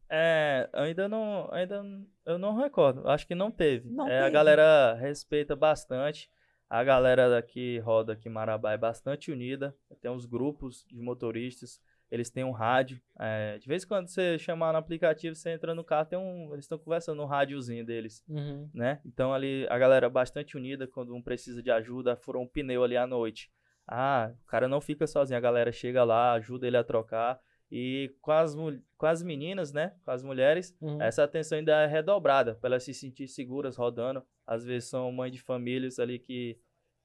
É, 0.08 0.68
ainda 0.72 1.08
não, 1.08 1.48
ainda 1.52 1.82
eu 2.26 2.38
não 2.38 2.56
recordo. 2.56 3.08
Acho 3.08 3.26
que 3.26 3.34
não 3.34 3.50
teve. 3.50 3.88
Não 3.90 4.08
É, 4.08 4.18
a 4.20 4.22
teve. 4.24 4.32
galera 4.32 4.94
respeita 4.94 5.56
bastante. 5.56 6.30
A 6.68 6.82
galera 6.82 7.30
daqui 7.30 7.78
roda 7.78 8.14
aqui 8.14 8.28
em 8.28 8.32
Marabá 8.32 8.72
é 8.72 8.76
bastante 8.78 9.30
unida. 9.30 9.76
Tem 10.00 10.10
uns 10.10 10.26
grupos 10.26 10.84
de 10.88 11.00
motoristas. 11.00 11.80
Eles 12.14 12.30
têm 12.30 12.44
um 12.44 12.52
rádio. 12.52 13.00
é, 13.18 13.58
de 13.58 13.66
vez 13.66 13.82
em 13.84 13.88
quando 13.88 14.06
você 14.08 14.38
chamar 14.38 14.72
no 14.72 14.78
aplicativo, 14.78 15.34
você 15.34 15.50
entra 15.50 15.74
no 15.74 15.82
carro, 15.82 16.06
tem 16.08 16.18
um, 16.18 16.52
eles 16.52 16.64
estão 16.64 16.78
conversando 16.78 17.16
no 17.16 17.24
rádiozinho 17.26 17.84
deles, 17.84 18.24
Uhum. 18.28 18.70
né? 18.72 19.00
Então 19.04 19.34
ali 19.34 19.66
a 19.68 19.76
galera 19.78 20.06
é 20.06 20.10
bastante 20.10 20.56
unida 20.56 20.86
quando 20.86 21.14
um 21.14 21.20
precisa 21.22 21.60
de 21.62 21.70
ajuda, 21.70 22.16
furou 22.16 22.42
um 22.44 22.46
pneu 22.48 22.84
ali 22.84 22.96
à 22.96 23.06
noite. 23.06 23.50
Ah, 23.86 24.32
o 24.42 24.46
cara 24.46 24.68
não 24.68 24.80
fica 24.80 25.06
sozinho, 25.06 25.36
a 25.36 25.40
galera 25.40 25.72
chega 25.72 26.04
lá, 26.04 26.32
ajuda 26.34 26.66
ele 26.66 26.76
a 26.76 26.84
trocar. 26.84 27.38
E 27.70 28.14
com 28.20 28.30
as, 28.30 28.54
com 28.96 29.06
as 29.06 29.22
meninas, 29.22 29.72
né? 29.72 29.94
Com 30.04 30.10
as 30.12 30.22
mulheres, 30.22 30.72
Uhum. 30.80 31.02
essa 31.02 31.24
atenção 31.24 31.58
ainda 31.58 31.72
é 31.82 31.86
redobrada 31.86 32.54
para 32.54 32.68
elas 32.68 32.84
se 32.84 32.94
sentir 32.94 33.26
seguras 33.26 33.76
rodando. 33.76 34.22
Às 34.46 34.64
vezes 34.64 34.88
são 34.88 35.10
mães 35.10 35.32
de 35.32 35.40
famílias 35.40 35.98
ali 35.98 36.18
que, 36.20 36.56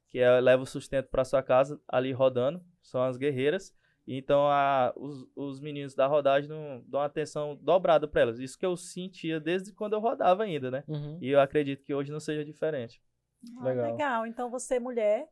que 0.09 0.19
é, 0.19 0.39
levam 0.39 0.63
o 0.63 0.67
sustento 0.67 1.07
para 1.09 1.25
sua 1.25 1.41
casa 1.41 1.81
ali 1.87 2.11
rodando, 2.11 2.61
são 2.83 3.01
as 3.03 3.17
guerreiras. 3.17 3.73
Então 4.11 4.47
a, 4.49 4.91
os, 4.95 5.27
os 5.35 5.59
meninos 5.59 5.93
da 5.93 6.07
rodagem 6.07 6.49
não, 6.49 6.81
dão 6.87 6.99
atenção 6.99 7.55
dobrada 7.61 8.07
para 8.07 8.21
elas. 8.21 8.39
Isso 8.39 8.57
que 8.57 8.65
eu 8.65 8.75
sentia 8.75 9.39
desde 9.39 9.71
quando 9.71 9.93
eu 9.93 9.99
rodava 9.99 10.43
ainda, 10.43 10.71
né? 10.71 10.83
Uhum. 10.87 11.19
E 11.21 11.29
eu 11.29 11.39
acredito 11.39 11.83
que 11.83 11.93
hoje 11.93 12.11
não 12.11 12.19
seja 12.19 12.43
diferente. 12.43 12.99
Ah, 13.59 13.63
Legal. 13.65 13.91
legal. 13.91 14.25
Então 14.25 14.49
você, 14.49 14.79
mulher, 14.79 15.29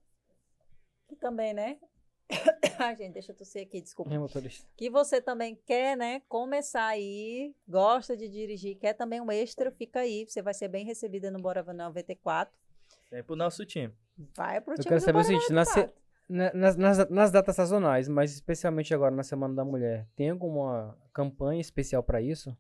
que 1.08 1.16
também, 1.16 1.54
né? 1.54 1.80
Ai, 2.80 2.96
gente, 2.96 3.14
deixa 3.14 3.32
eu 3.32 3.36
tossir 3.36 3.64
aqui, 3.64 3.82
desculpa. 3.82 4.14
É 4.14 4.18
motorista. 4.20 4.68
que 4.78 4.90
você 4.90 5.20
também 5.22 5.56
quer, 5.66 5.98
né, 5.98 6.22
começar 6.28 6.86
aí, 6.86 7.56
gosta 7.68 8.16
de 8.16 8.28
dirigir, 8.30 8.78
quer 8.78 8.94
também 8.94 9.20
um 9.22 9.32
extra, 9.32 9.72
fica 9.72 10.02
aí, 10.02 10.26
você 10.28 10.42
vai 10.42 10.54
ser 10.54 10.68
bem 10.68 10.86
recebida 10.86 11.32
no 11.32 11.40
Bora 11.40 11.64
94. 11.64 12.54
Vem 13.10 13.24
pro 13.24 13.36
nosso 13.36 13.66
time. 13.66 13.94
Vai 14.36 14.62
pro 14.62 14.74
Eu 14.74 14.78
time 14.80 14.90
quero 14.90 15.00
do 15.02 15.04
saber 15.06 15.20
o 15.20 15.24
seguinte, 15.24 15.52
na 15.54 15.66
se- 15.66 15.80
94. 15.80 15.96
Na- 15.96 16.07
Nas, 16.30 16.76
nas, 16.76 17.10
nas 17.10 17.32
datas 17.32 17.56
sazonais, 17.56 18.10
mas 18.10 18.34
especialmente 18.34 18.94
agora 18.94 19.16
na 19.16 19.24
Semana 19.24 19.56
da 19.56 19.64
Mulher, 19.64 20.06
tem 20.16 20.30
alguma 20.30 20.98
campanha 21.14 21.62
especial 21.62 22.04
pra 22.04 22.22
isso? 22.22 22.56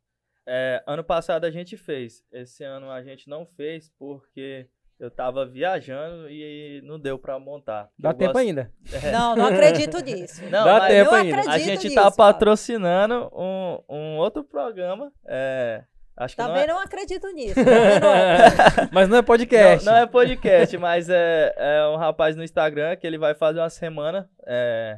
É, 0.47 0.82
ano 0.88 1.03
passado 1.03 1.43
a 1.45 1.51
gente 1.51 1.76
fez. 1.76 2.24
Esse 2.32 2.63
ano 2.63 2.89
a 2.89 3.03
gente 3.03 3.28
não 3.30 3.45
fez 3.45 3.91
porque 3.99 4.70
eu 4.97 5.11
tava 5.11 5.45
viajando 5.45 6.30
e 6.30 6.82
não 6.86 6.97
deu 6.97 7.20
pra 7.20 7.38
montar. 7.38 7.89
Dá 7.99 8.11
Eu 8.11 8.13
tempo 8.13 8.32
gosto- 8.34 8.45
ainda. 8.47 8.72
É. 9.03 9.11
Não, 9.11 9.36
não 9.36 9.45
acredito 9.53 9.99
nisso. 9.99 10.41
Não, 10.45 10.63
Dá 10.63 10.88
tempo 10.88 11.09
eu 11.11 11.15
ainda. 11.15 11.51
A 11.51 11.57
gente 11.59 11.93
tá 11.93 12.03
Fábio. 12.03 12.18
patrocinando 12.18 13.30
um, 13.36 13.80
um 13.89 14.18
outro 14.18 14.45
programa. 14.45 15.11
É, 15.28 15.84
acho 16.18 16.36
que 16.36 16.41
não 16.41 16.49
Também 16.49 16.63
é, 16.63 16.68
não 16.68 16.80
acredito 16.80 17.28
nisso. 17.32 17.59
não. 17.63 18.89
Mas 18.91 19.07
não 19.07 19.18
é 19.18 19.22
podcast. 19.22 19.86
não, 19.86 19.93
não 19.93 19.99
é 19.99 20.05
podcast, 20.05 20.78
mas 20.78 21.09
é, 21.09 21.53
é 21.57 21.88
um 21.88 21.95
rapaz 21.95 22.36
no 22.36 22.43
Instagram 22.43 22.95
que 22.95 23.05
ele 23.07 23.18
vai 23.18 23.34
fazer 23.36 23.59
uma 23.59 23.70
semana 23.70 24.30
é, 24.45 24.97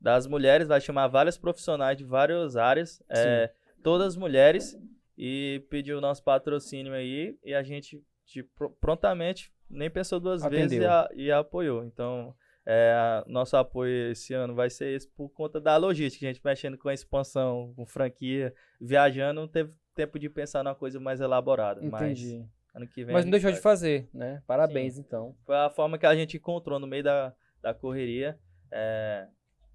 das 0.00 0.26
mulheres, 0.26 0.68
vai 0.68 0.80
chamar 0.80 1.08
vários 1.08 1.36
profissionais 1.36 1.96
de 1.98 2.04
várias 2.04 2.56
áreas, 2.56 3.02
é, 3.10 3.50
todas 3.82 4.16
mulheres, 4.16 4.76
e 5.18 5.62
pediu 5.68 5.98
o 5.98 6.00
nosso 6.00 6.22
patrocínio 6.22 6.94
aí, 6.94 7.36
e 7.44 7.52
a 7.54 7.62
gente 7.62 8.02
de, 8.26 8.42
pro- 8.42 8.70
prontamente 8.80 9.52
nem 9.68 9.90
pensou 9.90 10.18
duas 10.20 10.42
vezes 10.44 10.72
e, 10.72 10.76
Atendeu. 10.76 10.90
a- 10.90 11.08
e 11.14 11.30
apoiou. 11.32 11.84
Então, 11.84 12.34
é, 12.66 12.92
a- 12.92 13.24
nosso 13.26 13.56
apoio 13.56 14.12
esse 14.12 14.32
ano 14.32 14.54
vai 14.54 14.70
ser 14.70 14.94
esse 14.96 15.08
por 15.08 15.28
conta 15.30 15.60
da 15.60 15.76
logística, 15.76 16.24
a 16.26 16.28
gente 16.32 16.40
mexendo 16.44 16.78
com 16.78 16.88
a 16.88 16.94
expansão, 16.94 17.72
com 17.76 17.84
franquia, 17.86 18.54
viajando, 18.80 19.40
não 19.42 19.48
teve 19.48 19.72
tempo 19.94 20.18
de 20.18 20.28
pensar 20.28 20.62
numa 20.62 20.74
coisa 20.74 20.98
mais 21.00 21.20
elaborada. 21.20 21.84
Entendi. 21.84 22.38
Mas 22.38 22.50
ano 22.74 22.86
que 22.86 23.04
vem. 23.04 23.14
Mas 23.14 23.24
não 23.24 23.30
deixou 23.30 23.50
vai. 23.50 23.56
de 23.56 23.62
fazer, 23.62 24.08
né? 24.12 24.42
Parabéns, 24.46 24.98
então. 24.98 25.36
Foi 25.44 25.56
a 25.56 25.70
forma 25.70 25.98
que 25.98 26.06
a 26.06 26.14
gente 26.14 26.36
encontrou 26.36 26.78
no 26.78 26.86
meio 26.86 27.02
da, 27.02 27.34
da 27.60 27.74
correria 27.74 28.38
é, 28.70 29.26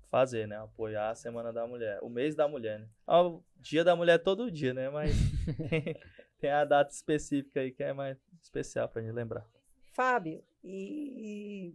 fazer, 0.09 0.47
né? 0.47 0.57
Apoiar 0.57 1.09
a 1.09 1.15
Semana 1.15 1.51
da 1.51 1.67
Mulher, 1.67 1.99
o 2.01 2.09
mês 2.09 2.35
da 2.35 2.47
mulher, 2.47 2.79
né? 2.79 2.87
O 3.07 3.41
dia 3.57 3.83
da 3.83 3.95
mulher 3.95 4.15
é 4.15 4.17
todo 4.17 4.51
dia, 4.51 4.73
né? 4.73 4.89
Mas 4.89 5.13
tem, 5.69 5.99
tem 6.39 6.49
a 6.51 6.65
data 6.65 6.91
específica 6.91 7.59
aí 7.59 7.71
que 7.71 7.83
é 7.83 7.93
mais 7.93 8.17
especial 8.41 8.87
pra 8.87 9.01
gente 9.01 9.13
lembrar. 9.13 9.45
Fábio, 9.93 10.43
e... 10.63 11.73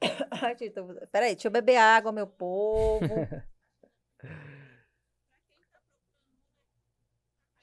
Ai, 0.30 0.56
Peraí, 1.10 1.34
deixa 1.34 1.48
eu 1.48 1.52
beber 1.52 1.76
água, 1.76 2.12
meu 2.12 2.26
povo. 2.26 3.06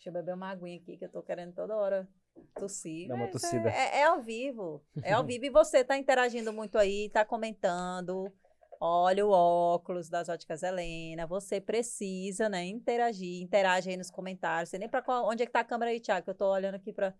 Deixa 0.05 0.19
eu 0.19 0.21
beber 0.21 0.35
uma 0.35 0.51
aguinha 0.51 0.77
aqui, 0.77 0.97
que 0.97 1.05
eu 1.05 1.09
tô 1.09 1.23
querendo 1.23 1.51
toda 1.55 1.75
hora 1.75 2.07
tossir. 2.53 3.07
Dá 3.07 3.15
uma 3.15 3.23
Mas 3.23 3.31
tossida. 3.31 3.71
É, 3.71 4.01
é 4.01 4.03
ao 4.03 4.21
vivo. 4.21 4.85
É 5.01 5.13
ao 5.13 5.23
vivo. 5.25 5.45
E 5.45 5.49
você 5.49 5.83
tá 5.83 5.97
interagindo 5.97 6.53
muito 6.53 6.77
aí, 6.77 7.09
tá 7.09 7.25
comentando. 7.25 8.31
Olha 8.79 9.25
o 9.25 9.31
óculos 9.31 10.07
das 10.07 10.29
óticas 10.29 10.61
Helena. 10.61 11.25
Você 11.25 11.59
precisa, 11.59 12.47
né, 12.47 12.65
interagir. 12.65 13.41
Interage 13.41 13.89
aí 13.89 13.97
nos 13.97 14.11
comentários. 14.11 14.69
Sei 14.69 14.77
nem 14.77 14.87
pra 14.87 15.01
qual, 15.01 15.27
onde 15.27 15.41
é 15.41 15.45
que 15.47 15.51
tá 15.51 15.61
a 15.61 15.65
câmera 15.65 15.89
aí, 15.89 15.99
Thiago? 15.99 16.23
Que 16.23 16.29
eu 16.29 16.35
tô 16.35 16.51
olhando 16.51 16.75
aqui 16.75 16.93
pra, 16.93 17.11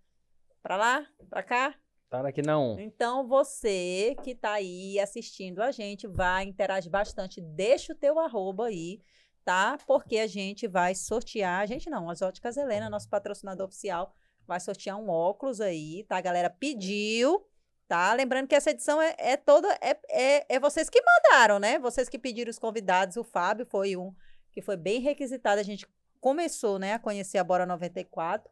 pra 0.61 0.77
lá, 0.77 1.07
pra 1.27 1.41
cá. 1.41 1.73
Tá 2.07 2.27
aqui 2.27 2.41
1. 2.47 2.81
Então, 2.81 3.27
você 3.27 4.15
que 4.23 4.35
tá 4.35 4.53
aí 4.53 4.99
assistindo 4.99 5.63
a 5.63 5.71
gente, 5.71 6.05
vai 6.05 6.43
interagir 6.43 6.91
bastante. 6.91 7.41
Deixa 7.41 7.93
o 7.93 7.95
teu 7.95 8.19
arroba 8.19 8.67
aí, 8.67 8.99
tá? 9.45 9.77
Porque 9.85 10.17
a 10.17 10.27
gente 10.27 10.67
vai 10.67 10.95
sortear, 10.95 11.61
a 11.61 11.65
gente 11.67 11.87
não, 11.87 12.09
as 12.09 12.23
Óticas 12.23 12.57
Helena, 12.57 12.89
nosso 12.89 13.07
patrocinador 13.07 13.67
oficial, 13.67 14.11
vai 14.47 14.59
sortear 14.59 14.97
um 14.97 15.07
óculos 15.07 15.61
aí, 15.61 16.03
tá? 16.03 16.17
A 16.17 16.21
galera 16.21 16.49
pediu, 16.49 17.45
tá? 17.87 18.11
Lembrando 18.13 18.47
que 18.47 18.55
essa 18.55 18.71
edição 18.71 18.99
é, 18.99 19.15
é 19.19 19.37
toda, 19.37 19.71
é, 19.79 19.97
é, 20.09 20.55
é 20.55 20.59
vocês 20.59 20.89
que 20.89 20.99
mandaram, 20.99 21.59
né? 21.59 21.77
Vocês 21.77 22.09
que 22.09 22.17
pediram 22.17 22.49
os 22.49 22.57
convidados, 22.57 23.17
o 23.17 23.23
Fábio 23.23 23.67
foi 23.67 23.95
um 23.95 24.13
que 24.51 24.61
foi 24.61 24.75
bem 24.77 24.99
requisitado, 24.99 25.59
a 25.59 25.63
gente 25.63 25.85
começou, 26.19 26.79
né, 26.79 26.93
a 26.93 26.99
conhecer 26.99 27.37
a 27.37 27.43
Bora 27.43 27.65
94 27.65 28.49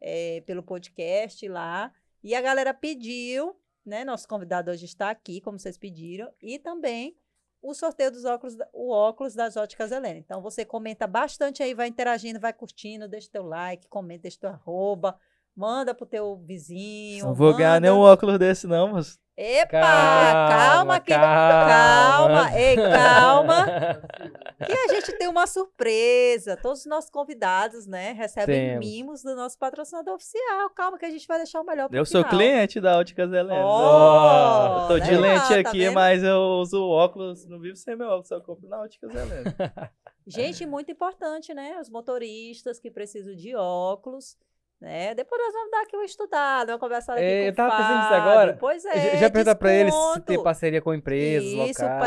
é, 0.00 0.42
pelo 0.42 0.62
podcast 0.62 1.48
lá, 1.48 1.92
e 2.22 2.34
a 2.34 2.40
galera 2.40 2.72
pediu, 2.72 3.56
né? 3.84 4.04
Nosso 4.04 4.28
convidado 4.28 4.70
hoje 4.70 4.84
está 4.84 5.10
aqui, 5.10 5.40
como 5.40 5.58
vocês 5.58 5.76
pediram, 5.76 6.30
e 6.40 6.58
também 6.58 7.16
o 7.62 7.74
sorteio 7.74 8.10
dos 8.10 8.24
óculos, 8.24 8.56
o 8.72 8.90
óculos 8.92 9.34
das 9.34 9.56
óticas 9.56 9.90
Helena. 9.92 10.18
Então 10.18 10.40
você 10.40 10.64
comenta 10.64 11.06
bastante 11.06 11.62
aí, 11.62 11.74
vai 11.74 11.88
interagindo, 11.88 12.38
vai 12.40 12.52
curtindo, 12.52 13.08
deixa 13.08 13.28
teu 13.30 13.44
like, 13.44 13.88
comenta, 13.88 14.22
deixa 14.22 14.38
teu 14.40 14.50
arroba, 14.50 15.16
manda 15.56 15.94
pro 15.94 16.06
teu 16.06 16.36
vizinho. 16.36 17.26
Não 17.26 17.34
vou 17.34 17.54
ganhar 17.54 17.70
manda- 17.74 17.80
nenhum 17.80 18.00
óculos 18.00 18.38
desse, 18.38 18.66
não, 18.66 18.92
mas 18.92 19.18
Epa, 19.36 19.68
Calma, 19.70 20.48
calma, 20.48 21.00
que 21.00 21.12
calma. 21.14 21.68
calma, 21.68 22.58
ei, 22.58 22.74
calma, 22.76 23.66
que 24.66 24.72
a 24.72 24.88
gente 24.94 25.12
tem 25.18 25.28
uma 25.28 25.46
surpresa. 25.46 26.56
Todos 26.56 26.80
os 26.80 26.86
nossos 26.86 27.10
convidados, 27.10 27.86
né, 27.86 28.12
recebem 28.12 28.70
Temos. 28.70 28.86
mimos 28.86 29.22
do 29.22 29.34
nosso 29.36 29.58
patrocinador 29.58 30.14
oficial. 30.14 30.70
Calma 30.70 30.98
que 30.98 31.06
a 31.06 31.10
gente 31.10 31.26
vai 31.26 31.38
deixar 31.38 31.60
o 31.60 31.64
melhor 31.64 31.88
pro 31.88 31.96
eu 31.98 32.04
sou 32.04 32.22
final. 32.24 32.30
cliente 32.38 32.80
da 32.80 32.98
Óticas 32.98 33.32
Helena. 33.32 33.64
Oh, 33.64 34.82
eu 34.82 34.88
tô 34.88 34.98
de 35.00 35.16
lente 35.16 35.62
tá 35.62 35.70
aqui, 35.70 35.78
vendo? 35.80 35.94
mas 35.94 36.22
eu 36.22 36.38
uso 36.60 36.82
óculos, 36.88 37.46
não 37.46 37.60
vivo 37.60 37.76
sem 37.76 37.96
meu 37.96 38.08
óculos, 38.08 38.28
só 38.28 38.40
compro 38.40 38.68
na 38.68 38.80
Óticas 38.80 39.10
Helena. 39.14 39.54
Gente, 40.26 40.66
muito 40.66 40.90
importante, 40.92 41.54
né? 41.54 41.78
Os 41.80 41.88
motoristas 41.88 42.78
que 42.78 42.90
precisam 42.90 43.34
de 43.34 43.54
óculos, 43.56 44.36
né? 44.78 45.14
Depois 45.14 45.40
nós 45.40 45.52
vamos 45.54 45.70
dar 45.70 45.80
aqui 45.82 45.96
uma 45.96 46.04
estudada, 46.04 46.72
uma 46.72 46.78
conversada 46.78 47.18
aqui 47.18 47.26
É, 47.26 47.40
com 47.44 47.48
eu 47.48 47.54
tava 47.54 47.76
pensando 47.76 47.98
nisso 48.02 48.14
agora. 48.14 48.56
Pois 48.60 48.82
Já- 48.82 48.92
é, 48.94 49.16
Já 49.18 49.30
perguntar 49.30 49.54
pra 49.54 49.72
eles 49.72 49.94
se 49.94 50.20
tem 50.20 50.42
parceria 50.42 50.82
com 50.82 50.92
empresas 50.92 51.48
Isso, 51.48 51.82
locais 51.82 51.82
e 51.82 51.96
tal. 51.96 52.04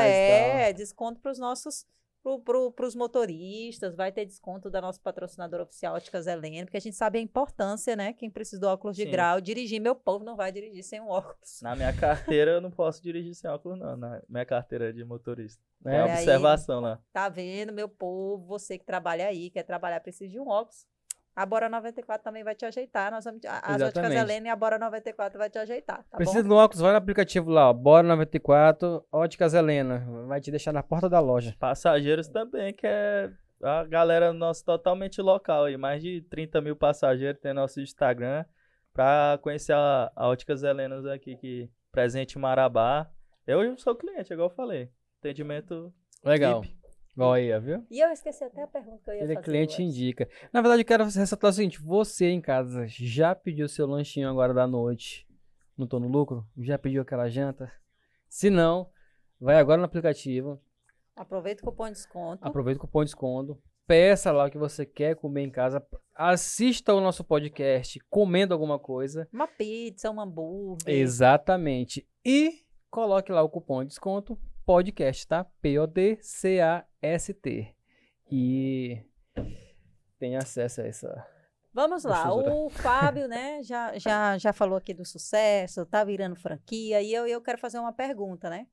é, 0.60 0.74
desconto 0.74 1.20
para 1.20 1.32
os 1.32 1.40
nossos 1.40 1.86
pro, 2.22 2.40
pro, 2.40 2.72
pros 2.72 2.96
motoristas, 2.96 3.96
vai 3.96 4.12
ter 4.12 4.26
desconto 4.26 4.70
da 4.70 4.82
nossa 4.82 5.00
patrocinadora 5.02 5.64
oficial 5.64 5.96
Óticas 5.96 6.28
Helena, 6.28 6.66
porque 6.66 6.78
a 6.78 6.82
gente 6.82 6.96
sabe 6.96 7.18
a 7.20 7.22
importância, 7.22 7.96
né? 7.96 8.14
Quem 8.14 8.30
precisa 8.30 8.62
do 8.62 8.68
óculos 8.68 8.96
de 8.96 9.04
Sim. 9.04 9.12
grau, 9.12 9.42
dirigir, 9.42 9.80
meu 9.80 9.96
povo 9.96 10.24
não 10.24 10.36
vai 10.36 10.52
dirigir 10.52 10.84
sem 10.84 11.02
um 11.02 11.10
óculos. 11.10 11.62
Na 11.62 11.76
minha 11.76 11.94
carteira 11.94 12.52
eu 12.52 12.62
não 12.62 12.72
posso 12.72 13.02
dirigir 13.02 13.34
sem 13.36 13.50
óculos, 13.50 13.80
não. 13.80 13.98
Na 13.98 14.22
minha 14.28 14.46
carteira 14.46 14.94
de 14.94 15.04
motorista. 15.04 15.62
É, 15.86 15.96
É, 15.96 16.02
aí. 16.02 16.12
observação 16.12 16.80
lá. 16.80 17.00
Tá 17.12 17.28
vendo, 17.28 17.74
meu 17.74 17.90
povo? 17.90 18.46
Você 18.48 18.78
que 18.78 18.86
trabalha 18.86 19.28
aí, 19.28 19.50
quer 19.50 19.64
trabalhar, 19.64 20.00
precisa 20.00 20.30
de 20.30 20.40
um 20.40 20.48
óculos. 20.48 20.86
A 21.36 21.46
Bora 21.46 21.70
94 21.70 22.24
também 22.24 22.44
vai 22.44 22.54
te 22.56 22.66
ajeitar. 22.66 23.10
Nós 23.12 23.24
vamos, 23.24 23.40
a- 23.46 23.60
as 23.76 23.82
óticas. 23.82 24.12
Helena 24.12 24.48
e 24.48 24.50
a 24.50 24.56
Bora 24.56 24.78
94 24.78 25.38
vai 25.40 25.50
te 25.50 25.58
ajeitar, 25.58 26.04
tá 26.10 26.18
Precisa 26.18 26.42
bom? 26.44 26.50
de 26.50 26.54
um 26.54 26.58
óculos, 26.58 26.82
vai 26.82 26.92
no 26.92 26.98
aplicativo 26.98 27.50
lá, 27.50 27.70
ó, 27.70 27.74
Bora 27.74 28.06
94, 28.08 29.06
Óticas 29.12 29.54
Helena. 29.54 30.06
Vai 30.28 30.42
te 30.42 30.52
deixar 30.52 30.74
na 30.74 30.84
porta 30.84 31.08
da 31.10 31.20
loja. 31.20 31.56
Passageiros 31.60 32.28
também 32.28 32.74
quer 32.74 33.32
a 33.64 33.84
galera 33.86 34.34
nossa 34.34 34.64
totalmente 34.66 35.22
local 35.22 35.66
aí, 35.66 35.78
mais 35.78 36.02
de 36.02 36.22
30 36.30 36.60
mil 36.62 36.76
passageiros 36.76 37.40
tem 37.42 37.54
nosso 37.54 37.80
Instagram 37.80 38.44
pra 38.94 39.40
conhecer 39.42 39.74
a, 39.74 40.12
a 40.16 40.28
Óticas 40.28 40.64
Helenas 40.64 41.06
aqui, 41.06 41.36
que 41.38 41.70
presente 41.92 42.38
em 42.38 42.42
Marabá. 42.42 43.10
Eu 43.48 43.78
sou 43.78 43.96
cliente, 43.96 44.34
igual 44.34 44.50
eu 44.50 44.56
falei. 44.56 44.90
Atendimento 45.20 45.94
Legal. 46.24 46.62
VIP. 46.62 46.81
Ó, 47.18 47.34
viu? 47.62 47.86
E 47.90 48.00
eu 48.00 48.10
esqueci 48.12 48.44
até 48.44 48.64
a 48.64 48.68
pergunta 48.68 49.02
que 49.04 49.10
eu 49.10 49.14
ia 49.16 49.24
Ele 49.24 49.34
é 49.34 49.36
fazer. 49.36 49.46
cliente 49.46 49.84
indica. 49.84 50.30
Na 50.54 50.62
verdade, 50.62 50.82
eu 50.82 50.86
quero 50.86 51.04
ressaltar 51.04 51.50
o 51.50 51.54
seguinte: 51.54 51.82
você 51.82 52.30
em 52.30 52.42
casa 52.42 52.86
já 52.88 53.36
pediu 53.36 53.68
seu 53.68 53.86
lanchinho 53.86 54.30
agora 54.30 54.54
da 54.54 54.66
noite? 54.66 55.28
Não 55.78 55.88
tô 55.88 56.00
no 56.00 56.08
lucro? 56.08 56.46
Já 56.58 56.78
pediu 56.78 57.02
aquela 57.02 57.28
janta? 57.30 57.72
Se 58.30 58.50
não, 58.50 58.90
vai 59.40 59.58
agora 59.58 59.78
no 59.80 59.86
aplicativo, 59.86 60.62
Aproveita 61.16 61.62
o 61.62 61.66
cupom 61.66 61.86
de 61.86 61.92
desconto. 61.94 62.48
aproveita 62.48 62.78
o 62.78 62.82
cupom 62.82 63.00
de 63.02 63.06
desconto, 63.08 63.62
peça 63.86 64.32
lá 64.32 64.46
o 64.46 64.50
que 64.50 64.58
você 64.58 64.86
quer 64.86 65.16
comer 65.16 65.42
em 65.44 65.52
casa, 65.52 65.86
assista 66.16 66.94
o 66.94 67.02
nosso 67.02 67.24
podcast 67.24 68.00
comendo 68.10 68.54
alguma 68.54 68.80
coisa. 68.80 69.28
Uma 69.34 69.48
pizza, 69.48 70.10
um 70.10 70.22
hambúrguer. 70.22 70.96
Exatamente. 70.96 72.08
E 72.26 72.64
coloque 72.90 73.32
lá 73.32 73.44
o 73.44 73.50
cupom 73.50 73.82
de 73.84 73.90
desconto 73.90 74.40
podcast, 74.66 75.28
tá? 75.28 75.46
P-O-D-C-A-S-T. 77.02 77.76
E 78.32 79.04
tem 80.20 80.38
acesso 80.38 80.82
a 80.82 80.86
essa. 80.86 81.28
Vamos 81.74 82.04
lá, 82.04 82.24
Gostosura. 82.26 82.54
o 82.54 82.70
Fábio, 82.72 83.28
né, 83.28 83.62
já, 83.64 83.98
já, 83.98 84.38
já 84.38 84.54
falou 84.54 84.78
aqui 84.78 84.94
do 84.94 85.06
sucesso, 85.06 85.86
tá 85.86 86.04
virando 86.04 86.36
franquia, 86.36 87.02
e 87.02 87.14
eu, 87.14 87.26
eu 87.26 87.42
quero 87.42 87.58
fazer 87.58 87.80
uma 87.80 87.94
pergunta, 87.94 88.50
né? 88.50 88.68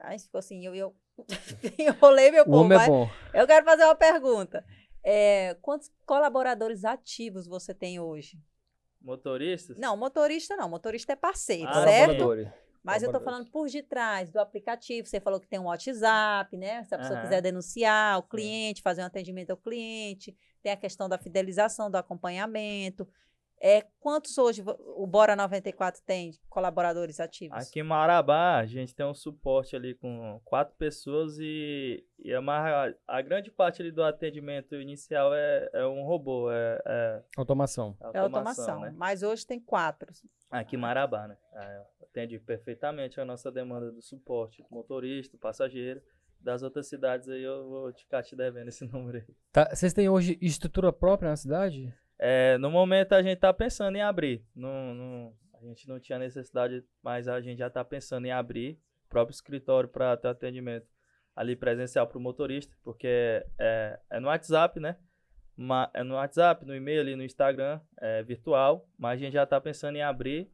Aí 0.00 0.18
ficou 0.18 0.38
assim, 0.38 0.64
eu, 0.64 0.74
eu 0.74 0.94
enrolei 1.78 2.30
meu 2.30 2.44
povo, 2.44 2.72
é 2.72 2.76
mas 2.76 2.88
bom. 2.88 3.08
eu 3.32 3.46
quero 3.46 3.64
fazer 3.64 3.84
uma 3.84 3.94
pergunta. 3.96 4.64
É, 5.02 5.54
quantos 5.60 5.90
colaboradores 6.06 6.84
ativos 6.84 7.46
você 7.46 7.74
tem 7.74 8.00
hoje? 8.00 8.40
Motoristas? 9.00 9.76
Não, 9.76 9.96
motorista 9.96 10.56
não, 10.56 10.68
motorista 10.68 11.12
é 11.12 11.16
parceiro, 11.16 11.68
Ah, 11.68 11.84
certo? 11.84 12.16
Colaboradores. 12.16 12.48
Mas 12.84 13.02
eu 13.02 13.08
Colaboradores. 13.08 13.24
falando 13.24 13.50
por 13.50 13.68
detrás 13.68 14.30
do 14.30 14.38
aplicativo. 14.38 15.08
Você 15.08 15.20
falou 15.20 15.40
que 15.40 15.48
tem 15.48 15.58
um 15.58 15.64
WhatsApp, 15.64 16.56
né? 16.56 16.84
Se 16.84 16.94
a 16.94 16.98
pessoa 16.98 17.16
Aham. 17.16 17.22
quiser 17.22 17.40
denunciar 17.42 18.18
o 18.18 18.22
cliente, 18.22 18.82
fazer 18.82 19.02
um 19.02 19.06
atendimento 19.06 19.50
ao 19.50 19.56
cliente, 19.56 20.36
tem 20.62 20.70
a 20.72 20.76
questão 20.76 21.08
da 21.08 21.18
fidelização, 21.18 21.90
do 21.90 21.96
acompanhamento. 21.96 23.08
É, 23.66 23.80
quantos 23.98 24.36
hoje 24.36 24.62
o 24.94 25.06
Bora 25.06 25.34
94 25.34 26.02
tem 26.04 26.32
colaboradores 26.50 27.18
ativos? 27.18 27.56
Aqui 27.56 27.80
em 27.80 27.82
Marabá, 27.82 28.58
a 28.58 28.66
gente 28.66 28.94
tem 28.94 29.06
um 29.06 29.14
suporte 29.14 29.74
ali 29.74 29.94
com 29.94 30.38
quatro 30.44 30.76
pessoas 30.76 31.38
e, 31.38 32.04
e 32.18 32.34
a, 32.34 32.42
mar- 32.42 32.94
a 33.08 33.22
grande 33.22 33.50
parte 33.50 33.80
ali 33.80 33.90
do 33.90 34.04
atendimento 34.04 34.74
inicial 34.74 35.32
é, 35.32 35.70
é 35.72 35.86
um 35.86 36.02
robô, 36.02 36.52
é, 36.52 36.82
é 36.84 37.22
Automação. 37.38 37.96
é 38.12 38.18
automação. 38.18 38.80
né? 38.80 38.92
Mas 38.94 39.22
hoje 39.22 39.46
tem 39.46 39.58
quatro. 39.58 40.12
Aqui 40.50 40.76
em 40.76 40.78
Marabá, 40.78 41.26
né? 41.26 41.38
É, 41.54 41.82
atende 42.02 42.38
perfeitamente 42.38 43.18
a 43.18 43.24
nossa 43.24 43.50
demanda 43.50 43.90
do 43.90 44.02
suporte, 44.02 44.62
motorista, 44.70 45.38
passageiro. 45.38 46.02
Das 46.38 46.62
outras 46.62 46.86
cidades 46.86 47.30
aí 47.30 47.42
eu 47.42 47.66
vou 47.66 47.90
ficar 47.94 48.22
te 48.22 48.36
devendo 48.36 48.68
esse 48.68 48.84
número 48.92 49.16
aí. 49.26 49.34
Tá, 49.50 49.70
vocês 49.74 49.94
têm 49.94 50.10
hoje 50.10 50.36
estrutura 50.42 50.92
própria 50.92 51.30
na 51.30 51.36
cidade? 51.36 51.90
É, 52.18 52.56
no 52.58 52.70
momento 52.70 53.12
a 53.12 53.22
gente 53.22 53.38
tá 53.38 53.52
pensando 53.52 53.96
em 53.96 54.02
abrir. 54.02 54.44
A 55.54 55.66
gente 55.66 55.88
não 55.88 55.98
tinha 55.98 56.18
necessidade, 56.18 56.84
mas 57.02 57.26
a 57.28 57.40
gente 57.40 57.58
já 57.58 57.70
tá 57.70 57.84
pensando 57.84 58.26
em 58.26 58.30
abrir 58.30 58.78
o 59.06 59.08
próprio 59.08 59.34
escritório 59.34 59.88
para 59.88 60.16
ter 60.16 60.28
atendimento 60.28 60.86
ali 61.34 61.56
presencial 61.56 62.06
para 62.06 62.18
o 62.18 62.20
motorista, 62.20 62.76
porque 62.82 63.44
é, 63.58 63.98
é 64.10 64.20
no 64.20 64.28
WhatsApp, 64.28 64.78
né? 64.78 64.96
É 65.92 66.02
no 66.02 66.14
WhatsApp, 66.14 66.64
no 66.64 66.74
e-mail, 66.74 67.00
ali 67.00 67.16
no 67.16 67.22
Instagram, 67.22 67.80
é 68.00 68.22
virtual, 68.22 68.88
mas 68.98 69.20
a 69.20 69.24
gente 69.24 69.32
já 69.32 69.46
tá 69.46 69.60
pensando 69.60 69.96
em 69.96 70.02
abrir 70.02 70.50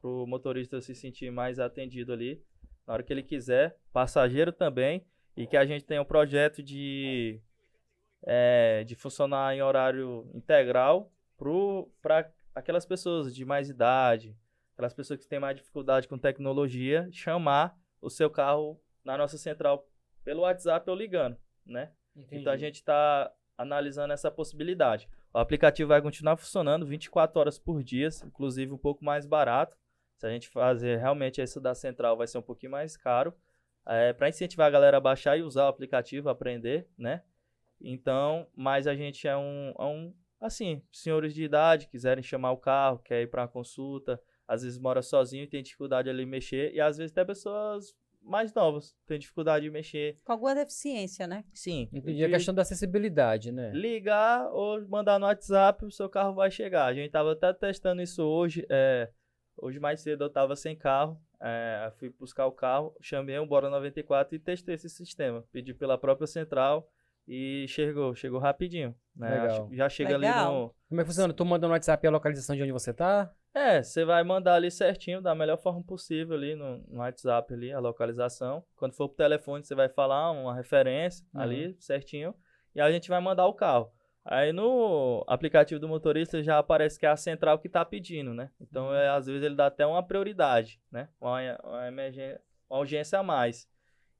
para 0.00 0.10
o 0.10 0.26
motorista 0.26 0.80
se 0.80 0.94
sentir 0.94 1.30
mais 1.30 1.58
atendido 1.58 2.12
ali 2.12 2.42
na 2.86 2.94
hora 2.94 3.02
que 3.02 3.12
ele 3.12 3.22
quiser, 3.22 3.76
passageiro 3.92 4.52
também, 4.52 5.06
e 5.36 5.46
que 5.46 5.56
a 5.56 5.64
gente 5.64 5.84
tenha 5.84 6.02
um 6.02 6.04
projeto 6.04 6.62
de 6.62 7.40
é, 8.26 8.84
de 8.84 8.94
funcionar 8.94 9.54
em 9.54 9.62
horário 9.62 10.28
integral 10.34 11.12
para 12.00 12.30
aquelas 12.54 12.86
pessoas 12.86 13.34
de 13.34 13.44
mais 13.44 13.68
idade, 13.68 14.36
aquelas 14.72 14.94
pessoas 14.94 15.20
que 15.20 15.28
têm 15.28 15.38
mais 15.38 15.56
dificuldade 15.56 16.08
com 16.08 16.18
tecnologia, 16.18 17.08
chamar 17.12 17.76
o 18.00 18.08
seu 18.08 18.30
carro 18.30 18.80
na 19.04 19.18
nossa 19.18 19.36
central 19.36 19.86
pelo 20.24 20.42
WhatsApp 20.42 20.88
ou 20.88 20.96
ligando, 20.96 21.36
né? 21.66 21.92
Então 22.30 22.52
a 22.52 22.56
gente 22.56 22.76
está 22.76 23.30
analisando 23.58 24.12
essa 24.12 24.30
possibilidade. 24.30 25.08
O 25.32 25.38
aplicativo 25.38 25.88
vai 25.88 26.00
continuar 26.00 26.36
funcionando 26.36 26.86
24 26.86 27.38
horas 27.38 27.58
por 27.58 27.82
dia, 27.82 28.08
inclusive 28.24 28.72
um 28.72 28.78
pouco 28.78 29.04
mais 29.04 29.26
barato. 29.26 29.76
Se 30.16 30.26
a 30.26 30.30
gente 30.30 30.48
fazer 30.48 30.98
realmente 30.98 31.42
isso 31.42 31.60
da 31.60 31.74
central, 31.74 32.16
vai 32.16 32.26
ser 32.26 32.38
um 32.38 32.42
pouquinho 32.42 32.72
mais 32.72 32.96
caro. 32.96 33.34
para 34.16 34.28
incentivar 34.28 34.68
a 34.68 34.70
galera 34.70 34.96
a 34.96 35.00
baixar 35.00 35.36
e 35.36 35.42
usar 35.42 35.64
o 35.64 35.68
aplicativo, 35.68 36.28
aprender, 36.28 36.88
né? 36.96 37.22
Então, 37.80 38.46
mas 38.54 38.86
a 38.86 38.94
gente 38.94 39.26
é 39.26 39.36
um, 39.36 39.74
é 39.78 39.84
um 39.84 40.14
assim, 40.40 40.82
senhores 40.92 41.34
de 41.34 41.42
idade, 41.42 41.88
quiserem 41.88 42.22
chamar 42.22 42.52
o 42.52 42.58
carro, 42.58 42.98
quer 42.98 43.22
ir 43.22 43.26
para 43.28 43.42
uma 43.42 43.48
consulta, 43.48 44.20
às 44.46 44.62
vezes 44.62 44.78
mora 44.78 45.02
sozinho 45.02 45.44
e 45.44 45.48
tem 45.48 45.62
dificuldade 45.62 46.08
ali 46.10 46.26
mexer, 46.26 46.72
e 46.74 46.80
às 46.80 46.98
vezes 46.98 47.12
até 47.12 47.24
pessoas 47.24 47.94
mais 48.20 48.54
novas 48.54 48.96
têm 49.06 49.18
dificuldade 49.18 49.64
de 49.64 49.70
mexer. 49.70 50.18
Com 50.24 50.32
alguma 50.32 50.54
deficiência, 50.54 51.26
né? 51.26 51.44
Sim. 51.52 51.88
Entendi 51.92 52.24
a 52.24 52.28
questão 52.28 52.54
da 52.54 52.62
acessibilidade, 52.62 53.52
né? 53.52 53.70
Ligar 53.72 54.50
ou 54.50 54.86
mandar 54.88 55.18
no 55.18 55.26
WhatsApp, 55.26 55.84
o 55.84 55.90
seu 55.90 56.08
carro 56.08 56.34
vai 56.34 56.50
chegar. 56.50 56.86
A 56.86 56.94
gente 56.94 57.10
tava 57.10 57.32
até 57.32 57.52
testando 57.52 58.00
isso 58.00 58.22
hoje. 58.22 58.66
é, 58.70 59.10
hoje 59.58 59.78
mais 59.78 60.00
cedo 60.00 60.24
eu 60.24 60.30
tava 60.30 60.56
sem 60.56 60.74
carro. 60.74 61.20
é, 61.40 61.92
fui 61.98 62.08
buscar 62.18 62.46
o 62.46 62.52
carro, 62.52 62.96
chamei 63.00 63.38
um 63.38 63.46
Bora 63.46 63.68
94 63.68 64.34
e 64.34 64.38
testei 64.38 64.74
esse 64.74 64.88
sistema. 64.88 65.44
Pedi 65.52 65.74
pela 65.74 65.98
própria 65.98 66.26
central 66.26 66.88
e 67.26 67.66
chegou, 67.68 68.14
chegou 68.14 68.38
rapidinho. 68.38 68.94
Né? 69.16 69.30
Legal. 69.30 69.68
Já 69.72 69.88
chega 69.88 70.14
ali 70.14 70.26
Legal. 70.26 70.52
no. 70.52 70.74
Como 70.88 71.00
é 71.00 71.04
que 71.04 71.08
funciona? 71.08 71.32
Tu 71.32 71.44
manda 71.44 71.66
no 71.66 71.72
WhatsApp 71.72 72.06
a 72.06 72.10
localização 72.10 72.56
de 72.56 72.62
onde 72.62 72.72
você 72.72 72.92
tá? 72.92 73.32
É, 73.54 73.82
você 73.82 74.04
vai 74.04 74.24
mandar 74.24 74.54
ali 74.54 74.70
certinho, 74.70 75.22
da 75.22 75.34
melhor 75.34 75.56
forma 75.56 75.82
possível 75.82 76.34
ali 76.34 76.56
no, 76.56 76.78
no 76.88 76.98
WhatsApp 76.98 77.54
ali, 77.54 77.72
a 77.72 77.78
localização. 77.78 78.64
Quando 78.74 78.94
for 78.94 79.08
pro 79.08 79.16
telefone, 79.16 79.64
você 79.64 79.74
vai 79.74 79.88
falar 79.88 80.32
uma 80.32 80.54
referência 80.54 81.24
Uhum. 81.32 81.40
ali, 81.40 81.76
certinho. 81.78 82.34
E 82.74 82.80
a 82.80 82.90
gente 82.90 83.08
vai 83.08 83.20
mandar 83.20 83.46
o 83.46 83.54
carro. 83.54 83.92
Aí 84.24 84.52
no 84.52 85.22
aplicativo 85.28 85.78
do 85.78 85.86
motorista 85.86 86.42
já 86.42 86.58
aparece 86.58 86.98
que 86.98 87.04
é 87.04 87.10
a 87.10 87.16
central 87.16 87.58
que 87.58 87.68
tá 87.68 87.84
pedindo, 87.84 88.32
né? 88.32 88.50
Então, 88.58 88.92
é, 88.92 89.08
às 89.08 89.26
vezes 89.26 89.42
ele 89.42 89.54
dá 89.54 89.66
até 89.66 89.86
uma 89.86 90.02
prioridade, 90.02 90.80
né? 90.90 91.08
Uma, 91.20 91.38
uma, 91.62 91.86
emergência, 91.86 92.40
uma 92.68 92.80
urgência 92.80 93.18
a 93.18 93.22
mais. 93.22 93.68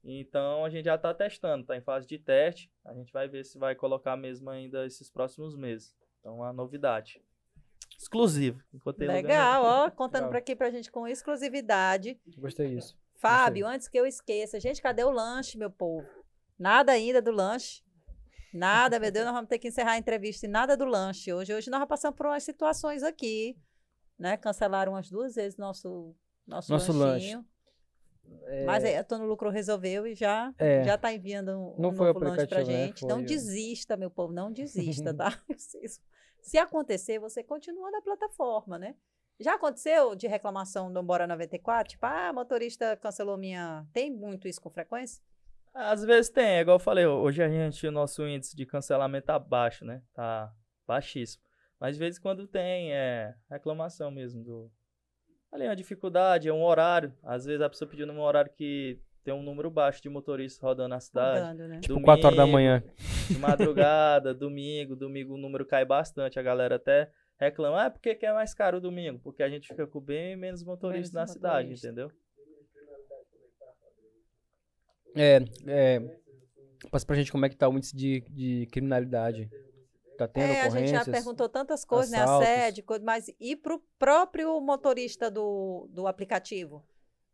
Então, 0.04 0.64
a 0.64 0.70
gente 0.70 0.84
já 0.84 0.98
tá 0.98 1.14
testando, 1.14 1.64
tá 1.64 1.76
em 1.76 1.80
fase 1.80 2.06
de 2.06 2.18
teste. 2.18 2.70
A 2.84 2.92
gente 2.92 3.10
vai 3.12 3.26
ver 3.26 3.44
se 3.44 3.58
vai 3.58 3.74
colocar 3.74 4.16
mesmo 4.16 4.50
ainda 4.50 4.84
esses 4.84 5.10
próximos 5.10 5.56
meses. 5.56 5.96
Então, 6.20 6.36
uma 6.36 6.52
novidade. 6.52 7.22
Exclusivo. 7.98 8.62
Enquanto 8.72 8.98
tem 8.98 9.08
lugar 9.08 9.22
Legal, 9.22 9.64
ó, 9.64 9.90
contando 9.90 10.28
para 10.28 10.38
aqui 10.38 10.54
pra 10.54 10.70
gente 10.70 10.92
com 10.92 11.08
exclusividade. 11.08 12.20
Gostei 12.36 12.74
disso. 12.74 12.98
Fábio, 13.14 13.66
antes 13.66 13.88
que 13.88 13.98
eu 13.98 14.06
esqueça, 14.06 14.60
gente, 14.60 14.82
cadê 14.82 15.02
o 15.04 15.10
lanche, 15.10 15.56
meu 15.56 15.70
povo? 15.70 16.06
Nada 16.58 16.92
ainda 16.92 17.22
do 17.22 17.30
lanche. 17.30 17.82
Nada, 18.52 19.00
meu 19.00 19.10
Deus, 19.10 19.24
nós 19.24 19.34
vamos 19.34 19.48
ter 19.48 19.58
que 19.58 19.68
encerrar 19.68 19.92
a 19.92 19.98
entrevista 19.98 20.46
e 20.46 20.48
nada 20.48 20.76
do 20.76 20.84
lanche 20.84 21.32
hoje. 21.32 21.54
Hoje 21.54 21.70
nós 21.70 21.84
passamos 21.86 22.16
por 22.16 22.26
umas 22.26 22.42
situações 22.42 23.02
aqui, 23.02 23.56
né? 24.18 24.36
Cancelaram 24.36 24.92
umas 24.92 25.08
duas 25.08 25.34
vezes 25.34 25.56
nosso 25.56 26.14
nosso, 26.46 26.70
Nosso 26.70 26.92
lanchinho. 26.92 27.44
Mas 28.66 28.84
aí 28.84 28.96
a 28.96 29.02
Tô 29.04 29.18
no 29.18 29.26
Lucro 29.26 29.50
resolveu 29.50 30.06
e 30.06 30.14
já 30.14 30.52
É. 30.58 30.84
já 30.84 30.96
tá 30.98 31.12
enviando 31.12 31.50
um, 31.50 31.76
Não 31.80 31.90
um 31.90 31.94
foi 31.94 32.10
o 32.10 32.14
novo 32.14 32.24
lanche 32.26 32.46
pra 32.46 32.58
aplicativo, 32.60 32.70
né? 32.70 32.86
gente. 32.86 33.00
Foi 33.00 33.08
Não 33.08 33.18
o- 33.20 33.24
desista, 33.24 33.96
meu 33.96 34.10
povo, 34.10 34.32
não 34.32 34.52
desista, 34.52 35.12
tá? 35.16 35.42
Se- 35.58 36.00
Se 36.42 36.58
acontecer, 36.58 37.18
você 37.18 37.42
continua 37.42 37.90
na 37.90 38.02
plataforma, 38.02 38.78
né? 38.78 38.94
Já 39.40 39.54
aconteceu 39.54 40.14
de 40.14 40.26
reclamação 40.28 40.92
do 40.92 41.02
Bora 41.02 41.26
94? 41.26 41.92
Tipo, 41.92 42.06
ah, 42.06 42.32
motorista 42.32 42.96
cancelou 42.96 43.36
minha. 43.36 43.84
Tem 43.92 44.10
muito 44.10 44.46
isso 44.46 44.60
com 44.60 44.70
frequência? 44.70 45.22
Às 45.72 46.04
vezes 46.04 46.30
tem, 46.30 46.44
é 46.44 46.60
igual 46.60 46.76
eu 46.76 46.80
falei, 46.80 47.04
hoje 47.06 47.42
a 47.42 47.48
gente, 47.48 47.84
o 47.86 47.90
nosso 47.90 48.24
índice 48.28 48.54
de 48.54 48.64
cancelamento 48.64 49.26
tá 49.26 49.38
baixo, 49.40 49.84
né? 49.84 50.02
Tá 50.12 50.52
baixíssimo. 50.86 51.42
Mas 51.80 51.94
de 51.96 51.98
vez 51.98 52.16
em 52.16 52.20
quando 52.20 52.46
tem, 52.46 52.92
é 52.92 53.34
reclamação 53.50 54.10
mesmo 54.10 54.44
do. 54.44 54.70
Ali, 55.54 55.66
uma 55.66 55.76
dificuldade, 55.76 56.48
é 56.48 56.52
um 56.52 56.64
horário. 56.64 57.14
Às 57.22 57.44
vezes 57.44 57.60
a 57.60 57.70
pessoa 57.70 57.88
pediu 57.88 58.08
num 58.08 58.20
horário 58.20 58.50
que 58.52 58.98
tem 59.22 59.32
um 59.32 59.40
número 59.40 59.70
baixo 59.70 60.02
de 60.02 60.08
motoristas 60.08 60.60
rodando 60.60 60.88
na 60.88 60.98
cidade. 60.98 61.46
Rodando, 61.46 61.68
né? 61.68 61.78
Tipo 61.80 62.02
4 62.02 62.26
horas 62.26 62.36
da 62.36 62.42
Domingo, 62.42 62.58
manhã. 62.58 62.82
De 63.30 63.38
madrugada, 63.38 64.34
domingo, 64.34 64.96
domingo 64.96 65.34
o 65.34 65.38
número 65.38 65.64
cai 65.64 65.84
bastante. 65.84 66.40
A 66.40 66.42
galera 66.42 66.74
até 66.74 67.08
reclama, 67.38 67.84
ah, 67.84 67.88
por 67.88 68.00
que, 68.00 68.18
é 68.26 68.32
mais 68.32 68.52
caro 68.52 68.78
o 68.78 68.80
domingo? 68.80 69.20
Porque 69.20 69.44
a 69.44 69.48
gente 69.48 69.68
fica 69.68 69.86
com 69.86 70.00
bem 70.00 70.34
menos 70.34 70.64
motoristas 70.64 71.12
Menos 71.12 71.28
na 71.28 71.32
cidade, 71.32 71.68
motorista. 71.68 71.86
entendeu? 71.86 72.10
É, 75.14 75.44
é, 75.68 76.18
Passa 76.90 77.06
pra 77.06 77.14
gente 77.14 77.30
como 77.30 77.46
é 77.46 77.48
que 77.48 77.56
tá 77.56 77.68
o 77.68 77.76
índice 77.76 77.96
de, 77.96 78.24
de 78.28 78.66
criminalidade. 78.72 79.48
Tá 80.16 80.28
tendo 80.28 80.44
É, 80.44 80.60
a 80.62 80.68
gente 80.70 80.90
já 80.90 81.04
perguntou 81.04 81.48
tantas 81.48 81.84
coisas, 81.84 82.10
né? 82.10 82.18
assaltos. 82.18 82.48
Assédio, 82.48 82.84
coisa, 82.84 83.04
mas 83.04 83.30
e 83.40 83.56
pro 83.56 83.82
próprio 83.98 84.60
motorista 84.60 85.30
do, 85.30 85.88
do 85.90 86.06
aplicativo? 86.06 86.84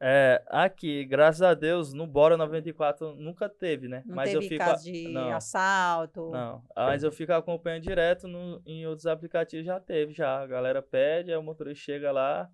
É, 0.02 0.42
aqui, 0.46 1.04
graças 1.04 1.42
a 1.42 1.52
Deus, 1.52 1.92
no 1.92 2.06
Bora 2.06 2.34
94 2.34 3.14
nunca 3.16 3.50
teve, 3.50 3.86
né? 3.86 4.02
Não 4.06 4.16
mas 4.16 4.30
teve 4.30 4.44
eu 4.44 4.48
fico. 4.48 4.64
caso 4.64 4.84
de 4.84 5.08
não, 5.08 5.30
assalto? 5.30 6.30
não. 6.30 6.64
Mas 6.74 7.02
eu 7.02 7.12
fico 7.12 7.34
acompanhando 7.34 7.82
direto 7.82 8.26
no, 8.26 8.62
em 8.64 8.86
outros 8.86 9.06
aplicativos, 9.06 9.66
já 9.66 9.78
teve, 9.78 10.14
já. 10.14 10.40
A 10.40 10.46
galera 10.46 10.80
pede, 10.80 11.30
aí 11.30 11.36
o 11.36 11.42
motorista 11.42 11.84
chega 11.84 12.10
lá 12.10 12.50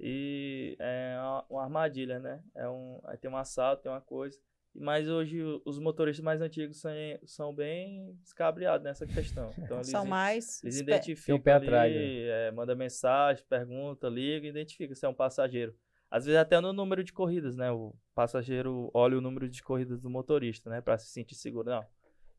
e 0.00 0.74
é 0.78 1.16
uma, 1.20 1.44
uma 1.50 1.62
armadilha, 1.64 2.18
né? 2.18 2.40
É 2.54 2.66
um, 2.66 2.98
aí 3.04 3.18
tem 3.18 3.30
um 3.30 3.36
assalto, 3.36 3.82
tem 3.82 3.92
uma 3.92 4.00
coisa. 4.00 4.38
Mas 4.78 5.08
hoje 5.08 5.42
os 5.64 5.78
motoristas 5.78 6.24
mais 6.24 6.40
antigos 6.40 6.80
são, 6.80 6.92
são 7.24 7.54
bem 7.54 8.14
descabriados 8.22 8.84
nessa 8.84 9.06
questão. 9.06 9.50
Então 9.58 9.78
eles, 9.78 9.88
São 9.88 10.04
mais. 10.04 10.62
eles 10.62 10.78
identificam 10.78 11.40
pé 11.40 11.54
ali, 11.54 11.66
atrás, 11.66 11.94
né? 11.94 12.48
é, 12.48 12.50
manda 12.50 12.74
mensagem, 12.74 13.44
pergunta, 13.48 14.08
liga, 14.08 14.46
identifica 14.46 14.94
se 14.94 15.06
é 15.06 15.08
um 15.08 15.14
passageiro. 15.14 15.74
Às 16.10 16.26
vezes 16.26 16.38
até 16.38 16.60
no 16.60 16.72
número 16.72 17.02
de 17.02 17.12
corridas, 17.12 17.56
né? 17.56 17.70
O 17.72 17.94
passageiro 18.14 18.90
olha 18.94 19.18
o 19.18 19.20
número 19.20 19.48
de 19.48 19.62
corridas 19.62 20.00
do 20.00 20.10
motorista, 20.10 20.70
né? 20.70 20.80
Pra 20.80 20.98
se 20.98 21.08
sentir 21.08 21.34
seguro. 21.34 21.68
Não, 21.68 21.84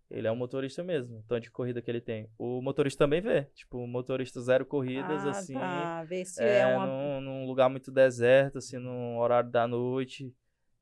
ele 0.09 0.27
é 0.27 0.31
um 0.31 0.35
motorista 0.35 0.83
mesmo, 0.83 1.19
o 1.19 1.23
tanto 1.23 1.43
de 1.43 1.51
corrida 1.51 1.81
que 1.81 1.91
ele 1.91 1.99
tem. 1.99 2.29
O 2.37 2.61
motorista 2.61 3.03
também 3.03 3.19
vê. 3.19 3.43
Tipo, 3.53 3.79
o 3.79 3.87
motorista 3.87 4.39
zero 4.39 4.65
corridas, 4.65 5.25
ah, 5.25 5.31
assim, 5.31 5.53
Tá. 5.53 6.03
Ver 6.05 6.25
se 6.25 6.41
é, 6.41 6.59
é, 6.59 6.77
uma. 6.77 6.85
num, 6.87 7.21
num 7.21 7.45
lugar 7.45 7.69
muito 7.69 7.91
deserto, 7.91 8.59
assim, 8.59 8.77
num 8.77 9.17
horário 9.17 9.49
da 9.49 9.67
noite. 9.67 10.33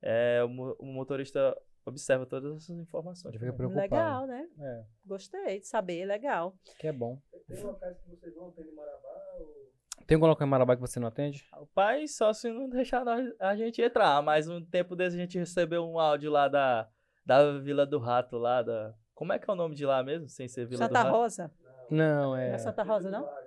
É, 0.02 0.42
o, 0.44 0.76
o 0.78 0.86
motorista 0.86 1.56
observa 1.84 2.26
todas 2.26 2.56
essas 2.56 2.76
informações. 2.78 3.32
Já 3.34 3.40
fica 3.40 3.52
preocupado. 3.52 3.82
Legal, 3.94 4.26
né? 4.26 4.48
É. 4.58 4.84
Gostei 5.04 5.60
de 5.60 5.66
saber, 5.66 6.04
legal. 6.04 6.54
Que 6.78 6.88
é 6.88 6.92
bom. 6.92 7.20
Tem 7.46 7.62
locais 7.62 7.96
que 8.00 8.10
vocês 8.10 8.34
vão 8.34 8.50
ter 8.50 8.62
em 8.66 8.74
Marabá? 8.74 9.22
Ou... 9.38 9.66
Tem 10.06 10.14
algum 10.16 10.26
local 10.26 10.46
em 10.46 10.50
Marabá 10.50 10.74
que 10.74 10.80
você 10.80 10.98
não 11.00 11.08
atende? 11.08 11.44
O 11.60 11.66
pai 11.66 12.06
só 12.08 12.32
se 12.32 12.50
não 12.50 12.68
deixar 12.70 13.04
nós- 13.04 13.32
a 13.38 13.54
gente 13.56 13.80
entrar, 13.80 14.20
mas 14.22 14.48
um 14.48 14.64
tempo 14.64 14.94
desse 14.96 15.16
a 15.16 15.20
gente 15.20 15.38
recebeu 15.38 15.84
um 15.84 15.98
áudio 15.98 16.30
lá 16.30 16.48
da, 16.48 16.88
da 17.24 17.58
Vila 17.58 17.86
do 17.86 17.98
Rato, 17.98 18.36
lá 18.36 18.62
da... 18.62 18.94
Como 19.14 19.32
é 19.32 19.38
que 19.38 19.48
é 19.48 19.52
o 19.52 19.56
nome 19.56 19.74
de 19.74 19.86
lá 19.86 20.02
mesmo, 20.02 20.28
sem 20.28 20.46
ser 20.48 20.66
Vila 20.66 20.78
Santa 20.86 21.00
do 21.00 21.04
Rato? 21.04 21.16
Rosa. 21.16 21.50
Não, 21.90 22.30
Não 22.30 22.36
é. 22.36 22.50
é 22.50 22.58
Santa 22.58 22.82
Rosa, 22.82 23.10
não? 23.10 23.24
É 23.24 23.30
Vaga. 23.30 23.46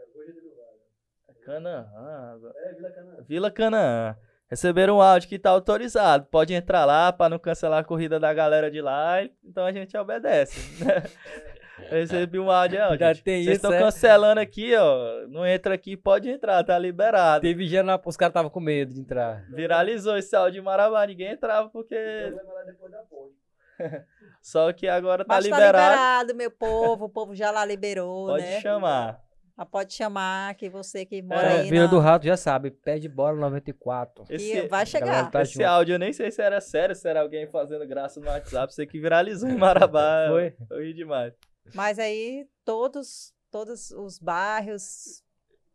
Canaã. 1.45 2.39
É, 2.55 2.73
Vila 2.73 2.91
Canaã. 2.91 3.23
Vila 3.23 3.51
Canaã. 3.51 4.17
Receberam 4.49 4.97
um 4.97 5.01
áudio 5.01 5.29
que 5.29 5.37
tá 5.37 5.51
autorizado. 5.51 6.25
Pode 6.25 6.53
entrar 6.53 6.83
lá 6.83 7.13
para 7.13 7.29
não 7.29 7.37
cancelar 7.37 7.81
a 7.81 7.83
corrida 7.83 8.19
da 8.19 8.33
galera 8.33 8.71
de 8.71 8.81
lá. 8.81 9.21
Então 9.43 9.63
a 9.65 9.71
gente 9.71 9.95
obedece. 9.95 10.59
Recebi 11.89 12.39
um 12.39 12.51
áudio, 12.51 12.79
ó, 12.81 12.97
Já 12.97 13.13
gente. 13.13 13.23
tem 13.23 13.43
Vocês 13.43 13.55
estão 13.55 13.73
é? 13.73 13.79
cancelando 13.79 14.41
aqui, 14.41 14.75
ó. 14.75 15.27
Não 15.27 15.45
entra 15.45 15.73
aqui, 15.73 15.95
pode 15.95 16.29
entrar, 16.29 16.63
tá 16.63 16.77
liberado. 16.77 17.41
Teve 17.41 17.67
dia 17.67 17.81
na... 17.83 17.99
Os 18.03 18.17
caras 18.17 18.31
estavam 18.31 18.49
com 18.49 18.59
medo 18.59 18.93
de 18.93 18.99
entrar. 18.99 19.45
Viralizou 19.49 20.17
esse 20.17 20.35
áudio 20.35 20.59
de 20.59 20.65
Marabá, 20.65 21.05
ninguém 21.07 21.31
entrava 21.31 21.69
porque. 21.69 21.95
É 21.95 22.31
lá 22.31 22.63
depois 22.63 22.91
da 22.91 22.97
ponte. 23.03 23.35
Só 24.41 24.73
que 24.73 24.87
agora 24.87 25.23
tá 25.23 25.35
Mas 25.35 25.47
tá 25.47 25.55
liberado. 25.57 25.91
liberado, 25.91 26.35
meu 26.35 26.51
povo. 26.51 27.05
O 27.05 27.09
povo 27.09 27.35
já 27.35 27.51
lá 27.51 27.63
liberou, 27.63 28.27
Pode 28.27 28.43
né? 28.43 28.59
chamar. 28.61 29.21
Ah, 29.61 29.65
pode 29.65 29.93
chamar, 29.93 30.55
que 30.55 30.69
você 30.69 31.05
que 31.05 31.21
mora 31.21 31.41
É, 31.41 31.59
aí 31.63 31.69
Vila 31.69 31.83
na... 31.83 31.91
do 31.91 31.99
Rato 31.99 32.25
já 32.25 32.37
sabe, 32.37 32.71
pede 32.71 33.09
bola 33.09 33.37
94. 33.37 34.23
que 34.23 34.33
Esse, 34.35 34.53
vai 34.69 34.85
galera 34.85 34.85
chegar. 34.85 35.31
tá 35.31 35.41
esse 35.41 35.55
junto. 35.55 35.65
áudio 35.65 35.95
eu 35.95 35.99
nem 35.99 36.13
sei 36.13 36.31
se 36.31 36.41
era 36.41 36.61
sério, 36.61 36.95
se 36.95 37.05
era 37.05 37.19
alguém 37.19 37.45
fazendo 37.45 37.85
graça 37.85 38.21
no 38.21 38.27
WhatsApp. 38.27 38.73
Sei 38.73 38.87
que 38.87 38.97
viralizou 38.97 39.49
em 39.49 39.57
Marabá. 39.57 40.27
Foi? 40.31 40.55
Eu 40.71 40.79
ri 40.81 40.93
demais. 40.93 41.33
Mas 41.75 41.99
aí 41.99 42.47
todos, 42.63 43.33
todos 43.51 43.91
os 43.91 44.17
bairros 44.17 45.21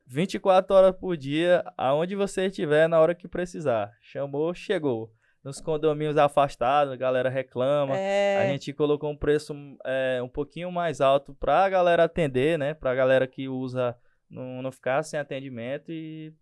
24 0.06 0.74
horas 0.74 0.96
por 0.96 1.14
dia, 1.14 1.62
aonde 1.76 2.16
você 2.16 2.46
estiver, 2.46 2.88
na 2.88 2.98
hora 2.98 3.14
que 3.14 3.28
precisar. 3.28 3.92
Chamou, 4.00 4.54
chegou. 4.54 5.12
Nos 5.44 5.60
condomínios 5.60 6.16
afastados, 6.16 6.92
a 6.92 6.96
galera 6.96 7.28
reclama. 7.28 7.96
é, 7.96 8.38
A 8.42 8.46
gente 8.46 8.72
colocou 8.72 9.10
um 9.10 9.16
preço 9.16 9.54
é, 9.84 10.20
um 10.22 10.28
pouquinho 10.28 10.72
mais 10.72 11.00
alto 11.02 11.34
pra 11.34 11.68
galera 11.68 12.04
atender, 12.04 12.58
né? 12.58 12.72
Pra 12.72 12.94
galera 12.94 13.26
que 13.26 13.46
usa 13.48 13.94
não, 14.30 14.62
não 14.62 14.72
ficar 14.72 15.02
sem 15.02 15.20
atendimento 15.20 15.92
e, 15.92 16.32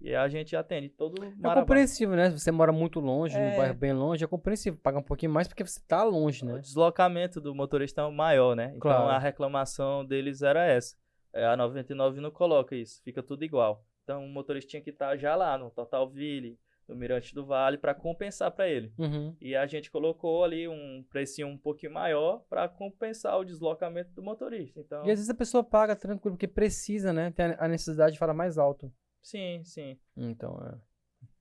e 0.00 0.14
a 0.14 0.28
gente 0.28 0.54
atende 0.54 0.88
todo 0.88 1.24
É 1.24 1.54
compreensível, 1.54 2.14
né? 2.14 2.30
Se 2.30 2.38
você 2.38 2.52
mora 2.52 2.70
muito 2.70 3.00
longe, 3.00 3.36
É. 3.36 3.50
num 3.50 3.56
bairro 3.56 3.74
bem 3.74 3.92
longe, 3.92 4.22
é 4.24 4.28
compreensível 4.28 4.78
pagar 4.80 5.00
um 5.00 5.02
pouquinho 5.02 5.32
mais 5.32 5.48
porque 5.48 5.64
você 5.66 5.80
tá 5.86 6.04
longe, 6.04 6.44
O 6.44 6.46
né? 6.46 6.58
deslocamento 6.60 7.40
do 7.40 7.52
motorista 7.52 8.02
é 8.02 8.10
maior, 8.10 8.54
né? 8.54 8.66
Então 8.76 8.78
Claro. 8.92 9.08
a 9.08 9.18
reclamação 9.18 10.04
deles 10.04 10.42
era 10.42 10.64
essa. 10.64 10.94
É, 11.34 11.44
A 11.46 11.56
99 11.56 12.20
não 12.20 12.30
coloca 12.30 12.76
isso, 12.76 13.02
fica 13.02 13.22
tudo 13.24 13.44
igual. 13.44 13.84
Então 14.04 14.24
o 14.24 14.28
motorista 14.28 14.70
tinha 14.70 14.80
que 14.82 14.90
estar 14.90 15.16
já 15.16 15.34
lá 15.34 15.58
no 15.58 15.68
Total 15.68 16.08
Ville, 16.08 16.56
no 16.88 16.94
Mirante 16.94 17.34
do 17.34 17.44
Vale, 17.44 17.78
para 17.78 17.94
compensar 17.94 18.50
para 18.50 18.68
ele. 18.68 18.92
Uhum. 18.98 19.36
E 19.40 19.56
a 19.56 19.66
gente 19.66 19.90
colocou 19.90 20.44
ali 20.44 20.68
um 20.68 21.04
precinho 21.10 21.48
um 21.48 21.58
pouquinho 21.58 21.92
maior 21.92 22.44
para 22.48 22.68
compensar 22.68 23.38
o 23.38 23.44
deslocamento 23.44 24.10
do 24.12 24.22
motorista. 24.22 24.80
Então, 24.80 24.98
E 25.04 25.10
às 25.10 25.18
vezes 25.18 25.30
a 25.30 25.34
pessoa 25.34 25.64
paga 25.64 25.96
tranquilo, 25.96 26.36
porque 26.36 26.48
precisa, 26.48 27.12
né? 27.12 27.30
Tem 27.30 27.54
a 27.58 27.68
necessidade 27.68 28.12
de 28.12 28.18
falar 28.18 28.34
mais 28.34 28.58
alto. 28.58 28.92
sim, 29.22 29.62
sim. 29.64 29.98
Então, 30.16 30.56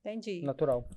é 0.03 0.09
entendi. 0.09 0.41
natural. 0.41 0.87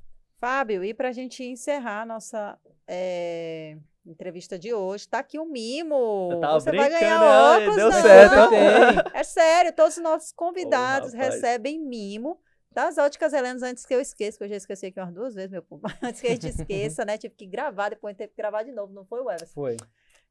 Fábio, 0.41 0.85
e 0.85 0.95
para 0.95 1.09
a 1.09 1.13
gente 1.13 1.43
encerrar 1.43 2.03
a 2.03 2.07
nossa 2.07 2.59
é, 2.87 3.77
entrevista 4.07 4.59
de 4.59 4.73
hoje, 4.73 5.09
tá 5.09 5.19
aqui 5.19 5.39
um 5.39 5.47
mimo. 5.51 6.41
Você 6.53 6.71
vai 6.71 6.89
ganhar 6.89 7.21
né? 7.21 7.57
óculos, 7.59 7.77
Deu 7.77 7.91
não. 7.91 8.01
certo. 8.01 9.15
É 9.15 9.25
sério, 9.25 9.75
todos 9.75 9.97
os 9.97 10.03
nossos 10.03 10.33
convidados 10.33 11.13
rapaz. 11.13 11.35
recebem 11.35 11.81
mimo 11.81 12.41
das 12.79 12.97
óticas 12.97 13.33
Helenas 13.33 13.65
antes 13.65 13.85
que 13.85 13.93
eu 13.93 14.01
esqueça, 14.01 14.39
que 14.39 14.45
eu 14.45 14.49
já 14.49 14.55
esqueci 14.55 14.87
aqui 14.87 15.01
umas 15.01 15.13
duas 15.13 15.35
vezes, 15.35 15.51
meu 15.51 15.63
povo. 15.63 15.83
Antes 16.01 16.21
que 16.21 16.29
a 16.29 16.31
gente 16.31 16.47
esqueça, 16.47 17.05
né? 17.05 17.19
Tive 17.19 17.35
que 17.35 17.45
gravar, 17.45 17.89
depois 17.89 18.17
teve 18.17 18.31
que 18.31 18.37
gravar 18.37 18.63
de 18.63 18.71
novo, 18.71 18.93
não 18.93 19.05
foi 19.05 19.21
o 19.21 19.29
Everson? 19.29 19.53
Foi. 19.53 19.77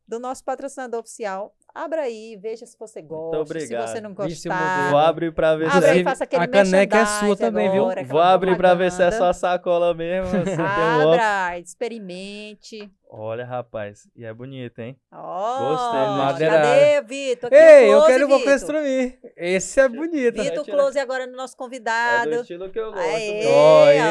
Do 0.08 0.20
nosso 0.20 0.44
patrocinador 0.44 1.02
oficial. 1.02 1.54
Abra 1.76 2.04
aí, 2.04 2.36
veja 2.42 2.66
se 2.66 2.76
você 2.80 3.02
gosta. 3.04 3.40
obrigado. 3.40 3.88
Se 3.88 3.94
você 3.94 4.02
não 4.02 4.14
gostar. 4.14 4.90
Vou 4.90 4.98
abrir 5.00 5.32
para 5.32 5.56
ver 5.56 5.68
Abre 5.68 5.82
se 5.82 5.88
aí, 5.90 6.04
faça 6.04 6.24
aquele 6.24 6.44
a 6.44 6.48
caneca 6.48 6.98
é 6.98 7.06
sua 7.06 7.36
também, 7.36 7.70
viu? 7.70 7.84
agora, 7.84 8.04
Vou 8.04 8.20
abrir 8.20 8.58
para 8.58 8.74
ver 8.74 8.92
se 8.92 9.04
é 9.04 9.12
só 9.12 9.32
sacola 9.34 9.94
mesmo. 9.94 10.28
se 10.30 10.44
tem 10.56 10.66
um. 10.66 11.12
Abra, 11.12 11.60
experimente. 11.60 12.92
Olha, 13.10 13.46
rapaz, 13.46 14.08
e 14.16 14.26
é 14.26 14.34
bonito, 14.34 14.80
hein? 14.80 14.98
Ó, 15.12 15.60
Gostei, 15.70 16.00
madeirada. 16.00 16.62
cadê, 16.68 17.02
Vitor? 17.02 17.54
Ei, 17.54 17.86
eu 17.88 17.98
close, 17.98 18.08
quero 18.08 18.24
o 18.26 18.28
Vitor. 18.28 18.42
óculos 18.42 18.64
pra 18.64 18.82
mim. 18.82 19.14
Esse 19.38 19.80
é 19.80 19.88
bonito. 19.90 20.42
Vitor 20.44 20.66
Close 20.66 21.00
agora 21.00 21.28
no 21.28 21.36
nosso 21.38 21.54
É 21.54 21.56
do 21.56 21.58
convidado. 21.58 22.34
estilo 22.36 22.70
que 22.70 22.80
eu 22.80 22.92
gosto. 22.92 23.06
Aê, 23.06 23.46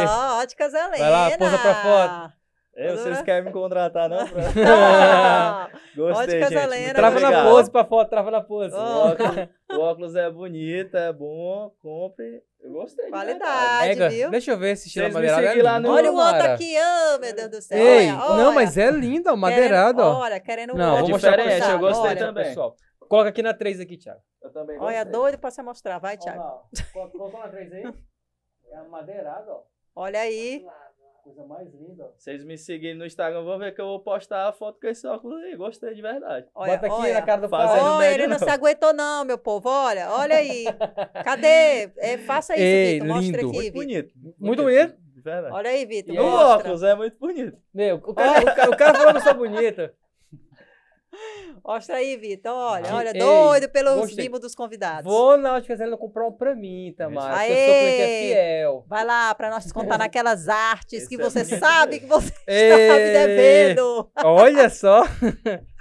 ó, 0.06 0.38
óticas 0.40 0.72
Helena. 0.72 0.96
Vai 0.98 1.10
lá, 1.10 1.36
posa 1.38 1.58
pra 1.58 1.74
foto. 1.74 2.32
Ei, 2.76 2.90
vocês 2.90 3.22
querem 3.22 3.44
me 3.46 3.52
contratar, 3.52 4.08
não? 4.08 4.18
Pra- 4.28 5.70
Gostei, 5.96 6.42
Óticas 6.42 6.70
gente. 6.70 6.92
Trava 6.94 7.20
na 7.20 7.44
pose 7.44 7.70
pra 7.70 7.84
foto, 7.86 8.10
trava 8.10 8.30
na 8.30 8.42
pose. 8.42 8.74
O 8.74 8.78
Ó. 8.78 9.08
óculos, 9.12 9.48
o 9.72 9.80
óculos 9.80 10.14
é 10.16 10.30
bonito, 10.30 10.94
é 10.96 11.10
bom, 11.12 11.72
compre. 11.80 12.42
Eu 12.60 12.72
gostei. 12.72 13.08
Qualidade, 13.08 13.90
Ega, 13.92 14.08
viu? 14.10 14.30
deixa 14.30 14.50
eu 14.50 14.58
ver 14.58 14.76
se 14.76 14.88
estilo 14.88 15.10
madeirado 15.12 15.46
é 15.46 15.62
lá 15.62 15.80
no- 15.80 15.90
Olha 15.90 16.12
o 16.12 16.16
outro 16.16 16.32
Mara. 16.32 16.54
aqui, 16.54 16.74
oh, 16.76 17.18
meu 17.18 17.34
Deus 17.34 17.50
do 17.50 17.62
céu. 17.62 17.78
Ei, 17.78 18.10
olha, 18.12 18.16
não, 18.36 18.46
olha. 18.48 18.54
mas 18.54 18.76
é 18.76 18.90
lindo, 18.90 19.30
ó, 19.30 19.36
madeirado, 19.36 19.96
Querendo- 19.98 20.14
ó. 20.14 20.20
Olha, 20.20 20.40
querendo 20.40 20.74
Não, 20.74 20.84
o 20.84 20.88
vou 20.90 20.96
outro 20.98 21.12
mostrar 21.12 21.32
pra 21.32 21.42
diferente, 21.44 21.70
eu 21.70 21.78
gostei 21.78 22.10
olha. 22.10 22.18
também. 22.18 22.44
Pessoal, 22.44 22.76
coloca 23.08 23.28
aqui 23.30 23.42
na 23.42 23.54
3 23.54 23.80
aqui, 23.80 23.96
Thiago. 23.96 24.20
Eu 24.42 24.52
também 24.52 24.78
Olha, 24.78 24.96
gostei. 25.04 25.12
doido 25.12 25.38
pra 25.38 25.50
você 25.50 25.62
mostrar. 25.62 25.98
Vai, 25.98 26.18
Thiago. 26.18 26.42
Colocou 26.92 27.40
na 27.40 27.48
3 27.48 27.72
aí? 27.72 27.84
É 28.68 28.82
madeirado, 28.88 29.50
ó. 29.50 29.62
Olha 29.94 30.20
aí. 30.20 30.66
Coisa 31.26 31.44
mais 31.44 31.74
linda, 31.74 32.04
ó. 32.04 32.08
Vocês 32.16 32.44
me 32.44 32.56
seguirem 32.56 32.96
no 32.96 33.04
Instagram, 33.04 33.42
vão 33.42 33.58
ver 33.58 33.74
que 33.74 33.80
eu 33.80 33.86
vou 33.86 33.98
postar 33.98 34.48
a 34.48 34.52
foto 34.52 34.78
com 34.80 34.86
esse 34.86 35.04
óculos 35.08 35.42
aí. 35.42 35.56
Gostei 35.56 35.92
de 35.92 36.00
verdade. 36.00 36.46
Olha, 36.54 36.74
Bota 36.74 36.86
aqui 36.86 36.94
olha. 36.94 37.14
na 37.14 37.22
cara 37.22 37.40
do 37.40 37.48
Fazendo. 37.48 37.84
Olha, 37.84 37.98
médio, 37.98 38.14
ele 38.14 38.26
não 38.28 38.38
não. 38.38 38.46
se 38.46 38.54
aguentou 38.54 38.94
não, 38.94 39.24
meu 39.24 39.36
povo. 39.36 39.68
Olha, 39.68 40.08
olha 40.12 40.36
aí. 40.36 40.66
Cadê? 41.24 41.90
É, 41.98 42.16
faça 42.18 42.54
isso, 42.54 42.62
Ei, 42.62 43.00
Vitor. 43.00 43.08
Mostra 43.08 43.42
lindo. 43.42 43.48
aqui, 43.58 43.72
Muito 43.72 43.72
Vitor. 43.72 43.82
bonito. 43.82 44.14
Muito 44.38 44.62
bonito? 44.62 44.96
Verdade. 45.16 45.52
Olha 45.54 45.70
aí, 45.70 45.84
Vitor. 45.84 46.14
E 46.14 46.18
o 46.20 46.24
óculos 46.24 46.82
é 46.84 46.94
muito 46.94 47.18
bonito. 47.18 47.58
Meu, 47.74 47.96
o 47.96 48.14
cara, 48.14 48.40
o 48.40 48.44
cara, 48.54 48.70
o 48.70 48.76
cara 48.76 48.94
falou 48.94 49.12
que 49.12 49.18
eu 49.18 49.22
sou 49.22 49.34
bonita. 49.34 49.92
Mostra 51.64 51.96
aí, 51.96 52.16
Vitor. 52.16 52.52
Olha, 52.52 52.94
olha, 52.94 53.08
Ei, 53.12 53.18
doido 53.18 53.68
pelos 53.70 54.14
mimos 54.14 54.40
dos 54.40 54.54
convidados. 54.54 55.04
Vou 55.04 55.36
na 55.36 55.54
Ótica 55.54 55.74
Zé 55.76 55.84
comprar 55.96 56.26
um 56.28 56.32
pra 56.32 56.54
mim, 56.54 56.94
Tamara. 56.96 57.34
porque 57.36 57.52
Eu 57.52 57.56
sou 57.56 57.74
Aê! 57.74 57.80
cliente 57.80 58.02
é 58.02 58.20
fiel. 58.60 58.84
Vai 58.88 59.04
lá 59.04 59.34
para 59.34 59.50
nós 59.50 59.72
contar 59.72 59.98
naquelas 59.98 60.48
artes 60.48 61.00
Esse 61.02 61.08
que 61.08 61.14
é 61.20 61.24
você 61.24 61.42
bonito 61.44 61.58
sabe 61.60 62.00
que 62.00 62.06
você 62.06 62.32
Ei! 62.46 62.70
está 62.70 62.94
me 62.94 63.26
devendo. 63.26 64.10
Olha 64.24 64.70
só. 64.70 65.02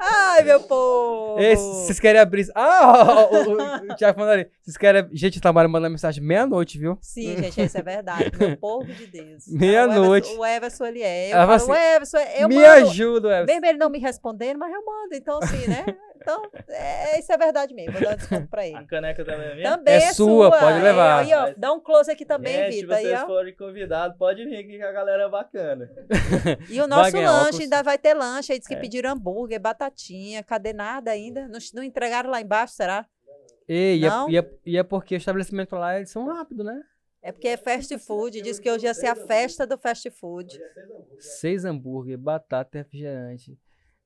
Ai, 0.00 0.42
meu 0.44 0.60
povo! 0.60 1.36
Vocês 1.36 1.98
querem 2.00 2.20
abrir. 2.20 2.46
Ah, 2.54 3.26
o, 3.30 3.36
o, 3.50 3.92
o 3.92 3.96
Thiago 3.96 4.18
falando 4.18 4.32
ali. 4.32 4.46
Vocês 4.62 4.76
querem. 4.76 5.08
Gente, 5.12 5.38
o 5.38 5.40
Tamara 5.40 5.68
mandando 5.68 5.90
mensagem 5.92 6.22
meia-noite, 6.22 6.78
viu? 6.78 6.98
Sim, 7.00 7.36
gente, 7.42 7.62
isso 7.62 7.78
é 7.78 7.82
verdade. 7.82 8.30
Meu 8.38 8.56
povo 8.56 8.86
de 8.92 9.06
Deus. 9.06 9.44
Meia-noite. 9.48 10.28
O 10.36 10.44
Everson, 10.44 10.84
o 10.84 10.86
ele 10.86 11.02
é. 11.02 11.32
Eu 11.32 11.36
Ela 11.36 11.46
falo, 11.58 11.60
fala 11.60 11.72
o 11.72 11.82
Everson, 11.96 12.18
eu 12.18 12.48
Me 12.48 12.54
mando. 12.56 12.66
ajuda, 12.68 13.28
Everson. 13.28 13.52
Mesmo 13.52 13.66
ele 13.66 13.78
não 13.78 13.90
me 13.90 13.98
respondendo, 13.98 14.58
mas 14.58 14.72
eu 14.72 14.84
mando. 14.84 15.14
Então, 15.14 15.38
assim, 15.42 15.66
né? 15.68 15.84
Então, 16.22 16.50
é, 16.68 17.18
isso 17.18 17.32
é 17.32 17.36
verdade 17.36 17.74
mesmo. 17.74 17.92
Vou 17.92 18.00
dar 18.02 18.12
um 18.14 18.16
desconto 18.16 18.48
pra 18.48 18.66
ele. 18.66 18.76
A 18.76 18.84
caneca 18.84 19.24
também 19.24 19.46
é 19.48 19.54
minha? 19.54 19.76
Também 19.76 19.94
É 19.94 19.96
é, 19.98 20.12
sua, 20.12 20.50
pode 20.50 20.78
É, 20.78 20.82
levar. 20.82 21.20
Aí, 21.20 21.34
ó, 21.34 21.52
dá 21.56 21.72
um 21.72 21.80
close 21.80 22.10
aqui 22.10 22.24
também, 22.24 22.54
Gente, 22.54 22.72
se 22.74 22.80
Vitor. 22.82 22.94
Aí, 22.96 23.04
vocês 23.04 23.22
ó. 23.22 23.26
forem 23.26 23.56
convidados, 23.56 24.16
pode 24.16 24.44
vir 24.44 24.56
aqui 24.56 24.76
que 24.76 24.82
a 24.82 24.92
galera 24.92 25.24
é 25.24 25.28
bacana. 25.28 25.90
E 26.70 26.80
o 26.80 26.86
nosso 26.86 27.16
lanche 27.16 27.26
óculos. 27.26 27.60
ainda 27.60 27.82
vai 27.82 27.98
ter 27.98 28.14
lanche. 28.14 28.52
Aí 28.52 28.58
diz 28.58 28.68
que 28.68 28.74
É. 28.74 28.80
pediram 28.80 29.10
hambúrguer, 29.10 29.60
batatinha. 29.60 30.42
Cadê 30.42 30.72
nada 30.72 31.10
ainda? 31.10 31.46
Não, 31.48 31.58
não 31.74 31.82
entregaram 31.82 32.30
lá 32.30 32.40
embaixo, 32.40 32.74
será? 32.74 33.06
E 33.68 34.00
é, 34.04 34.08
Não? 34.08 34.28
e, 34.28 34.38
é, 34.38 34.50
e 34.66 34.76
é 34.78 34.82
porque 34.82 35.14
o 35.14 35.18
estabelecimento 35.18 35.74
lá, 35.76 35.96
eles 35.96 36.10
são 36.10 36.26
rápidos, 36.26 36.64
né? 36.66 36.80
É 37.22 37.30
porque 37.30 37.46
é 37.48 37.56
fast 37.56 37.96
food. 37.98 38.42
Diz 38.42 38.58
que 38.58 38.68
hoje 38.70 38.84
ia 38.86 38.92
ser 38.94 39.06
a 39.06 39.14
festa 39.14 39.64
do 39.64 39.78
fast 39.78 40.10
food. 40.10 40.60
Seis 41.18 41.64
hambúrguer, 41.64 42.18
batata 42.18 42.76
e 42.76 42.80
refrigerante. 42.80 43.56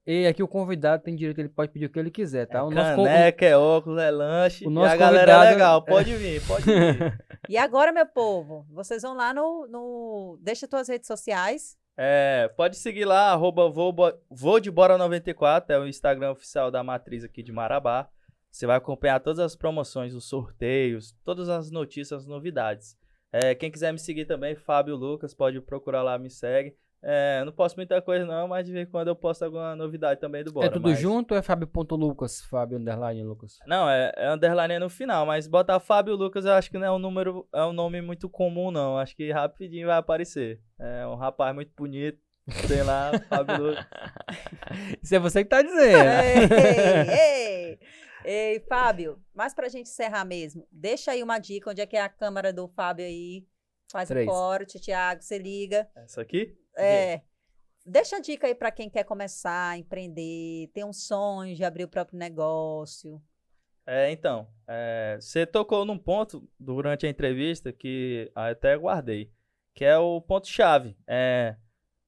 E 0.06 0.24
aqui 0.26 0.40
o 0.42 0.46
convidado 0.46 1.02
tem 1.02 1.16
direito, 1.16 1.40
ele 1.40 1.48
pode 1.48 1.72
pedir 1.72 1.86
o 1.86 1.90
que 1.90 1.98
ele 1.98 2.10
quiser, 2.12 2.46
tá? 2.46 2.58
É 2.58 2.62
o 2.62 2.70
nosso 2.70 2.94
con- 2.94 3.04
caneca, 3.04 3.44
é 3.44 3.56
óculos, 3.56 3.98
é 4.00 4.10
lanche. 4.10 4.64
o 4.64 4.70
e 4.70 4.72
nosso 4.72 4.94
a 4.94 4.96
galera 4.96 5.32
é 5.32 5.34
convidado- 5.34 5.50
legal, 5.54 5.82
pode 5.82 6.14
vir, 6.14 6.46
pode 6.46 6.64
vir. 6.64 7.26
E 7.48 7.56
agora, 7.56 7.92
meu 7.92 8.06
povo, 8.06 8.64
vocês 8.70 9.02
vão 9.02 9.14
lá 9.16 9.32
no. 9.34 9.66
no... 9.68 10.38
Deixa 10.42 10.66
tuas 10.66 10.88
redes 10.88 11.06
sociais. 11.06 11.76
É, 11.96 12.48
pode 12.56 12.76
seguir 12.76 13.04
lá, 13.04 13.32
arroba 13.32 13.68
vou, 13.70 13.92
bo- 13.92 14.12
vou 14.30 14.60
de 14.60 14.70
bora 14.70 14.98
94, 14.98 15.72
é 15.74 15.78
o 15.78 15.86
Instagram 15.86 16.30
oficial 16.32 16.70
da 16.70 16.82
matriz 16.84 17.24
aqui 17.24 17.42
de 17.42 17.52
Marabá. 17.52 18.08
Você 18.50 18.66
vai 18.66 18.76
acompanhar 18.76 19.20
todas 19.20 19.38
as 19.38 19.54
promoções, 19.56 20.14
os 20.14 20.28
sorteios, 20.28 21.14
todas 21.24 21.48
as 21.48 21.70
notícias, 21.70 22.22
as 22.22 22.26
novidades. 22.26 22.96
É, 23.32 23.54
quem 23.54 23.70
quiser 23.70 23.92
me 23.92 23.98
seguir 23.98 24.24
também, 24.24 24.54
Fábio 24.54 24.94
Lucas, 24.96 25.34
pode 25.34 25.60
procurar 25.60 26.02
lá, 26.02 26.18
me 26.18 26.30
segue. 26.30 26.74
É, 27.08 27.44
não 27.44 27.52
posto 27.52 27.76
muita 27.76 28.02
coisa 28.02 28.26
não, 28.26 28.48
mas 28.48 28.66
de 28.66 28.72
vez 28.72 28.88
em 28.88 28.90
quando 28.90 29.06
eu 29.06 29.14
posto 29.14 29.44
alguma 29.44 29.76
novidade 29.76 30.18
também 30.18 30.42
do 30.42 30.52
Bora. 30.52 30.66
é 30.66 30.70
tudo 30.70 30.88
mas- 30.88 30.98
junto 30.98 31.30
ou 31.34 31.38
é 31.38 31.42
Fábio.Lucas? 31.42 32.40
Fábio 32.50 32.78
Underline 32.78 33.22
Lucas. 33.22 33.58
Não, 33.64 33.88
é, 33.88 34.12
é 34.16 34.28
underline 34.32 34.76
no 34.80 34.90
final, 34.90 35.24
mas 35.24 35.46
botar 35.46 35.78
Fábio 35.78 36.16
Lucas 36.16 36.44
eu 36.44 36.52
acho 36.52 36.68
que 36.68 36.76
não 36.78 36.84
é 36.86 36.90
um 36.90 36.98
número, 36.98 37.48
é 37.54 37.64
um 37.64 37.72
nome 37.72 38.00
muito 38.02 38.28
comum 38.28 38.72
não. 38.72 38.98
Acho 38.98 39.14
que 39.14 39.30
rapidinho 39.30 39.86
vai 39.86 39.96
aparecer. 39.98 40.60
É 40.80 41.06
um 41.06 41.14
rapaz 41.14 41.54
muito 41.54 41.70
bonito, 41.76 42.18
sei 42.66 42.82
lá, 42.82 43.12
Fábio 43.30 43.56
Lucas. 43.68 43.86
Isso 45.00 45.14
é 45.14 45.18
você 45.20 45.44
que 45.44 45.50
tá 45.50 45.62
dizendo. 45.62 46.10
ei, 46.10 47.08
ei, 47.08 47.78
ei, 48.24 48.60
Fábio, 48.68 49.20
mas 49.32 49.54
pra 49.54 49.68
gente 49.68 49.88
encerrar 49.88 50.24
mesmo, 50.24 50.66
deixa 50.72 51.12
aí 51.12 51.22
uma 51.22 51.38
dica, 51.38 51.70
onde 51.70 51.80
é 51.80 51.86
que 51.86 51.96
é 51.96 52.02
a 52.02 52.08
câmera 52.08 52.52
do 52.52 52.66
Fábio 52.66 53.04
aí? 53.06 53.46
Faz 53.92 54.08
Três. 54.08 54.26
o 54.26 54.30
corte, 54.32 54.80
Thiago, 54.80 55.22
você 55.22 55.38
liga. 55.38 55.88
Essa 55.94 56.22
aqui? 56.22 56.56
É, 56.76 57.22
deixa 57.84 58.16
a 58.16 58.20
dica 58.20 58.46
aí 58.46 58.54
pra 58.54 58.70
quem 58.70 58.90
quer 58.90 59.04
começar 59.04 59.70
a 59.70 59.78
empreender, 59.78 60.70
tem 60.72 60.84
um 60.84 60.92
sonho 60.92 61.54
de 61.54 61.64
abrir 61.64 61.84
o 61.84 61.88
próprio 61.88 62.18
negócio. 62.18 63.22
É, 63.86 64.10
então, 64.10 64.48
é, 64.66 65.16
você 65.20 65.46
tocou 65.46 65.84
num 65.84 65.98
ponto 65.98 66.48
durante 66.58 67.06
a 67.06 67.08
entrevista 67.08 67.72
que 67.72 68.30
até 68.34 68.74
guardei, 68.76 69.30
que 69.72 69.84
é 69.84 69.96
o 69.96 70.20
ponto-chave. 70.20 70.96
É, 71.06 71.54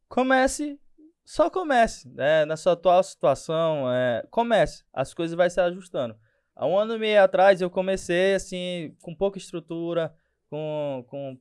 comece, 0.09 0.81
só 1.25 1.49
comece, 1.49 2.09
né? 2.09 2.45
Na 2.45 2.57
sua 2.57 2.73
atual 2.73 3.01
situação, 3.05 3.93
é, 3.93 4.27
comece, 4.29 4.85
as 4.93 5.15
coisas 5.15 5.37
vão 5.37 5.49
se 5.49 5.61
ajustando. 5.61 6.19
Há 6.57 6.67
um 6.67 6.77
ano 6.77 6.97
e 6.97 6.99
meio 6.99 7.23
atrás 7.23 7.61
eu 7.61 7.71
comecei 7.71 8.35
assim, 8.35 8.97
com 9.01 9.15
pouca 9.15 9.39
estrutura, 9.39 10.13
com, 10.51 11.05
com, 11.07 11.39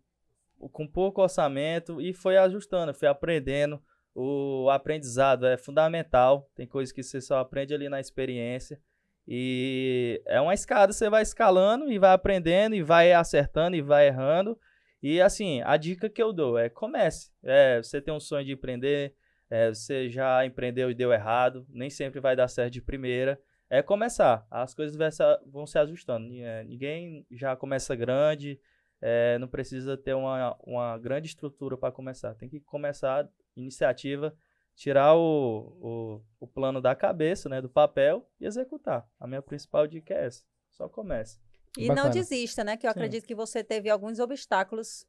com 0.72 0.88
pouco 0.88 1.22
orçamento 1.22 2.02
e 2.02 2.14
foi 2.14 2.38
ajustando, 2.38 2.94
fui 2.94 3.08
aprendendo. 3.08 3.82
O 4.16 4.70
aprendizado 4.72 5.46
é 5.46 5.58
fundamental, 5.58 6.50
tem 6.56 6.66
coisas 6.66 6.92
que 6.92 7.04
você 7.04 7.22
só 7.22 7.38
aprende 7.38 7.74
ali 7.74 7.88
na 7.88 8.00
experiência. 8.00 8.82
E 9.28 10.22
é 10.26 10.40
uma 10.40 10.54
escada, 10.54 10.94
você 10.94 11.10
vai 11.10 11.22
escalando 11.22 11.92
e 11.92 12.00
vai 12.00 12.14
aprendendo 12.14 12.74
e 12.76 12.82
vai 12.82 13.12
acertando 13.12 13.76
e 13.76 13.82
vai 13.82 14.08
errando. 14.08 14.58
E 15.04 15.22
assim, 15.22 15.62
a 15.64 15.78
dica 15.78 16.10
que 16.10 16.24
eu 16.24 16.34
dou 16.34 16.58
é 16.58 16.70
comece. 16.70 17.32
É, 17.44 17.82
você 17.82 18.02
tem 18.02 18.14
um 18.14 18.20
sonho 18.20 18.46
de 18.46 18.54
empreender, 18.54 19.14
é, 19.50 19.70
você 19.70 20.10
já 20.10 20.46
empreendeu 20.46 20.90
e 20.90 20.96
deu 20.96 21.12
errado, 21.12 21.68
nem 21.70 21.90
sempre 21.90 22.20
vai 22.20 22.36
dar 22.36 22.48
certo 22.48 22.74
de 22.74 22.82
primeira. 22.82 23.40
É 23.70 23.82
começar, 23.84 24.48
as 24.50 24.74
coisas 24.74 24.98
vão 25.46 25.68
se 25.68 25.78
ajustando. 25.78 26.34
É, 26.34 26.64
Ninguém 26.64 27.26
já 27.30 27.56
começa 27.56 27.96
grande, 27.96 28.60
é, 29.02 29.38
não 29.38 29.48
precisa 29.48 29.96
ter 29.98 30.14
uma, 30.14 30.58
uma 30.64 30.98
grande 30.98 31.28
estrutura 31.28 31.78
para 31.78 31.92
começar. 31.92 32.34
Tem 32.36 32.50
que 32.50 32.60
começar 32.60 33.30
iniciativa, 33.56 34.36
tirar 34.76 35.16
o, 35.16 35.78
o, 35.82 36.22
o 36.40 36.48
plano 36.48 36.82
da 36.82 36.96
cabeça, 36.96 37.50
né, 37.50 37.62
do 37.62 37.70
papel 37.70 38.28
e 38.40 38.46
executar. 38.46 39.08
A 39.20 39.28
minha 39.28 39.42
principal 39.42 39.88
dica 39.88 40.14
é 40.14 40.26
essa. 40.26 40.44
Só 40.72 40.88
comece. 40.88 41.40
E 41.78 41.88
Bacana. 41.88 42.08
não 42.08 42.12
desista, 42.12 42.64
né? 42.64 42.78
Que 42.78 42.88
eu 42.88 42.92
Sim. 42.92 43.00
acredito 43.00 43.26
que 43.26 43.36
você 43.36 43.64
teve 43.64 43.90
alguns 43.90 44.20
obstáculos. 44.20 45.06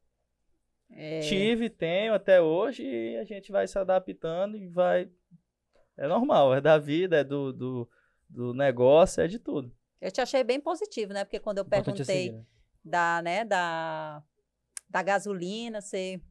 É, 0.91 1.19
Tive, 1.21 1.69
tenho 1.69 2.13
até 2.13 2.41
hoje 2.41 2.83
e 2.83 3.17
a 3.17 3.23
gente 3.23 3.51
vai 3.51 3.67
se 3.67 3.77
adaptando 3.77 4.57
e 4.57 4.67
vai. 4.67 5.09
É 5.97 6.07
normal, 6.07 6.53
é 6.53 6.61
da 6.61 6.77
vida, 6.77 7.17
é 7.17 7.23
do, 7.23 7.51
do, 7.51 7.89
do 8.27 8.53
negócio, 8.53 9.21
é 9.21 9.27
de 9.27 9.37
tudo. 9.37 9.71
Eu 9.99 10.11
te 10.11 10.21
achei 10.21 10.43
bem 10.43 10.59
positivo, 10.59 11.13
né? 11.13 11.25
Porque 11.25 11.39
quando 11.39 11.57
eu 11.57 11.65
é 11.65 11.69
perguntei 11.69 12.05
seguir, 12.05 12.31
né? 12.31 12.45
Da, 12.89 13.21
né, 13.21 13.45
da, 13.45 14.21
da 14.89 15.01
gasolina, 15.03 15.79
ser 15.81 16.21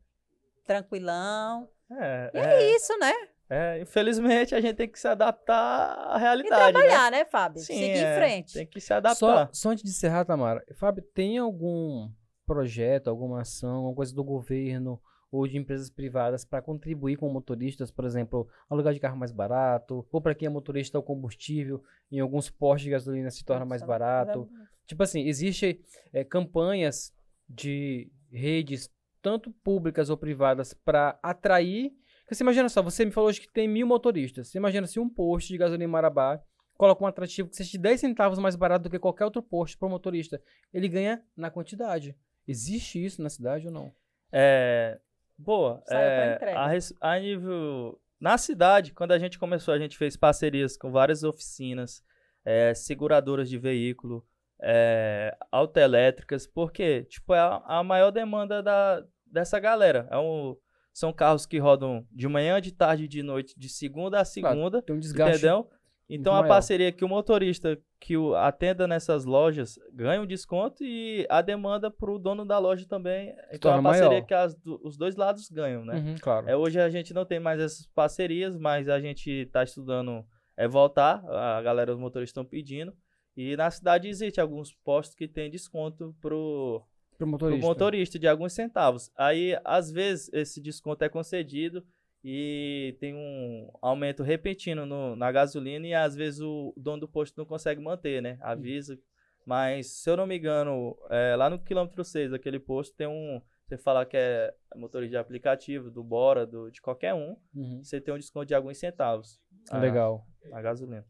tranquilão. 0.66 1.68
É, 1.90 2.30
E 2.34 2.38
é, 2.38 2.44
é 2.54 2.76
isso, 2.76 2.96
né? 2.98 3.12
é, 3.50 3.80
infelizmente 3.80 4.54
a 4.54 4.60
gente 4.60 4.76
tem 4.76 4.88
que 4.88 4.98
se 4.98 5.08
adaptar 5.08 5.94
à 6.10 6.16
E 6.18 6.20
realidade. 6.20 6.60
né? 6.60 6.70
trabalhar, 6.72 7.10
né, 7.10 7.24
Fábio? 7.24 7.62
Sim, 7.62 7.74
Seguir 7.78 8.04
é, 8.04 8.12
em 8.12 8.16
frente. 8.18 8.52
Tem 8.54 8.66
que 8.66 8.80
se 8.80 8.88
Só, 8.88 8.94
adaptar. 8.96 9.48
só 9.52 9.70
antes 9.70 9.82
de 9.84 9.90
encerrar, 9.90 10.24
Tamara, 10.26 10.62
Fábio, 10.74 11.02
tem 11.14 11.38
algum 11.38 12.10
projeto, 12.44 13.08
alguma 13.08 13.40
ação, 13.42 13.76
alguma 13.76 13.94
coisa 13.94 14.14
do 14.14 14.22
governo 14.24 15.00
ou 15.30 15.46
de 15.46 15.58
empresas 15.58 15.90
privadas 15.90 16.44
para 16.44 16.62
contribuir 16.62 17.16
com 17.16 17.28
motoristas, 17.28 17.90
por 17.90 18.04
exemplo, 18.04 18.48
alugar 18.68 18.94
de 18.94 19.00
carro 19.00 19.16
mais 19.16 19.32
barato, 19.32 20.06
ou 20.10 20.20
para 20.20 20.34
quem 20.34 20.46
é 20.46 20.48
motorista 20.48 20.98
o 20.98 21.02
combustível 21.02 21.82
em 22.10 22.20
alguns 22.20 22.50
postos 22.50 22.84
de 22.84 22.90
gasolina 22.90 23.30
se 23.30 23.44
torna 23.44 23.64
mais 23.64 23.82
barato. 23.82 24.48
Tipo 24.86 25.02
assim, 25.02 25.20
existe 25.26 25.80
eh, 26.12 26.24
campanhas 26.24 27.12
de 27.48 28.10
redes, 28.32 28.90
tanto 29.20 29.50
públicas 29.50 30.08
ou 30.08 30.16
privadas, 30.16 30.72
para 30.72 31.18
atrair. 31.22 31.92
Porque 32.22 32.34
você 32.34 32.42
imagina 32.42 32.68
só, 32.68 32.82
você 32.82 33.04
me 33.04 33.10
falou 33.10 33.28
hoje 33.28 33.40
que 33.40 33.52
tem 33.52 33.68
mil 33.68 33.86
motoristas. 33.86 34.48
Você 34.48 34.58
imagina 34.58 34.86
se 34.86 34.98
um 34.98 35.08
posto 35.08 35.48
de 35.48 35.58
gasolina 35.58 35.84
em 35.84 35.86
Marabá 35.86 36.42
coloca 36.78 37.02
um 37.02 37.06
atrativo 37.06 37.48
que 37.48 37.56
seja 37.56 37.72
de 37.72 37.78
10 37.78 38.00
centavos 38.00 38.38
mais 38.38 38.54
barato 38.54 38.84
do 38.84 38.90
que 38.90 38.98
qualquer 38.98 39.24
outro 39.24 39.42
posto 39.42 39.76
para 39.78 39.88
o 39.88 39.90
motorista. 39.90 40.40
Ele 40.72 40.88
ganha 40.88 41.22
na 41.36 41.50
quantidade. 41.50 42.16
Existe 42.46 43.04
isso 43.04 43.20
na 43.20 43.28
cidade 43.28 43.66
ou 43.66 43.72
não? 43.72 43.92
É, 44.32 44.98
boa. 45.38 45.82
Saiu 45.86 46.00
pra 46.00 46.24
é, 46.24 46.34
entrega. 46.34 46.58
a, 46.60 47.12
a 47.12 47.18
nível. 47.20 48.00
Na 48.20 48.36
cidade, 48.36 48.92
quando 48.92 49.12
a 49.12 49.18
gente 49.18 49.38
começou, 49.38 49.72
a 49.72 49.78
gente 49.78 49.96
fez 49.96 50.16
parcerias 50.16 50.76
com 50.76 50.90
várias 50.90 51.22
oficinas, 51.22 52.02
é, 52.44 52.74
seguradoras 52.74 53.48
de 53.48 53.56
veículo, 53.56 54.26
é, 54.60 55.36
autoelétricas, 55.52 56.46
porque 56.46 57.04
tipo, 57.04 57.32
é 57.32 57.38
a, 57.38 57.62
a 57.64 57.84
maior 57.84 58.10
demanda 58.10 58.60
da, 58.60 59.04
dessa 59.24 59.60
galera. 59.60 60.08
É 60.10 60.18
um, 60.18 60.56
são 60.92 61.12
carros 61.12 61.46
que 61.46 61.58
rodam 61.58 62.04
de 62.10 62.26
manhã, 62.26 62.60
de 62.60 62.72
tarde 62.72 63.04
e 63.04 63.08
de 63.08 63.22
noite, 63.22 63.54
de 63.56 63.68
segunda 63.68 64.20
a 64.20 64.24
segunda. 64.24 64.82
Tem 64.82 64.96
um 64.96 64.98
desgaste. 64.98 65.38
Entendeu? 65.38 65.70
Então 66.08 66.32
a 66.32 66.40
maior. 66.40 66.48
parceria 66.54 66.90
que 66.90 67.04
o 67.04 67.08
motorista 67.08 67.78
que 68.00 68.16
o 68.16 68.34
atenda 68.34 68.86
nessas 68.86 69.24
lojas 69.24 69.78
ganha 69.92 70.22
um 70.22 70.26
desconto 70.26 70.82
e 70.84 71.26
a 71.28 71.42
demanda 71.42 71.90
para 71.90 72.10
o 72.10 72.18
dono 72.18 72.44
da 72.46 72.58
loja 72.58 72.86
também. 72.88 73.34
Então 73.48 73.72
torna 73.72 73.80
a 73.80 73.82
parceria 73.82 74.08
maior. 74.10 74.26
que 74.26 74.34
as 74.34 74.56
os 74.82 74.96
dois 74.96 75.16
lados 75.16 75.50
ganham, 75.50 75.84
né? 75.84 75.96
Uhum, 75.96 76.14
claro. 76.20 76.48
É, 76.48 76.56
hoje 76.56 76.80
a 76.80 76.88
gente 76.88 77.12
não 77.12 77.24
tem 77.26 77.38
mais 77.38 77.60
essas 77.60 77.86
parcerias, 77.94 78.56
mas 78.56 78.88
a 78.88 79.00
gente 79.00 79.30
está 79.30 79.62
estudando 79.62 80.24
é, 80.56 80.66
voltar. 80.66 81.22
A 81.28 81.60
galera 81.60 81.92
dos 81.92 82.00
motoristas 82.00 82.30
estão 82.30 82.44
pedindo. 82.44 82.92
E 83.36 83.56
na 83.56 83.70
cidade 83.70 84.08
existe 84.08 84.40
alguns 84.40 84.72
postos 84.84 85.14
que 85.14 85.28
tem 85.28 85.50
desconto 85.50 86.14
pro, 86.20 86.82
Pro 87.16 87.18
pro 87.18 87.26
motorista. 87.26 87.66
motorista 87.66 88.18
de 88.18 88.26
alguns 88.26 88.52
centavos. 88.52 89.10
Aí, 89.16 89.56
às 89.64 89.90
vezes, 89.92 90.28
esse 90.32 90.60
desconto 90.60 91.04
é 91.04 91.08
concedido 91.08 91.84
e 92.24 92.96
tem 93.00 93.14
um 93.14 93.70
aumento 93.80 94.22
repentino 94.22 94.84
no- 94.84 95.14
na 95.16 95.30
gasolina 95.32 95.86
e 95.86 95.94
às 95.94 96.14
vezes 96.14 96.40
o 96.40 96.74
dono 96.76 97.00
do 97.00 97.08
posto 97.08 97.36
não 97.38 97.44
consegue 97.46 97.80
manter, 97.80 98.20
né? 98.22 98.38
Avisa. 98.40 98.98
Mas, 99.46 99.86
se 100.02 100.10
eu 100.10 100.16
não 100.16 100.26
me 100.26 100.36
engano, 100.36 100.96
é, 101.08 101.34
lá 101.34 101.48
no 101.48 101.58
quilômetro 101.58 102.04
6 102.04 102.30
daquele 102.30 102.58
posto 102.60 102.94
tem 102.94 103.06
um. 103.06 103.40
Você 103.66 103.78
fala 103.78 104.04
que 104.06 104.16
é 104.16 104.54
motorista 104.76 105.10
de 105.10 105.16
aplicativo, 105.18 105.90
do 105.90 106.02
Bora, 106.02 106.46
do, 106.46 106.70
de 106.70 106.80
qualquer 106.82 107.14
um, 107.14 107.36
Uhum. 107.54 107.82
você 107.82 108.00
tem 108.00 108.12
um 108.14 108.18
desconto 108.18 108.46
de 108.46 108.54
alguns 108.54 108.78
centavos. 108.78 109.38
Legal. 109.72 110.26
A 110.52 110.60
gasolina. 110.62 111.04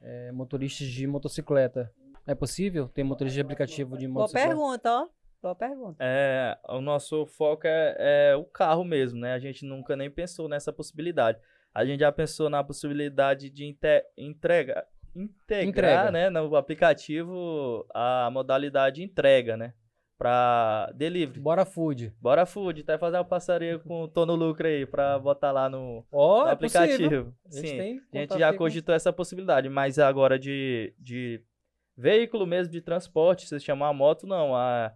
É, 0.00 0.30
motoristas 0.32 0.86
de 0.86 1.06
motocicleta. 1.06 1.92
É 2.26 2.34
possível 2.34 2.88
ter 2.88 3.02
motorista 3.04 3.34
de 3.36 3.40
aplicativo 3.40 3.96
de 3.96 4.06
Boa 4.06 4.22
motocicleta? 4.22 4.48
pergunta, 4.48 4.90
ó. 4.92 5.08
Boa 5.46 5.54
pergunta. 5.54 5.98
É, 6.00 6.58
o 6.68 6.80
nosso 6.80 7.24
foco 7.24 7.68
é, 7.68 7.94
é 8.32 8.34
o 8.36 8.42
carro 8.42 8.82
mesmo, 8.82 9.20
né? 9.20 9.32
A 9.32 9.38
gente 9.38 9.64
nunca 9.64 9.94
nem 9.94 10.10
pensou 10.10 10.48
nessa 10.48 10.72
possibilidade. 10.72 11.38
A 11.72 11.84
gente 11.84 12.00
já 12.00 12.10
pensou 12.10 12.50
na 12.50 12.64
possibilidade 12.64 13.48
de 13.48 13.64
inte- 13.64 14.04
entrega, 14.18 14.84
integrar, 15.14 16.08
Entrega. 16.08 16.10
né, 16.10 16.30
no 16.30 16.56
aplicativo 16.56 17.86
a 17.94 18.28
modalidade 18.32 19.04
entrega, 19.04 19.56
né? 19.56 19.72
Pra 20.18 20.90
delivery. 20.96 21.38
Bora 21.38 21.64
Food. 21.64 22.12
Bora 22.20 22.44
Food, 22.44 22.80
até 22.80 22.98
fazer 22.98 23.18
uma 23.18 23.24
parceria 23.24 23.78
com 23.78 24.02
o 24.02 24.08
Tono 24.08 24.34
Lucro 24.34 24.66
aí 24.66 24.84
pra 24.84 25.16
botar 25.16 25.52
lá 25.52 25.68
no, 25.68 26.04
Ó, 26.10 26.42
no 26.42 26.48
é 26.48 26.52
aplicativo. 26.54 26.96
possível. 26.98 27.32
A 27.46 27.56
gente 27.56 27.68
Sim, 27.68 28.00
a 28.12 28.18
gente 28.18 28.36
já 28.38 28.52
cogitou 28.52 28.92
essa 28.92 29.12
possibilidade, 29.12 29.68
mas 29.68 29.96
agora 30.00 30.36
de, 30.40 30.92
de 30.98 31.40
veículo 31.96 32.46
mesmo 32.46 32.72
de 32.72 32.80
transporte, 32.80 33.46
se 33.46 33.60
chamar 33.60 33.88
a 33.90 33.92
moto, 33.92 34.26
não. 34.26 34.56
A- 34.56 34.92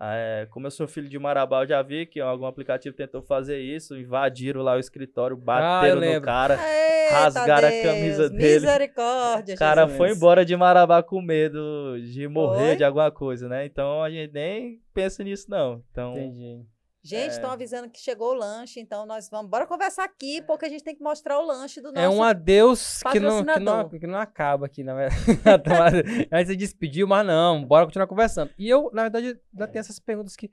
é, 0.00 0.46
como 0.50 0.66
eu 0.66 0.70
sou 0.70 0.88
filho 0.88 1.08
de 1.08 1.18
Marabá, 1.18 1.62
eu 1.62 1.66
já 1.68 1.82
vi 1.82 2.06
que 2.06 2.20
algum 2.20 2.46
aplicativo 2.46 2.96
tentou 2.96 3.22
fazer 3.22 3.58
isso, 3.60 3.96
invadiram 3.96 4.62
lá 4.62 4.74
o 4.76 4.78
escritório, 4.80 5.36
bateram 5.36 5.96
no 5.96 6.00
lembro. 6.00 6.22
cara. 6.22 6.54
Eita 6.54 7.14
rasgaram 7.14 7.68
a 7.68 7.70
Deus, 7.70 7.82
camisa 7.84 8.30
dele. 8.30 8.60
Misericórdia, 8.60 9.54
O 9.54 9.58
cara 9.58 9.82
Jesus. 9.82 9.98
foi 9.98 10.10
embora 10.12 10.44
de 10.44 10.56
Marabá 10.56 11.02
com 11.02 11.20
medo 11.20 12.00
de 12.00 12.26
morrer 12.26 12.68
Foi? 12.68 12.76
de 12.76 12.84
alguma 12.84 13.10
coisa, 13.10 13.48
né? 13.48 13.66
Então 13.66 14.02
a 14.02 14.10
gente 14.10 14.32
nem 14.32 14.80
pensa 14.94 15.22
nisso, 15.22 15.46
não. 15.50 15.82
Então, 15.90 16.12
Entendi. 16.16 16.64
Gente, 17.04 17.32
É. 17.32 17.34
estão 17.34 17.50
avisando 17.50 17.90
que 17.90 17.98
chegou 17.98 18.30
o 18.30 18.34
lanche, 18.34 18.78
então 18.78 19.04
nós 19.04 19.28
vamos. 19.28 19.50
Bora 19.50 19.66
conversar 19.66 20.04
aqui, 20.04 20.40
porque 20.42 20.66
a 20.66 20.68
gente 20.68 20.84
tem 20.84 20.94
que 20.94 21.02
mostrar 21.02 21.38
o 21.40 21.44
lanche 21.44 21.80
do 21.80 21.90
nosso. 21.90 21.98
É 21.98 22.08
um 22.08 22.22
adeus 22.22 23.02
que 23.10 23.18
não, 23.18 23.44
que, 23.44 23.58
não, 23.58 23.88
que 23.88 24.06
não 24.06 24.18
acaba 24.18 24.66
aqui, 24.66 24.84
na 24.84 24.94
verdade. 24.94 26.28
A 26.30 26.38
gente 26.38 26.48
se 26.48 26.56
despediu, 26.56 27.08
mas 27.08 27.26
não, 27.26 27.64
bora 27.64 27.86
continuar 27.86 28.06
conversando. 28.06 28.52
E 28.56 28.68
eu, 28.68 28.88
na 28.92 29.02
verdade, 29.02 29.36
ainda 29.52 29.66
tenho 29.66 29.80
essas 29.80 29.98
perguntas 29.98 30.36
que, 30.36 30.48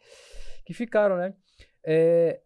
que 0.65 0.73
ficaram, 0.73 1.17
né? 1.17 1.35
É, 1.83 2.41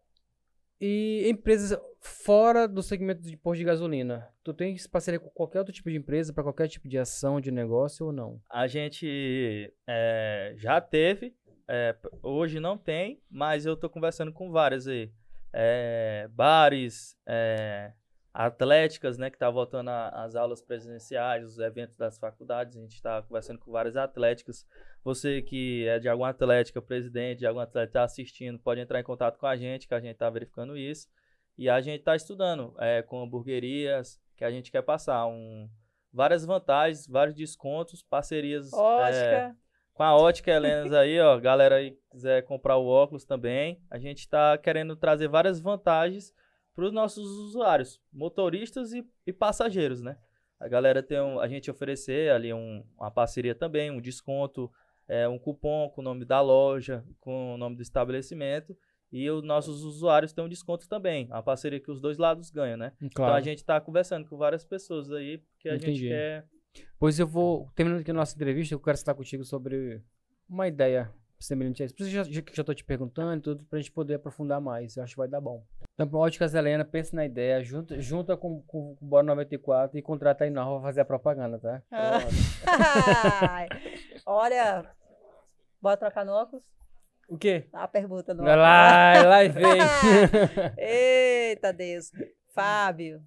e 0.78 1.26
empresas 1.30 1.78
fora 1.98 2.68
do 2.68 2.82
segmento 2.82 3.22
de 3.22 3.36
posto 3.38 3.58
de 3.58 3.64
gasolina, 3.64 4.28
tu 4.42 4.52
tens 4.52 4.86
parceria 4.86 5.18
com 5.18 5.30
qualquer 5.30 5.60
outro 5.60 5.72
tipo 5.72 5.90
de 5.90 5.96
empresa, 5.96 6.30
para 6.30 6.42
qualquer 6.42 6.68
tipo 6.68 6.86
de 6.86 6.98
ação, 6.98 7.40
de 7.40 7.50
negócio 7.50 8.04
ou 8.04 8.12
não? 8.12 8.38
A 8.50 8.66
gente 8.66 9.72
é, 9.86 10.52
já 10.58 10.78
teve, 10.82 11.34
é, 11.68 11.96
hoje 12.22 12.60
não 12.60 12.76
tem, 12.76 13.22
mas 13.30 13.66
eu 13.66 13.76
tô 13.76 13.88
conversando 13.88 14.32
com 14.32 14.50
várias 14.50 14.86
aí. 14.86 15.10
É, 15.52 16.28
bares, 16.32 17.16
é, 17.26 17.92
atléticas, 18.32 19.16
né, 19.16 19.30
que 19.30 19.38
tá 19.38 19.48
voltando 19.48 19.88
às 19.88 20.34
aulas 20.34 20.60
presenciais, 20.60 21.44
os 21.46 21.58
eventos 21.58 21.96
das 21.96 22.18
faculdades, 22.18 22.76
a 22.76 22.80
gente 22.80 23.00
tá 23.00 23.22
conversando 23.22 23.60
com 23.60 23.70
várias 23.70 23.96
atléticas. 23.96 24.66
Você 25.04 25.40
que 25.40 25.86
é 25.86 26.00
de 26.00 26.08
alguma 26.08 26.30
atlética, 26.30 26.82
presidente 26.82 27.38
de 27.40 27.46
alguma 27.46 27.62
atlética, 27.62 28.00
tá 28.00 28.04
assistindo, 28.04 28.58
pode 28.58 28.80
entrar 28.80 28.98
em 28.98 29.04
contato 29.04 29.38
com 29.38 29.46
a 29.46 29.56
gente, 29.56 29.86
que 29.86 29.94
a 29.94 30.00
gente 30.00 30.16
tá 30.16 30.28
verificando 30.28 30.76
isso. 30.76 31.08
E 31.56 31.68
a 31.68 31.80
gente 31.80 32.02
tá 32.02 32.16
estudando 32.16 32.74
é, 32.78 33.02
com 33.02 33.22
hamburguerias, 33.22 34.20
que 34.36 34.44
a 34.44 34.50
gente 34.50 34.72
quer 34.72 34.82
passar 34.82 35.24
um, 35.26 35.70
várias 36.12 36.44
vantagens, 36.44 37.06
vários 37.06 37.36
descontos, 37.36 38.02
parcerias 38.02 38.72
é, 38.72 38.76
Ótica. 38.76 39.56
Com 39.94 40.02
a 40.02 40.14
Ótica 40.16 40.50
Helenas 40.50 40.92
aí, 40.92 41.18
ó. 41.20 41.38
Galera 41.38 41.76
aí 41.76 41.96
quiser 42.10 42.42
comprar 42.44 42.76
o 42.76 42.86
óculos 42.86 43.24
também. 43.24 43.80
A 43.90 43.98
gente 43.98 44.28
tá 44.28 44.58
querendo 44.58 44.96
trazer 44.96 45.28
várias 45.28 45.60
vantagens 45.60 46.32
para 46.74 46.84
os 46.84 46.92
nossos 46.92 47.24
usuários, 47.24 48.00
motoristas 48.12 48.92
e, 48.92 49.06
e 49.26 49.32
passageiros, 49.32 50.02
né? 50.02 50.18
A 50.58 50.66
galera 50.68 51.02
tem 51.02 51.20
um, 51.20 51.38
a 51.38 51.46
gente 51.46 51.70
oferecer 51.70 52.30
ali 52.32 52.52
um- 52.52 52.84
uma 52.98 53.10
parceria 53.10 53.54
também, 53.54 53.90
um 53.90 54.00
desconto, 54.00 54.70
é, 55.06 55.28
um 55.28 55.38
cupom 55.38 55.88
com 55.90 56.00
o 56.00 56.04
nome 56.04 56.24
da 56.24 56.40
loja, 56.40 57.04
com 57.20 57.54
o 57.54 57.56
nome 57.56 57.76
do 57.76 57.82
estabelecimento. 57.82 58.76
E 59.12 59.30
os 59.30 59.44
nossos 59.44 59.84
usuários 59.84 60.32
têm 60.32 60.42
um 60.44 60.48
desconto 60.48 60.88
também. 60.88 61.28
A 61.30 61.40
parceria 61.40 61.78
que 61.78 61.90
os 61.90 62.00
dois 62.00 62.18
lados 62.18 62.50
ganham, 62.50 62.76
né? 62.76 62.92
Então 63.00 63.24
a 63.26 63.40
gente 63.40 63.64
tá 63.64 63.80
conversando 63.80 64.28
com 64.28 64.36
várias 64.36 64.64
pessoas 64.64 65.12
aí, 65.12 65.38
porque 65.38 65.68
a 65.68 65.76
Entendi. 65.76 65.96
gente 65.98 66.08
quer. 66.08 66.44
Pois 66.98 67.18
eu 67.18 67.26
vou, 67.26 67.70
terminando 67.74 68.00
aqui 68.00 68.10
a 68.10 68.14
nossa 68.14 68.34
entrevista, 68.34 68.74
eu 68.74 68.80
quero 68.80 68.94
estar 68.94 69.14
contigo 69.14 69.44
sobre 69.44 70.02
uma 70.48 70.66
ideia 70.68 71.12
semelhante 71.38 71.82
a 71.82 71.86
isso. 71.86 71.94
Por 71.94 72.02
isso 72.02 72.10
já, 72.10 72.22
já, 72.24 72.42
que 72.42 72.56
já 72.56 72.64
tô 72.64 72.72
te 72.74 72.84
perguntando 72.84 73.38
e 73.38 73.40
tudo, 73.40 73.64
pra 73.64 73.78
gente 73.78 73.92
poder 73.92 74.14
aprofundar 74.14 74.60
mais. 74.60 74.96
Eu 74.96 75.02
acho 75.02 75.12
que 75.12 75.18
vai 75.18 75.28
dar 75.28 75.40
bom. 75.40 75.64
Então, 75.94 76.08
pra 76.08 76.18
Óticas 76.18 76.54
Helena, 76.54 76.84
pensa 76.84 77.14
na 77.14 77.24
ideia, 77.24 77.62
junta, 77.62 78.00
junta 78.00 78.36
com, 78.36 78.62
com 78.62 78.92
o 78.92 78.98
Bora 79.00 79.22
94 79.24 79.98
e 79.98 80.02
contrata 80.02 80.44
a 80.44 80.46
Inova 80.46 80.80
pra 80.80 80.88
fazer 80.88 81.00
a 81.02 81.04
propaganda, 81.04 81.58
tá? 81.58 81.82
Ah. 81.90 82.18
Olha, 84.26 84.84
bora 85.80 85.96
trocar 85.96 86.24
no 86.24 86.32
óculos? 86.32 86.64
O 87.28 87.38
quê? 87.38 87.68
A 87.72 87.86
pergunta 87.86 88.32
óculos. 88.32 88.48
lá, 88.48 89.22
lá 89.24 89.44
e 89.44 89.48
vem. 89.48 89.80
Eita 90.78 91.72
Deus. 91.72 92.10
Fábio, 92.52 93.22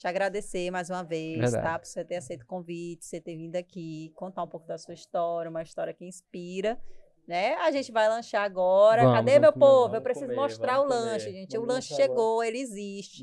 te 0.00 0.06
agradecer 0.08 0.70
mais 0.70 0.88
uma 0.88 1.04
vez, 1.04 1.38
Verdade. 1.38 1.62
tá? 1.62 1.78
Por 1.78 1.86
você 1.86 2.02
ter 2.02 2.16
aceito 2.16 2.42
o 2.42 2.46
convite, 2.46 3.04
você 3.04 3.20
ter 3.20 3.36
vindo 3.36 3.54
aqui, 3.56 4.10
contar 4.16 4.42
um 4.42 4.48
pouco 4.48 4.66
da 4.66 4.78
sua 4.78 4.94
história, 4.94 5.50
uma 5.50 5.62
história 5.62 5.92
que 5.92 6.06
inspira. 6.06 6.80
Né? 7.28 7.54
A 7.56 7.70
gente 7.70 7.92
vai 7.92 8.08
lanchar 8.08 8.42
agora. 8.42 9.02
Vamos, 9.02 9.18
Cadê 9.18 9.38
meu 9.38 9.52
comer, 9.52 9.66
povo? 9.66 9.94
Eu 9.96 10.00
preciso 10.00 10.24
comer, 10.26 10.40
mostrar 10.40 10.80
o 10.80 10.84
comer. 10.84 10.94
lanche, 10.94 11.30
gente. 11.30 11.52
Vamos 11.52 11.68
o 11.68 11.72
lanche 11.72 11.92
lanchar 11.92 12.04
agora. 12.06 12.18
chegou, 12.18 12.42
ele 12.42 12.58
existe. 12.60 13.22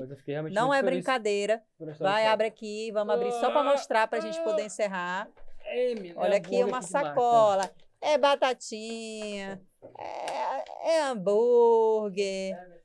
Não 0.51 0.71
é 0.71 0.83
brincadeira. 0.83 1.63
Vai, 1.99 2.27
abre 2.27 2.45
aqui, 2.45 2.91
vamos 2.91 3.11
abrir 3.15 3.31
só 3.31 3.51
para 3.51 3.63
mostrar 3.63 4.07
para 4.07 4.19
a 4.19 4.21
gente 4.21 4.39
poder 4.43 4.63
encerrar. 4.63 5.27
Ei, 5.65 5.95
menina, 5.95 6.21
Olha 6.21 6.37
aqui 6.37 6.63
uma 6.63 6.79
que 6.79 6.91
marca. 6.91 7.09
sacola. 7.09 7.71
É 7.99 8.17
batatinha, 8.19 9.59
é, 9.97 10.91
é 10.91 11.01
hambúrguer. 11.05 12.76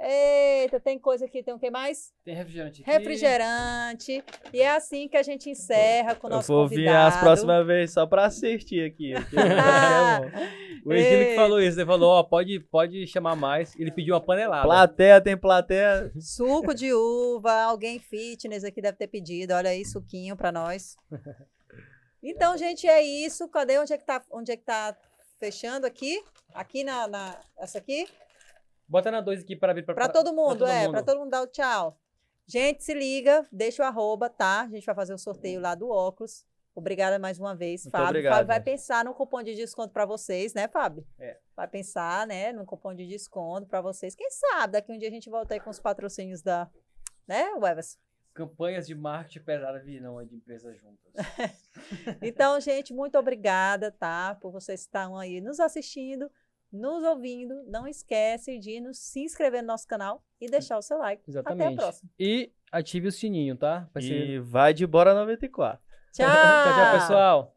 Eita, 0.00 0.78
tem 0.78 0.96
coisa 0.96 1.24
aqui, 1.24 1.42
tem 1.42 1.52
o 1.52 1.58
que 1.58 1.70
mais? 1.70 2.12
Tem 2.24 2.34
refrigerante 2.34 2.82
aqui. 2.82 2.90
Refrigerante. 2.90 4.24
E 4.52 4.60
é 4.60 4.70
assim 4.70 5.08
que 5.08 5.16
a 5.16 5.22
gente 5.24 5.50
encerra 5.50 6.14
com 6.14 6.28
o 6.28 6.30
Eu 6.30 6.36
nosso 6.36 6.52
vou 6.52 6.68
vir 6.68 6.76
convidado. 6.76 7.16
as 7.16 7.20
próximas 7.20 7.66
vezes 7.66 7.94
só 7.94 8.06
pra 8.06 8.26
assistir 8.26 8.84
aqui. 8.84 9.12
é. 9.34 10.78
O 10.84 10.92
Egílio 10.92 11.26
que 11.28 11.34
falou 11.34 11.60
isso, 11.60 11.78
ele 11.78 11.86
falou, 11.86 12.10
ó, 12.10 12.22
pode, 12.22 12.60
pode 12.60 13.06
chamar 13.08 13.34
mais. 13.34 13.74
Ele 13.76 13.90
pediu 13.90 14.14
uma 14.14 14.20
panelada. 14.20 14.62
plateia, 14.62 15.20
tem 15.20 15.36
plateia. 15.36 16.12
Suco 16.20 16.72
de 16.74 16.92
uva, 16.92 17.62
alguém 17.64 17.98
fitness 17.98 18.62
aqui 18.62 18.80
deve 18.80 18.96
ter 18.96 19.08
pedido. 19.08 19.52
Olha 19.54 19.70
aí, 19.70 19.84
suquinho 19.84 20.36
para 20.36 20.52
nós. 20.52 20.96
Então, 22.22 22.56
gente, 22.56 22.86
é 22.86 23.02
isso. 23.02 23.48
Cadê 23.48 23.78
onde 23.78 23.92
é 23.92 23.98
que 23.98 24.06
tá, 24.06 24.22
onde 24.30 24.52
é 24.52 24.56
que 24.56 24.64
tá 24.64 24.96
fechando 25.40 25.86
aqui? 25.86 26.22
Aqui 26.54 26.84
na, 26.84 27.06
na 27.08 27.36
essa 27.58 27.78
aqui? 27.78 28.06
Bota 28.88 29.10
na 29.10 29.20
2 29.20 29.42
aqui 29.42 29.54
para 29.54 29.72
vir 29.74 29.84
pra, 29.84 29.94
Para 29.94 30.08
todo 30.08 30.32
mundo, 30.34 30.58
todo 30.60 30.68
é, 30.68 30.82
mundo. 30.82 30.92
para 30.92 31.02
todo 31.02 31.18
mundo 31.18 31.30
dar 31.30 31.42
o 31.42 31.46
tchau. 31.46 31.98
Gente, 32.46 32.82
se 32.82 32.94
liga, 32.94 33.46
deixa 33.52 33.82
o 33.82 33.86
arroba, 33.86 34.30
tá? 34.30 34.62
A 34.62 34.68
gente 34.68 34.86
vai 34.86 34.94
fazer 34.94 35.12
o 35.12 35.18
sorteio 35.18 35.60
lá 35.60 35.74
do 35.74 35.90
óculos. 35.90 36.46
Obrigada 36.74 37.18
mais 37.18 37.38
uma 37.38 37.54
vez, 37.54 37.84
Muito 37.84 37.92
Fábio. 37.92 38.08
obrigado. 38.08 38.32
Fábio 38.34 38.46
vai 38.46 38.60
pensar 38.62 39.04
no 39.04 39.12
cupom 39.12 39.42
de 39.42 39.54
desconto 39.54 39.92
para 39.92 40.06
vocês, 40.06 40.54
né, 40.54 40.68
Fábio? 40.68 41.04
É. 41.18 41.36
Vai 41.54 41.66
pensar, 41.68 42.26
né, 42.26 42.52
no 42.52 42.64
cupom 42.64 42.94
de 42.94 43.06
desconto 43.06 43.66
para 43.66 43.80
vocês. 43.82 44.14
Quem 44.14 44.30
sabe 44.30 44.74
daqui 44.74 44.92
um 44.92 44.96
dia 44.96 45.08
a 45.08 45.10
gente 45.10 45.28
volta 45.28 45.54
aí 45.54 45.60
com 45.60 45.68
os 45.70 45.80
patrocínios 45.80 46.40
da, 46.40 46.70
né, 47.26 47.52
Wevas? 47.56 47.98
Campanhas 48.32 48.86
de 48.86 48.94
marketing 48.94 49.44
pesada 49.44 49.80
virão 49.80 50.18
aí 50.18 50.26
de 50.26 50.36
empresas 50.36 50.78
juntas. 50.78 51.12
Então, 52.22 52.60
gente, 52.60 52.92
muito 52.94 53.18
obrigada, 53.18 53.90
tá? 53.90 54.36
Por 54.40 54.52
vocês 54.52 54.80
estarem 54.80 55.16
aí 55.18 55.40
nos 55.40 55.58
assistindo, 55.60 56.30
nos 56.72 57.02
ouvindo. 57.04 57.64
Não 57.66 57.86
esquece 57.86 58.58
de 58.58 58.80
nos, 58.80 58.98
se 58.98 59.20
inscrever 59.20 59.62
no 59.62 59.68
nosso 59.68 59.86
canal 59.86 60.22
e 60.40 60.48
deixar 60.48 60.78
o 60.78 60.82
seu 60.82 60.98
like. 60.98 61.22
Exatamente. 61.28 61.62
Até 61.64 61.74
a 61.74 61.76
próxima. 61.76 62.10
E 62.18 62.52
ative 62.72 63.08
o 63.08 63.12
sininho, 63.12 63.56
tá? 63.56 63.88
Vai 63.92 64.02
ser- 64.02 64.28
E 64.28 64.38
vai 64.38 64.72
de 64.74 64.86
Bora 64.86 65.14
94. 65.14 65.80
Tchau, 66.12 66.26
tchau, 66.28 66.74
tchau, 66.74 66.92
pessoal. 67.00 67.56